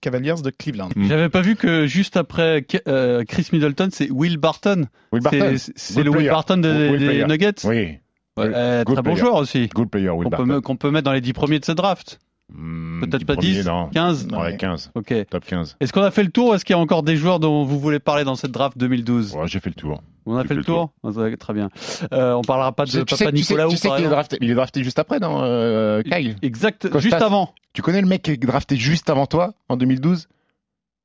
Cavaliers, 0.00 0.32
de 0.42 0.50
Cleveland. 0.50 0.88
Mm. 0.96 1.08
J'avais 1.08 1.28
pas 1.28 1.40
vu 1.42 1.56
que 1.56 1.86
juste 1.86 2.16
après 2.16 2.64
euh, 2.88 3.24
Chris 3.26 3.48
Middleton, 3.52 3.88
c'est 3.92 4.10
Will 4.10 4.36
Barton. 4.36 4.86
Will 5.12 5.22
Barton. 5.22 5.54
C'est- 5.56 5.72
le 6.02 6.10
Will 6.10 6.16
player. 6.18 6.30
Barton 6.30 6.56
de- 6.58 6.88
Will 6.90 6.98
des 7.00 7.06
player. 7.06 7.26
Nuggets. 7.26 7.54
Oui. 7.64 7.98
Ouais, 8.36 8.46
euh, 8.54 8.84
Good 8.84 8.94
très 8.96 9.02
bon 9.02 9.16
joueur 9.16 9.34
aussi. 9.34 9.66
Good 9.74 9.90
player, 9.90 10.08
Will 10.10 10.24
Qu'on 10.24 10.30
peut, 10.30 10.36
Barton. 10.36 10.46
me- 10.46 10.60
qu'on 10.60 10.76
peut 10.76 10.90
mettre 10.90 11.04
dans 11.04 11.12
les 11.12 11.20
10 11.20 11.32
premiers 11.32 11.58
de 11.58 11.64
cette 11.64 11.76
draft. 11.76 12.20
Hmm, 12.52 13.00
Peut-être 13.00 13.18
dix 13.18 13.24
pas 13.24 13.34
premiers, 13.34 13.52
10, 13.52 13.66
non. 13.66 13.88
15. 13.90 14.28
Ouais, 14.32 14.56
15. 14.56 14.90
Ok. 14.94 15.14
Top 15.30 15.44
15. 15.44 15.76
Est-ce 15.80 15.92
qu'on 15.92 16.02
a 16.02 16.10
fait 16.10 16.24
le 16.24 16.30
tour 16.30 16.48
ou 16.48 16.54
est-ce 16.54 16.64
qu'il 16.64 16.74
y 16.74 16.78
a 16.78 16.82
encore 16.82 17.02
des 17.02 17.16
joueurs 17.16 17.40
dont 17.40 17.64
vous 17.64 17.78
voulez 17.78 17.98
parler 18.00 18.24
dans 18.24 18.34
cette 18.34 18.50
draft 18.50 18.76
2012 18.76 19.34
Ouais, 19.36 19.46
j'ai 19.48 19.60
fait 19.60 19.70
le 19.70 19.74
tour. 19.74 20.02
On 20.26 20.36
a 20.36 20.44
fait 20.44 20.54
le 20.54 20.64
tour 20.64 20.90
Ah, 21.04 21.08
Très 21.38 21.52
bien. 21.54 21.70
Euh, 22.12 22.32
on 22.34 22.42
parlera 22.42 22.72
pas 22.72 22.84
de 22.84 22.90
Tu 22.90 22.98
Papa 22.98 23.16
sais, 23.16 23.24
tu 23.32 23.42
sais, 23.42 23.54
Nicolas 23.54 23.68
tu 23.68 23.76
sais 23.76 23.88
qu'il 23.88 24.04
est 24.04 24.08
drafté, 24.08 24.38
il 24.40 24.50
est 24.50 24.54
drafté 24.54 24.84
juste 24.84 24.98
après, 24.98 25.18
non, 25.18 25.40
euh, 25.42 26.02
Kyle? 26.02 26.36
Exact, 26.42 26.82
Costas. 26.82 26.98
juste 27.00 27.14
avant. 27.22 27.54
Tu 27.72 27.82
connais 27.82 28.00
le 28.00 28.06
mec 28.06 28.22
qui 28.22 28.32
est 28.32 28.36
drafté 28.36 28.76
juste 28.76 29.08
avant 29.10 29.26
toi, 29.26 29.54
en 29.68 29.76
2012 29.76 30.28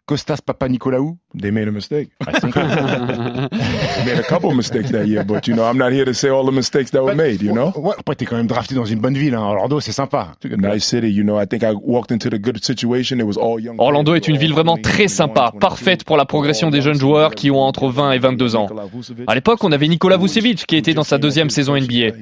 Costas 0.08 0.38
Papa 0.46 0.68
Nicolaou 0.70 1.18
They 1.40 1.50
made 1.52 1.68
a 1.68 1.72
mistake. 1.72 2.10
I 2.28 2.40
think- 2.40 2.54
They 2.56 4.06
made 4.06 4.20
a 4.20 4.24
couple 4.24 4.50
of 4.50 4.56
mistakes 4.56 4.92
that 4.92 5.08
year, 5.08 5.24
but 5.24 5.48
you 5.48 5.56
know, 5.56 5.64
I'm 5.66 5.78
not 5.78 5.92
here 5.92 6.06
to 6.06 6.14
say 6.14 6.30
all 6.30 6.46
the 6.46 6.52
mistakes 6.52 6.92
that 6.92 7.02
were 7.04 7.16
made. 7.16 7.42
You 7.42 7.54
know, 7.54 7.72
Ouais, 7.76 7.96
après, 7.98 8.16
t'es 8.16 8.26
quand 8.26 8.38
même 8.38 8.48
drafté 8.48 8.76
dans 8.76 8.86
une 8.86 9.00
bonne 9.00 9.16
ville, 9.18 9.34
hein. 9.34 9.42
Orlando, 9.42 9.80
c'est 9.80 9.92
sympa. 9.92 10.34
nice 10.44 10.86
city. 10.86 11.10
You 11.10 11.24
know, 11.24 11.40
I 11.42 11.48
think 11.48 11.64
I 11.64 11.74
walked 11.74 12.12
into 12.12 12.30
the 12.30 12.40
good 12.40 12.64
situation. 12.64 13.18
It 13.20 13.26
was 13.26 13.38
all 13.38 13.60
young. 13.60 13.76
Orlando 13.80 14.14
est 14.16 14.28
une 14.28 14.38
ville 14.38 14.54
vraiment 14.54 14.78
très 14.78 15.08
sympa, 15.08 15.52
parfaite 15.60 16.04
pour 16.04 16.18
la 16.18 16.26
progression 16.26 16.70
des 16.70 16.82
jeunes 16.82 17.00
joueurs 17.00 17.34
qui 17.34 17.50
ont 17.52 17.62
entre 17.62 17.90
20 17.90 18.12
et 18.12 18.20
22 18.20 18.56
ans. 18.56 18.68
À 19.28 19.36
l'époque, 19.36 19.64
on 19.64 19.72
avait 19.72 19.88
Nikola 19.88 20.18
Vucevic 20.18 20.66
qui 20.68 20.76
était 20.76 20.94
dans 20.94 21.04
sa 21.04 21.18
deuxième 21.18 21.50
saison 21.50 21.76
NBA. 21.76 22.16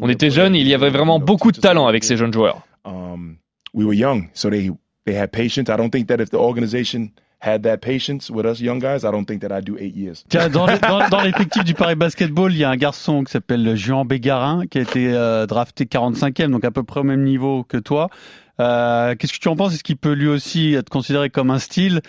On 0.00 0.08
était 0.08 0.30
jeunes 0.30 0.54
et 0.54 0.60
il 0.60 0.68
y 0.68 0.74
avait 0.74 0.90
vraiment 0.90 1.18
beaucoup 1.18 1.52
de 1.52 1.60
talent 1.60 1.86
avec 1.86 2.04
ces 2.04 2.16
jeunes 2.16 2.32
joueurs. 2.32 2.62
um, 2.86 3.36
we 3.74 3.84
were 3.84 3.94
young, 3.94 4.28
so 4.32 4.48
they 4.48 4.70
they 5.04 5.14
had 5.16 5.30
patience. 5.32 5.68
I 5.68 5.76
don't 5.76 5.90
think 5.90 6.06
that 6.08 6.20
if 6.20 6.30
the 6.30 6.36
organization 6.38 7.10
had 7.40 7.62
that 7.62 7.78
patience 7.78 8.30
with 8.30 8.46
us 8.46 8.60
young 8.60 8.78
guys, 8.78 9.04
I 9.04 9.10
don't 9.10 9.26
think 9.26 9.42
that 9.42 9.52
I'd 9.52 9.64
do 9.64 9.76
eight 9.78 9.94
years. 9.94 10.24
Tiens, 10.28 10.48
dans, 10.48 10.66
les- 10.66 10.78
dans- 10.78 11.08
dans 11.08 11.20
l'effectif 11.24 11.64
du 11.64 11.74
Paris 11.74 11.94
Basketball, 11.94 12.52
il 12.52 12.58
y 12.58 12.64
a 12.64 12.70
un 12.70 12.76
garçon 12.76 13.24
qui 13.24 13.32
s'appelle 13.32 13.76
Jean 13.76 14.04
Bégarin, 14.04 14.66
qui 14.66 14.78
a 14.78 14.80
été 14.82 15.12
euh, 15.12 15.46
drafté 15.46 15.84
45e, 15.84 16.50
donc 16.50 16.64
à 16.64 16.70
peu 16.70 16.82
près 16.82 17.00
au 17.00 17.04
même 17.04 17.22
niveau 17.24 17.62
que 17.64 17.76
toi. 17.76 18.08
Euh, 18.60 19.14
Qu'est-ce 19.18 19.34
que 19.34 19.38
tu 19.38 19.48
en 19.48 19.56
penses? 19.56 19.74
Est-ce 19.74 19.84
qu'il 19.84 19.98
peut 19.98 20.12
lui 20.14 20.28
aussi 20.28 20.74
être 20.74 20.88
considéré 20.88 21.28
comme 21.30 21.50
un 21.50 21.58
style? 21.58 22.00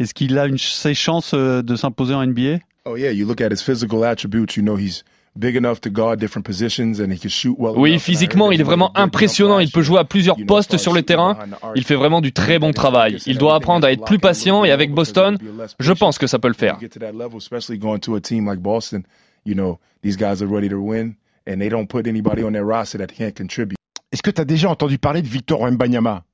Est-ce 0.00 0.12
qu'il 0.12 0.36
a 0.38 0.46
une, 0.46 0.58
ses 0.58 0.94
chances 0.94 1.32
euh, 1.34 1.62
de 1.62 1.76
s'imposer 1.76 2.14
en 2.14 2.26
NBA 2.26 2.58
Oh 2.86 2.96
yeah, 2.96 3.12
you 3.12 3.26
look 3.26 3.40
at 3.40 3.50
his 3.50 3.62
physical 3.62 4.02
attributes. 4.04 4.56
You 4.56 4.62
know 4.62 4.76
he's 4.76 5.04
big 5.36 5.56
enough 5.56 5.80
to 5.80 5.90
guard 5.90 6.18
different 6.18 6.44
positions 6.44 7.00
and 7.00 7.12
he 7.12 7.18
can 7.18 7.28
shoot 7.28 7.56
well. 7.58 7.74
Oui, 7.76 7.98
physiquement, 7.98 8.52
il 8.52 8.60
est 8.60 8.64
vraiment 8.64 8.96
impressionnant. 8.96 9.58
Il 9.58 9.70
peut 9.70 9.82
jouer 9.82 9.98
à 9.98 10.04
plusieurs 10.04 10.36
postes 10.46 10.74
as 10.74 10.78
sur 10.78 10.92
as 10.92 10.96
le 10.96 11.02
terrain. 11.02 11.36
Il 11.74 11.84
fait 11.84 11.96
vraiment 11.96 12.20
du 12.20 12.32
très 12.32 12.58
bon 12.58 12.72
travail. 12.72 13.18
Il 13.26 13.38
doit 13.38 13.54
apprendre 13.54 13.86
à 13.86 13.92
être 13.92 14.04
plus 14.04 14.18
patient 14.18 14.64
et 14.64 14.70
avec 14.70 14.92
Boston, 14.92 15.38
je 15.78 15.92
pense 15.92 16.18
que 16.18 16.26
ça 16.26 16.38
peut 16.38 16.48
le 16.48 16.54
faire. 16.54 16.78
Get 16.80 16.90
to 16.90 17.00
that 17.00 17.12
level, 17.12 17.36
especially 17.36 17.78
going 17.78 17.98
to 18.00 18.14
a 18.14 18.20
team 18.20 18.46
like 18.48 18.60
Boston. 18.60 19.02
You 19.44 19.54
know, 19.54 19.78
these 20.02 20.16
guys 20.16 20.42
are 20.42 20.48
ready 20.48 20.68
to 20.68 20.80
win, 20.80 21.16
and 21.46 21.58
they 21.58 21.68
don't 21.68 21.86
put 21.86 22.06
anybody 22.06 22.42
on 22.42 22.52
their 22.52 22.64
roster 22.64 22.98
that 22.98 23.08
can't 23.08 23.36
contribute. 23.36 23.76
Est-ce 24.12 24.22
que 24.22 24.30
t'as 24.30 24.44
déjà 24.44 24.70
entendu 24.70 24.98
parler 24.98 25.22
de 25.22 25.28
Victor 25.28 25.60
Wembanyama? 25.60 26.24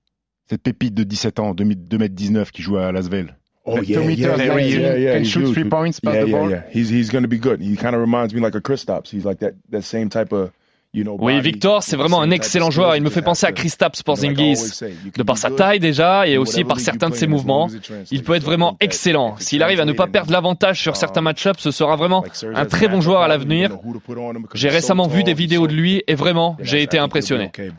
Cette 0.48 0.62
pépite 0.62 0.94
de 0.94 1.04
17 1.04 1.40
ans, 1.40 1.54
2m19 1.54 2.50
qui 2.50 2.62
joue 2.62 2.76
à 2.76 2.92
Lasvel. 2.92 3.36
Oh 3.66 3.80
yeah, 3.82 3.98
two 3.98 4.08
yeah, 4.10 4.36
yeah, 4.36 4.56
yeah, 4.56 4.94
yeah. 4.94 5.12
Can 5.12 5.24
He's 5.24 5.30
shoot 5.30 5.44
huge. 5.46 5.54
three 5.54 5.68
points, 5.68 6.00
pass 6.00 6.14
yeah, 6.14 6.24
the 6.24 6.30
yeah, 6.30 6.38
ball. 6.38 6.50
yeah. 6.50 6.62
He's 6.70 6.88
he's 6.88 7.10
going 7.10 7.24
to 7.24 7.28
be 7.28 7.38
good. 7.38 7.60
He 7.60 7.76
kind 7.76 7.94
of 7.94 8.00
reminds 8.00 8.32
me 8.32 8.40
like 8.40 8.54
a 8.54 8.60
Kristaps. 8.60 9.10
He's 9.10 9.24
like 9.24 9.40
that 9.40 9.54
that 9.70 9.82
same 9.82 10.08
type 10.08 10.32
of 10.32 10.50
you 10.92 11.04
know. 11.04 11.16
Oui, 11.20 11.40
Victor, 11.40 11.82
c'est 11.82 11.96
vraiment 11.96 12.22
un 12.22 12.30
excellent 12.30 12.70
joueur. 12.70 12.96
Il 12.96 13.02
me 13.02 13.10
fait 13.10 13.20
penser 13.22 13.46
à 13.46 13.52
Kristaps 13.52 14.02
Porzingis. 14.02 14.80
De 14.80 15.10
can 15.10 15.24
par 15.24 15.36
be 15.36 15.38
sa 15.38 15.50
taille 15.50 15.78
déjà 15.78 16.26
et 16.26 16.38
aussi 16.38 16.64
par 16.64 16.80
certains 16.80 17.10
de 17.10 17.14
ses 17.14 17.26
mouvements, 17.26 17.68
il 18.10 18.22
peut 18.22 18.34
être 18.34 18.44
vraiment 18.44 18.78
excellent. 18.80 19.36
S'il 19.38 19.62
arrive 19.62 19.80
à 19.80 19.84
ne 19.84 19.92
pas 19.92 20.06
perdre 20.06 20.32
l'avantage 20.32 20.80
sur 20.80 20.96
certains 20.96 21.20
um, 21.20 21.24
match-ups, 21.24 21.60
ce 21.60 21.70
sera 21.70 21.96
vraiment 21.96 22.24
un 22.54 22.64
très 22.64 22.88
bon 22.88 23.02
joueur 23.02 23.20
à 23.20 23.28
l'avenir. 23.28 23.76
J'ai 24.54 24.68
he's 24.68 24.74
récemment 24.74 25.06
vu 25.06 25.22
des 25.22 25.32
he's 25.32 25.38
vidéos 25.38 25.66
de 25.66 25.74
lui 25.74 26.02
et 26.06 26.14
vraiment, 26.14 26.56
Yeah, 26.58 26.64
j'ai 26.64 26.80
I 26.80 26.82
été 26.84 26.98
impressionné. 26.98 27.50
He's. 27.54 27.72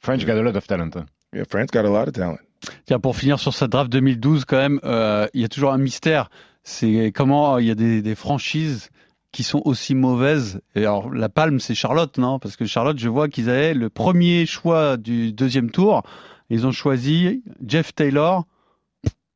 French 0.00 0.24
got 0.24 0.38
a 0.38 0.42
lot 0.42 0.56
of 0.56 0.66
talent. 0.66 0.90
Yeah, 1.32 1.44
France 1.44 1.70
got 1.72 1.84
a 1.84 1.90
lot 1.90 2.06
of 2.08 2.14
talent. 2.14 2.38
Tiens, 2.86 2.98
pour 2.98 3.16
finir 3.16 3.38
sur 3.38 3.54
cette 3.54 3.70
draft 3.70 3.90
2012, 3.90 4.44
quand 4.44 4.56
même, 4.56 4.80
euh, 4.84 5.26
il 5.34 5.40
y 5.40 5.44
a 5.44 5.48
toujours 5.48 5.72
un 5.72 5.78
mystère. 5.78 6.28
C'est 6.64 7.12
comment 7.14 7.54
euh, 7.56 7.62
il 7.62 7.68
y 7.68 7.70
a 7.70 7.74
des, 7.74 8.02
des 8.02 8.14
franchises 8.14 8.90
qui 9.32 9.42
sont 9.42 9.62
aussi 9.64 9.94
mauvaises. 9.94 10.60
Et 10.74 10.80
alors, 10.80 11.12
la 11.12 11.28
palme, 11.28 11.60
c'est 11.60 11.74
Charlotte, 11.74 12.16
non? 12.18 12.38
Parce 12.38 12.56
que 12.56 12.64
Charlotte, 12.66 12.98
je 12.98 13.08
vois 13.08 13.28
qu'ils 13.28 13.48
avaient 13.50 13.74
le 13.74 13.90
premier 13.90 14.44
choix 14.46 14.96
du 14.96 15.32
deuxième 15.32 15.70
tour. 15.70 16.02
Ils 16.50 16.66
ont 16.66 16.72
choisi 16.72 17.42
Jeff 17.66 17.94
Taylor. 17.94 18.44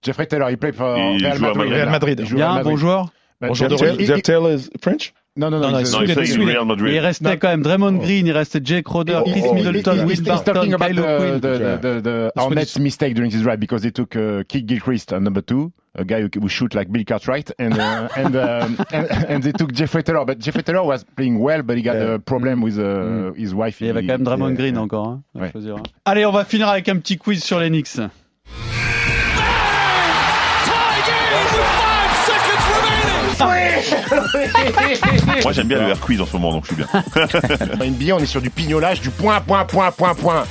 Jeffrey 0.04 0.26
Taylor, 0.26 0.50
il 0.50 0.58
play 0.58 0.72
pour 0.72 0.86
Il 0.96 1.24
Real 1.24 1.38
Madrid. 1.38 1.56
Madrid. 1.56 1.72
Real 1.72 1.90
Madrid. 1.90 2.20
Il 2.20 2.26
joue 2.26 2.36
Bien, 2.36 2.46
à 2.48 2.50
un 2.50 2.54
Madrid. 2.56 2.72
bon 2.72 2.76
joueur. 2.76 3.10
Bah, 3.40 3.48
il- 3.50 4.06
Jeff 4.06 4.22
Taylor 4.22 4.52
is 4.52 4.70
French? 4.82 5.12
Non, 5.34 5.48
non, 5.50 5.60
non, 5.60 5.70
Non, 5.70 5.80
non, 5.80 5.80
il- 5.80 6.98
restait 7.00 7.24
Non. 7.30 7.36
quand 7.40 7.48
même 7.48 7.62
Draymond 7.62 7.96
Green, 8.02 8.26
il 8.26 8.32
restait 8.32 8.60
Jake 8.62 8.86
Roder, 8.86 9.20
Oh, 9.24 9.30
Chris 9.30 9.42
oh, 9.46 9.54
Middleton, 9.54 10.04
Will 10.04 10.10
he's 10.10 10.20
Barton, 10.20 10.52
talking 10.52 10.74
about 10.74 10.90
Kylo 10.90 11.02
the, 11.02 11.16
Quinn. 11.16 11.40
the, 11.40 11.58
the, 11.58 11.78
the, 12.02 12.02
the 12.02 12.32
Hornets 12.36 12.78
mistake 12.78 13.14
during 13.14 13.30
his 13.30 13.40
draft 13.40 13.58
because 13.58 13.80
they 13.80 13.90
took 13.90 14.14
uh, 14.14 14.42
Kid 14.46 14.66
Gilchrist 14.66 15.10
at 15.14 15.22
number 15.22 15.40
two, 15.40 15.72
a 15.94 16.04
guy 16.04 16.20
who, 16.20 16.28
who 16.38 16.48
shoot 16.50 16.74
like 16.74 16.92
Bill 16.92 17.04
Cartwright, 17.04 17.50
and 17.58 17.78
uh, 17.78 18.08
and, 18.14 18.36
um, 18.36 18.76
and 18.92 19.06
and 19.10 19.42
they 19.42 19.52
took 19.52 19.72
Jeffrey 19.72 20.02
Taylor. 20.02 20.26
But 20.26 20.38
Jeffrey 20.38 20.62
Taylor 20.64 20.84
was 20.84 21.02
playing 21.16 21.38
well, 21.38 21.62
but 21.62 21.78
he 21.78 21.82
got 21.82 21.94
Yeah. 21.96 22.14
a 22.16 22.18
problem 22.18 22.60
with 22.60 22.78
uh, 22.78 23.32
his 23.34 23.54
wife. 23.54 23.80
Il 23.80 23.86
y 23.86 23.90
avait 23.90 24.02
quand 24.06 24.18
même 24.18 24.24
Draymond 24.24 24.50
Yeah, 24.50 24.56
Green 24.58 24.74
yeah. 24.74 24.82
encore. 24.82 25.08
Hein, 25.08 25.22
à 25.34 25.38
Ouais. 25.44 25.50
choisir, 25.50 25.76
hein. 25.76 25.82
Allez, 26.04 26.26
on 26.26 26.32
va 26.32 26.44
finir 26.44 26.68
avec 26.68 26.90
un 26.90 26.96
petit 26.98 27.16
quiz 27.16 27.42
sur 27.42 27.58
les 27.58 27.70
Knicks. 27.70 27.96
Moi, 35.42 35.52
j'aime 35.52 35.68
bien 35.68 35.80
le 35.80 35.88
air 35.88 36.00
quiz 36.00 36.20
en 36.20 36.26
ce 36.26 36.32
moment, 36.34 36.52
donc 36.52 36.64
je 36.66 36.74
suis 36.74 36.76
bien. 36.76 36.86
Dans 37.76 37.84
NBA, 37.84 38.14
on 38.14 38.18
est 38.18 38.26
sur 38.26 38.40
du 38.42 38.50
pignolage, 38.50 39.00
du 39.00 39.10
point, 39.10 39.40
point, 39.40 39.64
point, 39.64 39.90
point, 39.92 40.14
point. 40.14 40.44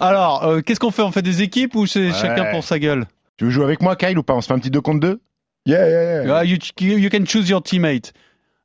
Alors, 0.00 0.44
euh, 0.44 0.60
qu'est-ce 0.60 0.80
qu'on 0.80 0.90
fait? 0.90 1.02
On 1.02 1.12
fait 1.12 1.22
des 1.22 1.42
équipes 1.42 1.74
ou 1.74 1.86
c'est 1.86 2.08
Ouais. 2.08 2.12
chacun 2.12 2.46
pour 2.50 2.64
sa 2.64 2.78
gueule? 2.78 3.06
Tu 3.36 3.44
veux 3.44 3.50
jouer 3.50 3.64
avec 3.64 3.82
moi, 3.82 3.96
Kyle, 3.96 4.18
ou 4.18 4.22
pas? 4.22 4.34
On 4.34 4.40
se 4.40 4.46
fait 4.48 4.54
un 4.54 4.58
petit 4.58 4.70
2 4.70 4.80
contre 4.80 5.00
2 5.00 5.20
Yeah, 5.66 5.88
yeah, 5.88 6.24
yeah. 6.24 6.40
Uh, 6.40 6.44
you, 6.44 6.58
you 6.98 7.10
can 7.10 7.24
choose 7.26 7.48
your 7.48 7.62
teammate. 7.62 8.12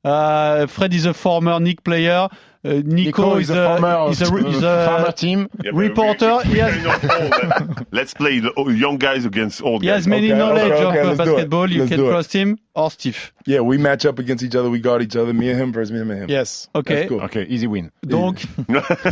Uh, 0.05 0.67
Fred 0.67 0.93
is 0.93 1.05
a 1.05 1.13
former 1.13 1.59
Nick 1.59 1.83
player. 1.83 2.27
Uh, 2.65 2.81
Nico, 2.85 3.35
is, 3.37 3.49
a, 3.49 3.55
former, 3.77 4.09
is 4.11 4.21
a, 4.21 4.35
is 4.47 4.63
a 4.63 4.85
farmer 4.85 5.11
team. 5.11 5.49
Yeah, 5.63 5.71
reporter. 5.73 6.37
we- 6.45 6.49
we- 6.49 6.53
He 6.55 6.59
has. 6.59 7.83
Let's 7.91 8.13
play 8.13 8.39
the 8.39 8.53
young 8.71 8.97
guys 8.97 9.25
against 9.25 9.61
old 9.61 9.81
he 9.81 9.87
guys. 9.87 9.95
has 9.97 10.07
many 10.07 10.31
Okay, 10.31 10.37
knowledge 10.39 10.71
okay, 10.71 10.83
of 10.83 10.87
okay, 10.89 10.99
uh, 11.01 11.15
basketball. 11.15 11.69
You 11.69 11.79
Let's 11.79 11.89
can 11.95 11.99
trust 12.07 12.31
him 12.33 12.57
or 12.73 12.89
Steve. 12.89 13.33
Yeah, 13.45 13.59
we 13.61 13.77
match 13.77 14.05
up 14.05 14.17
against 14.17 14.43
each 14.45 14.55
other. 14.55 14.69
We 14.69 14.79
guard 14.79 15.01
each 15.01 15.15
other. 15.17 15.33
Me 15.33 15.49
and 15.49 15.59
him 15.59 15.73
versus 15.73 15.91
me 15.91 15.99
and 15.99 16.11
him. 16.11 16.29
Yes. 16.29 16.69
Ok. 16.73 16.85
That's 16.87 17.09
cool. 17.09 17.21
Ok, 17.21 17.35
easy 17.49 17.67
win. 17.67 17.91
Donc, 18.01 18.45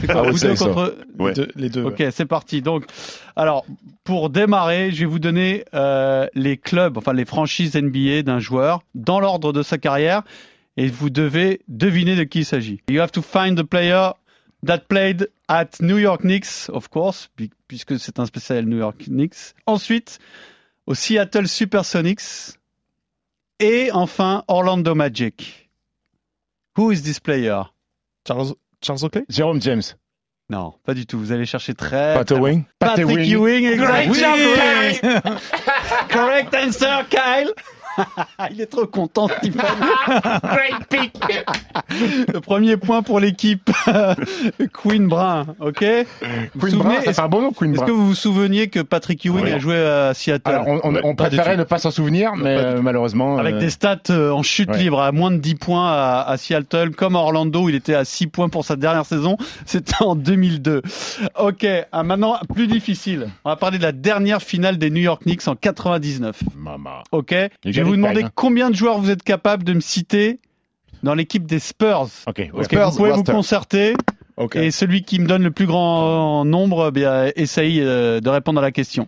quoi, 0.07 0.21
vous 0.31 0.39
deux 0.39 0.55
so. 0.55 0.65
contre. 0.67 0.95
Ouais. 1.19 1.33
Deux- 1.33 1.51
les 1.55 1.69
deux. 1.69 1.83
Ok, 1.83 2.01
c'est 2.11 2.25
parti. 2.25 2.61
Donc, 2.61 2.85
alors, 3.35 3.65
pour 4.05 4.29
démarrer, 4.29 4.91
je 4.91 5.01
vais 5.01 5.05
vous 5.05 5.19
donner 5.19 5.65
euh, 5.73 6.25
les 6.35 6.55
clubs, 6.57 6.97
enfin 6.97 7.11
les 7.13 7.25
franchises 7.25 7.75
NBA 7.75 8.21
d'un 8.23 8.39
joueur 8.39 8.81
dans 8.95 9.19
l'ordre 9.19 9.51
de 9.51 9.61
sa 9.61 9.77
carrière, 9.77 10.23
et 10.77 10.87
vous 10.87 11.09
devez 11.09 11.61
deviner 11.67 12.15
de 12.15 12.23
qui 12.23 12.39
il 12.39 12.45
s'agit. 12.45 12.81
You 12.89 13.01
have 13.01 13.11
to 13.11 13.21
find 13.21 13.57
the 13.57 13.63
player 13.63 14.11
that 14.65 14.79
played 14.87 15.29
at 15.47 15.69
New 15.81 15.97
York 15.97 16.21
Knicks, 16.21 16.69
of 16.69 16.87
course, 16.89 17.29
pu- 17.35 17.49
puisque 17.67 17.99
c'est 17.99 18.19
un 18.19 18.25
spécial 18.25 18.65
New 18.65 18.77
York 18.77 19.05
Knicks. 19.07 19.53
Ensuite, 19.65 20.19
au 20.85 20.93
Seattle 20.93 21.47
Supersonics, 21.47 22.57
et 23.59 23.91
enfin 23.91 24.43
Orlando 24.47 24.95
Magic. 24.95 25.69
Who 26.77 26.91
is 26.91 27.01
this 27.03 27.19
player? 27.19 27.63
Charles, 28.27 28.53
Charles 28.81 29.03
Oakley? 29.03 29.25
Jérôme 29.29 29.61
James. 29.61 29.81
Non, 30.49 30.73
pas 30.85 30.93
du 30.93 31.05
tout. 31.05 31.17
Vous 31.19 31.31
allez 31.31 31.45
chercher 31.45 31.73
très. 31.73 32.13
Pat 32.15 32.31
Wing. 32.31 32.63
Patrick 32.79 33.07
Ewing, 33.27 33.65
exact. 33.65 34.09
Great 34.09 35.01
job, 35.03 35.39
Correct 36.09 36.53
answer, 36.53 37.03
Kyle. 37.09 37.53
Il 38.51 38.61
est 38.61 38.65
trop 38.67 38.85
content, 38.85 39.27
Stephen. 39.27 39.61
Great 40.43 40.85
pick 40.89 41.13
Le 42.33 42.39
premier 42.39 42.77
point 42.77 43.01
pour 43.03 43.19
l'équipe 43.19 43.69
Queen 44.73 45.07
Brun, 45.07 45.45
ok? 45.59 45.79
Queen 45.79 46.05
souvenez- 46.55 46.77
Brun, 46.77 46.91
ça 46.95 47.01
est-ce- 47.03 47.11
fait 47.13 47.21
un 47.21 47.27
bon 47.27 47.41
nom, 47.41 47.51
Queen 47.51 47.73
Est-ce 47.73 47.83
que 47.83 47.91
vous 47.91 48.07
vous 48.07 48.15
souveniez 48.15 48.67
que 48.69 48.79
Patrick 48.79 49.25
Ewing 49.25 49.43
Oui. 49.45 49.51
a 49.51 49.59
joué 49.59 49.77
à 49.77 50.13
Seattle? 50.13 50.49
Alors, 50.51 50.67
on, 50.67 50.79
on- 50.83 50.99
on 51.03 51.15
Pas 51.15 51.29
du 51.29 51.35
préférait 51.37 51.57
ne 51.57 51.63
pas 51.63 51.77
s'en 51.79 51.91
souvenir, 51.91 52.35
mais 52.35 52.55
euh, 52.57 52.81
malheureusement. 52.81 53.37
Avec 53.37 53.55
euh, 53.55 53.59
des 53.59 53.69
stats 53.69 53.97
euh, 54.09 54.31
en 54.31 54.43
chute 54.43 54.69
ouais. 54.69 54.77
libre, 54.77 55.01
à 55.01 55.11
moins 55.11 55.31
de 55.31 55.37
10 55.37 55.55
points 55.55 55.89
à, 55.91 56.21
à 56.27 56.37
Seattle, 56.37 56.91
comme 56.91 57.15
à 57.15 57.19
Orlando, 57.19 57.63
où 57.63 57.69
il 57.69 57.75
était 57.75 57.95
à 57.95 58.05
6 58.05 58.27
points 58.27 58.49
pour 58.49 58.65
sa 58.65 58.75
dernière 58.75 59.05
saison. 59.05 59.37
C'était 59.65 60.01
en 60.03 60.15
2002. 60.15 60.81
Ok, 61.39 61.65
ah, 61.91 62.03
maintenant, 62.03 62.37
plus 62.53 62.67
difficile. 62.67 63.27
On 63.45 63.49
va 63.49 63.55
parler 63.55 63.77
de 63.77 63.83
la 63.83 63.91
dernière 63.91 64.41
finale 64.41 64.77
des 64.77 64.89
New 64.89 65.01
York 65.01 65.23
Knicks 65.23 65.47
en 65.47 65.55
99. 65.55 66.39
Mama. 66.55 67.03
Ok, 67.11 67.33
vais 67.83 67.89
vous 67.89 67.95
demander 67.95 68.23
hein. 68.23 68.31
combien 68.35 68.69
de 68.69 68.75
joueurs 68.75 68.99
vous 68.99 69.09
êtes 69.09 69.23
capable 69.23 69.63
de 69.63 69.73
me 69.73 69.79
citer 69.81 70.39
dans 71.03 71.13
l'équipe 71.13 71.45
des 71.45 71.59
Spurs. 71.59 72.07
Ok, 72.27 72.49
ouais. 72.53 72.63
Spurs 72.63 72.91
vous 72.91 72.97
pouvez 72.97 73.09
vous 73.09 73.15
roster. 73.17 73.31
concerter. 73.31 73.93
Et 74.55 74.71
celui 74.71 75.03
qui 75.03 75.19
me 75.19 75.27
donne 75.27 75.43
le 75.43 75.51
plus 75.51 75.67
grand 75.67 76.45
nombre, 76.45 76.87
eh 76.87 76.91
bien, 76.91 77.31
essaye 77.35 77.79
euh, 77.81 78.21
de 78.21 78.29
répondre 78.29 78.59
à 78.59 78.61
la 78.61 78.71
question. 78.71 79.07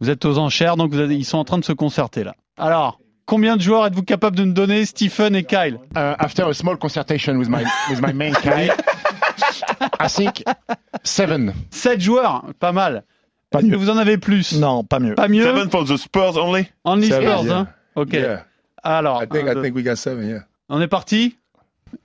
Vous 0.00 0.10
êtes 0.10 0.24
aux 0.24 0.36
enchères, 0.36 0.76
donc 0.76 0.92
vous 0.92 1.10
ils 1.10 1.24
sont 1.24 1.38
en 1.38 1.44
train 1.44 1.58
de 1.58 1.64
se 1.64 1.72
concerter 1.72 2.22
là. 2.22 2.34
Alors, 2.58 3.00
combien 3.24 3.56
de 3.56 3.62
joueurs 3.62 3.86
êtes-vous 3.86 4.02
capable 4.02 4.36
de 4.36 4.44
me 4.44 4.52
donner, 4.52 4.84
Stephen 4.84 5.34
et 5.34 5.44
Kyle? 5.44 5.78
Uh, 5.96 6.16
after 6.18 6.42
a 6.42 6.52
small 6.52 6.76
consultation 6.76 7.36
with 7.38 7.48
my 7.48 7.64
with 7.88 8.02
my 8.02 8.12
main 8.12 8.32
guy, 8.44 8.68
I 10.00 10.08
think 10.08 10.42
seven. 11.02 11.54
7 11.70 12.00
joueurs, 12.00 12.44
pas 12.58 12.72
mal. 12.72 13.04
Pas 13.50 13.62
mieux. 13.62 13.76
vous 13.76 13.88
en 13.88 13.96
avez 13.96 14.18
plus 14.18 14.58
Non, 14.58 14.84
pas 14.84 14.98
mieux. 14.98 15.14
Pas 15.14 15.28
mieux 15.28 15.44
Seven 15.44 15.70
for 15.70 15.84
the 15.84 15.96
Spurs 15.96 16.36
only? 16.36 16.66
Only 16.84 17.08
Seven, 17.08 17.22
Spurs, 17.22 17.44
yeah. 17.46 17.56
hein 17.60 17.68
Ok. 17.98 18.12
Yeah. 18.12 18.44
Alors, 18.82 19.22
I 19.22 19.26
think 19.26 19.44
un, 19.44 19.50
I 19.50 19.54
deux. 19.54 19.62
think 19.62 19.74
we 19.76 19.82
got 19.82 19.96
seven. 19.96 20.28
Yeah. 20.28 20.44
on 20.68 20.80
est 20.80 20.88
parti? 20.88 21.36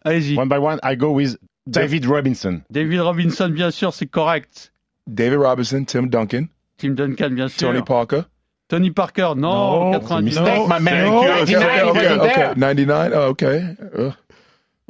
Allez-y. 0.04 0.36
One 0.38 0.48
by 0.50 0.58
one, 0.58 0.80
I 0.84 0.96
go 0.96 1.12
with 1.12 1.38
David 1.68 2.06
Robinson. 2.06 2.64
David 2.72 3.00
Robinson, 3.02 3.50
bien 3.50 3.70
sûr, 3.72 3.94
c'est 3.94 4.08
correct. 4.08 4.72
David 5.08 5.38
Robinson, 5.40 5.84
Tim 5.86 6.08
Duncan, 6.08 6.48
Tim 6.78 6.96
Duncan, 6.96 7.30
bien 7.32 7.48
sûr. 7.48 7.68
Tony 7.70 7.82
Parker. 7.84 8.24
Tony 8.70 8.92
Parker, 8.92 9.34
non, 9.36 9.92
No, 9.92 10.00
99. 10.00 10.24
mistake, 10.24 10.68
my 10.68 10.80
man. 10.80 11.06
Okay, 11.06 11.28
99, 11.28 11.64
okay, 11.64 11.82
okay, 11.82 11.92
wasn't 11.92 12.22
okay. 12.22 12.36
there. 12.36 12.56
99. 12.56 13.12
Oh, 13.14 13.22
okay. 13.30 13.76
Uh, 13.96 14.12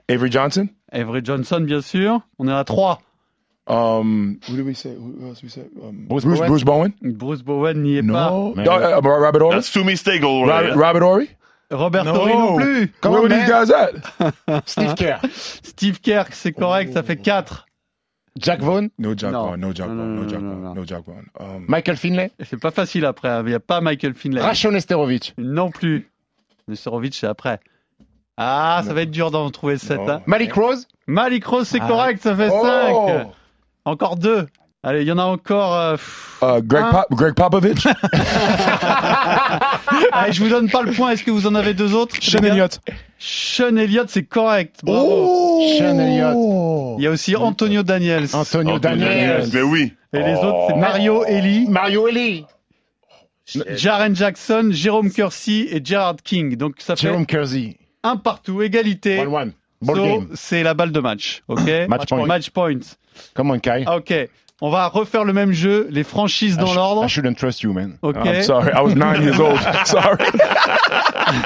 Avery 0.08 0.30
Johnson? 0.30 0.70
Avery 0.91 1.22
Johnson, 1.24 1.62
bien 1.62 1.82
sûr. 1.82 2.22
On 2.39 2.47
est 2.47 2.54
à 2.54 2.64
3. 2.64 3.01
Um, 3.66 4.39
who 4.47 4.57
did 4.57 4.66
we 4.66 4.74
say? 4.74 4.93
Who 4.93 5.28
else 5.28 5.41
we 5.41 5.49
say? 5.49 5.61
Um, 5.82 6.05
Bruce 6.09 6.26
Bruce, 6.26 6.39
Bowen? 6.39 6.49
Bruce 6.49 6.64
Bowen? 6.64 6.93
Bruce 7.01 7.41
Bowen 7.43 7.82
n'y 7.82 7.97
est 7.97 8.01
pas. 8.03 8.30
No. 8.30 8.53
Man. 8.55 8.68
Uh, 8.68 8.99
Robert 9.01 9.41
Ory? 9.41 9.55
That's 9.55 9.72
two 9.72 9.84
mistakes 9.86 10.24
already. 10.26 10.70
Robert, 10.72 10.76
Robert 10.76 11.03
Ory? 11.03 11.30
Robert 11.72 12.03
No. 12.03 12.14
Torrey 12.14 12.34
non 12.34 12.55
plus. 12.57 12.88
Come 13.01 13.11
Where 13.14 13.22
on, 13.22 13.30
were 13.30 13.36
these 13.36 13.49
guys 13.49 13.72
at? 13.72 14.66
Steve 14.70 14.95
Kerr. 14.95 15.20
Steve 15.64 15.99
Kerr, 16.01 16.26
c'est 16.32 16.51
correct, 16.51 16.93
ça 16.93 17.03
fait 17.03 17.16
4. 17.16 17.66
Jack 18.38 18.59
Vaughn. 18.61 18.89
No 18.99 19.16
Jack 19.16 19.32
No. 19.32 19.45
Vaughn. 19.45 19.59
No 19.59 19.74
Jack 19.74 19.88
Vaughn. 19.88 19.95
no, 20.16 20.22
No 20.24 20.28
Jack 20.28 20.41
no, 20.41 20.45
no, 20.45 20.53
Vaughn. 20.55 20.64
no. 20.64 20.74
No 20.74 20.86
Jack 20.86 21.03
Vaughn. 21.05 21.26
Um, 21.39 21.66
Michael 21.68 21.97
Finlay? 21.97 22.32
C'est 22.43 22.59
pas 22.59 22.72
facile 22.72 23.05
après, 23.05 23.39
il 23.41 23.45
n'y 23.45 23.53
a 23.53 23.59
pas 23.59 23.80
Michael 23.82 24.14
Finlay. 24.14 24.41
Rachon 24.41 24.74
Esterovic. 24.76 25.34
Non 25.38 25.72
plus. 25.72 26.11
Nesterovic, 26.68 27.16
c'est 27.16 27.28
après. 27.28 27.59
Ah, 28.38 28.82
ça 28.86 28.93
va 28.93 29.03
être 29.03 29.11
dur 29.11 29.32
d'en 29.32 29.49
trouver 29.51 29.78
7. 29.78 29.97
Non. 29.99 30.09
Hein. 30.09 30.22
Malik 30.26 30.53
Rose? 30.53 30.88
Malik 31.07 31.45
Rose, 31.45 31.68
c'est 31.68 31.80
Ah. 31.82 31.88
correct, 31.88 32.22
ça 32.22 32.36
fait 32.36 32.49
5. 32.49 33.28
Oh. 33.86 33.91
Encore 33.91 34.17
2. 34.17 34.47
Allez, 34.86 35.03
il 35.03 35.07
y 35.07 35.11
en 35.13 35.17
a 35.17 35.23
encore. 35.23 35.73
euh, 35.75 35.91
pff. 35.93 36.39
Uh, 36.41 36.61
Greg 36.61 36.84
Greg 37.11 37.34
Popovich. 37.36 37.88
Allez, 40.11 40.34
je 40.34 40.43
vous 40.43 40.49
donne 40.49 40.69
pas 40.69 40.81
le 40.81 40.91
point. 40.91 41.11
Est-ce 41.11 41.23
que 41.23 41.31
vous 41.31 41.47
en 41.47 41.55
avez 41.55 41.73
deux 41.73 41.93
autres 41.93 42.15
Sean 42.21 42.43
Elliott. 42.43 42.79
Sean 43.17 43.75
Elliott, 43.77 44.09
c'est 44.09 44.23
correct. 44.23 44.79
Bravo. 44.84 45.07
Oh. 45.09 45.61
Sean 45.77 45.99
Elliott. 45.99 46.97
Il 46.99 47.03
y 47.03 47.07
a 47.07 47.11
aussi 47.11 47.36
Antonio 47.36 47.84
Daniels. 47.84 48.27
Antonio 48.34 48.79
Daniels. 48.79 49.47
Mais 49.53 49.61
oui. 49.61 49.93
Et 50.13 50.19
les 50.19 50.36
Oh. 50.41 50.45
autres, 50.45 50.65
c'est 50.69 50.75
Mario 50.77 51.25
Eli, 51.25 51.67
Mario 51.67 52.07
Eli. 52.07 52.45
Jaren 53.75 54.15
Jackson, 54.15 54.69
Jérôme 54.71 55.11
Kersey 55.11 55.67
et 55.71 55.81
Gerard 55.84 56.17
King. 56.23 56.55
Donc 56.55 56.75
ça 56.79 56.95
fait 56.95 57.07
Jerome 57.07 57.25
Kersey. 57.25 57.77
un 58.03 58.15
partout, 58.17 58.61
égalité. 58.61 59.19
One 59.21 59.34
one. 59.34 59.51
Ball 59.81 59.95
So, 59.97 60.03
game. 60.03 60.27
c'est 60.36 60.63
la 60.63 60.73
balle 60.73 60.93
de 60.93 60.99
match. 61.01 61.41
Ok? 61.49 61.69
Match 61.89 62.07
point. 62.07 62.25
Match 62.25 62.49
point. 62.51 62.79
Come 63.36 63.51
on, 63.51 63.59
Kai. 63.59 63.86
Ok. 63.88 64.14
On 64.61 64.70
va 64.70 64.88
refaire 64.88 65.26
le 65.26 65.34
même 65.34 65.51
jeu, 65.51 65.88
les 65.89 66.03
franchises 66.03 66.53
I 66.55 66.57
dans 66.57 66.74
l'ordre. 66.74 67.03
I 67.05 67.09
shouldn't 67.09 67.36
trust 67.36 67.64
you, 67.64 67.74
man. 67.74 67.97
Ok. 68.01 68.16
I'm 68.24 68.43
sorry. 68.43 68.72
I 68.74 68.82
was 68.82 68.95
nine 68.95 69.22
years 69.22 69.39
old. 69.39 69.59
Sorry. 69.86 70.24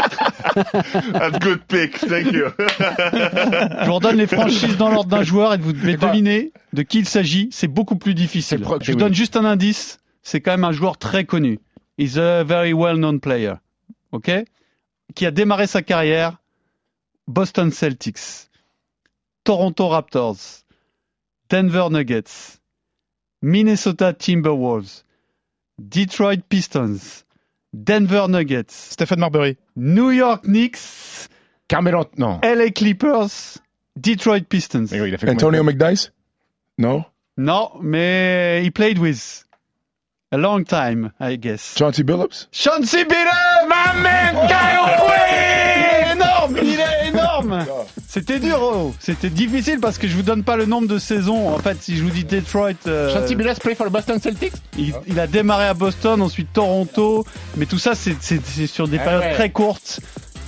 That's 1.13 1.39
good 1.39 1.61
pick. 1.67 1.97
Thank 1.99 2.31
you. 2.31 2.45
Je 2.59 3.85
vous 3.85 3.93
redonne 3.93 4.17
les 4.17 4.27
franchises 4.27 4.77
dans 4.77 4.89
l'ordre 4.89 5.09
d'un 5.09 5.23
joueur 5.23 5.53
et 5.53 5.57
vous 5.57 5.73
devez 5.73 5.97
pas- 5.97 6.07
deviner 6.07 6.51
de 6.73 6.81
qui 6.83 6.99
il 6.99 7.07
s'agit. 7.07 7.49
C'est 7.51 7.67
beaucoup 7.67 7.95
plus 7.95 8.13
difficile. 8.13 8.63
Je 8.81 8.91
vous 8.91 8.97
donne 8.97 9.13
juste 9.13 9.35
un 9.35 9.45
indice. 9.45 9.99
C'est 10.21 10.41
quand 10.41 10.51
même 10.51 10.63
un 10.65 10.71
joueur 10.71 10.97
très 10.97 11.25
connu. 11.25 11.59
He's 11.97 12.17
a 12.17 12.43
very 12.43 12.73
well-known 12.73 13.19
player. 13.19 13.53
Ok? 14.11 14.29
Qui 15.15 15.25
a 15.25 15.31
démarré 15.31 15.67
sa 15.67 15.81
carrière 15.81 16.37
Boston 17.27 17.71
Celtics, 17.71 18.49
Toronto 19.43 19.87
Raptors, 19.87 20.37
Denver 21.49 21.89
Nuggets, 21.89 22.59
Minnesota 23.41 24.13
Timberwolves, 24.13 25.03
Detroit 25.77 26.49
Pistons, 26.49 27.23
Denver 27.73 28.27
Nuggets, 28.27 28.73
Stephen 28.73 29.19
Marbury. 29.19 29.57
New 29.75 30.09
York 30.09 30.43
Knicks, 30.43 31.29
Carmelo. 31.69 32.09
Non. 32.17 32.39
LA 32.41 32.71
Clippers, 32.71 33.59
Detroit 33.99 34.49
Pistons. 34.49 34.91
Mais 34.91 35.01
oui, 35.01 35.09
il 35.09 35.15
a 35.15 35.17
fait 35.17 35.29
Antonio 35.29 35.63
McDice? 35.63 36.11
No? 36.77 37.05
Non, 37.37 37.71
mais 37.81 38.63
he 38.63 38.71
played 38.71 38.97
with 38.97 39.45
a 40.31 40.37
long 40.37 40.65
time, 40.65 41.11
I 41.19 41.35
guess. 41.37 41.75
Chauncey 41.77 42.03
Billups? 42.03 42.47
Chauncey 42.51 43.03
Billups, 43.03 43.67
my 43.67 44.01
man, 44.01 44.47
Kyle 44.47 45.05
Quinn 45.05 45.56
C'était 48.07 48.39
dur, 48.39 48.59
oh. 48.61 48.93
c'était 48.99 49.29
difficile 49.29 49.79
parce 49.79 49.97
que 49.97 50.07
je 50.07 50.15
vous 50.15 50.21
donne 50.23 50.43
pas 50.43 50.55
le 50.57 50.65
nombre 50.65 50.87
de 50.87 50.97
saisons. 50.99 51.49
En 51.53 51.59
fait, 51.59 51.77
si 51.81 51.97
je 51.97 52.03
vous 52.03 52.09
dis 52.09 52.23
Detroit, 52.23 52.71
euh, 52.87 53.13
Chauncey 53.13 53.35
Billups 53.35 53.59
play 53.59 53.75
for 53.75 53.87
the 53.87 53.91
Boston 53.91 54.19
Celtics. 54.21 54.53
il, 54.77 54.93
il 55.07 55.19
a 55.19 55.27
démarré 55.27 55.65
à 55.67 55.73
Boston, 55.73 56.21
ensuite 56.21 56.51
Toronto, 56.53 57.25
mais 57.57 57.65
tout 57.65 57.79
ça 57.79 57.95
c'est 57.95 58.15
c'est- 58.21 58.41
c'est 58.45 58.67
sur 58.67 58.87
des 58.87 58.97
Ah 58.99 59.03
périodes 59.03 59.21
ouais. 59.23 59.33
très 59.33 59.49
courtes. 59.49 59.99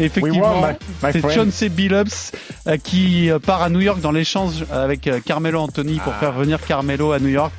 Effectivement, 0.01 0.53
We 0.53 0.61
won, 0.61 0.67
my- 0.67 0.73
my 1.03 1.11
c'est 1.11 1.19
friend. 1.19 1.35
Chauncey 1.51 1.67
Billups 1.69 2.31
euh, 2.67 2.77
qui 2.77 3.29
euh, 3.29 3.37
part 3.39 3.61
à 3.61 3.69
New 3.69 3.81
York 3.81 3.99
dans 3.99 4.11
l'échange 4.11 4.63
avec 4.71 5.07
euh, 5.07 5.19
Carmelo 5.23 5.59
Anthony 5.59 5.97
Ah. 5.99 6.03
pour 6.05 6.13
faire 6.15 6.31
venir 6.31 6.59
Carmelo 6.65 7.11
à 7.11 7.19
New 7.19 7.27
York. 7.27 7.51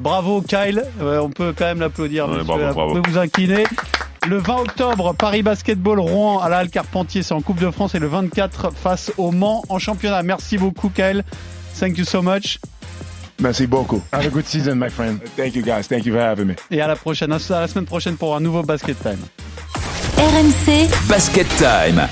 Bravo 0.00 0.42
Kyle, 0.42 0.82
on 1.00 1.30
peut 1.30 1.54
quand 1.56 1.66
même 1.66 1.78
l'applaudir. 1.78 2.24
Ouais, 2.28 2.38
monsieur. 2.38 2.44
bravo, 2.72 2.94
Vous 2.94 3.00
pouvez 3.00 3.12
vous 3.12 3.18
incliner. 3.18 3.62
Le 4.26 4.38
20 4.38 4.56
octobre, 4.56 5.14
Paris 5.14 5.42
Basketball 5.42 6.00
Rouen 6.00 6.38
à 6.40 6.48
la 6.48 6.58
Halle 6.58 6.70
Carpentier, 6.70 7.22
c'est 7.22 7.34
en 7.34 7.42
Coupe 7.42 7.60
de 7.60 7.70
France 7.70 7.94
et 7.94 7.98
le 7.98 8.06
24 8.06 8.72
face 8.74 9.12
au 9.18 9.32
Mans 9.32 9.62
en 9.68 9.78
championnat. 9.78 10.22
Merci 10.22 10.56
beaucoup 10.56 10.88
Kyle. 10.88 11.24
Thank 11.78 11.98
you 11.98 12.04
so 12.04 12.22
much. 12.22 12.58
Merci 13.40 13.66
beaucoup. 13.66 14.00
Have 14.12 14.26
a 14.26 14.30
good 14.30 14.46
season, 14.46 14.76
my 14.76 14.88
friend. 14.88 15.20
Thank 15.36 15.54
you 15.54 15.62
guys. 15.62 15.88
Thank 15.88 16.06
you 16.06 16.14
for 16.14 16.22
having 16.22 16.46
me. 16.46 16.54
Et 16.70 16.80
à 16.80 16.86
la 16.86 16.96
prochaine, 16.96 17.32
à 17.32 17.38
la 17.60 17.68
semaine 17.68 17.84
prochaine 17.84 18.16
pour 18.16 18.34
un 18.34 18.40
nouveau 18.40 18.62
Basket 18.62 18.96
Time. 19.02 19.18
RMC 20.16 20.88
Basket 21.08 21.48
Time. 21.56 22.08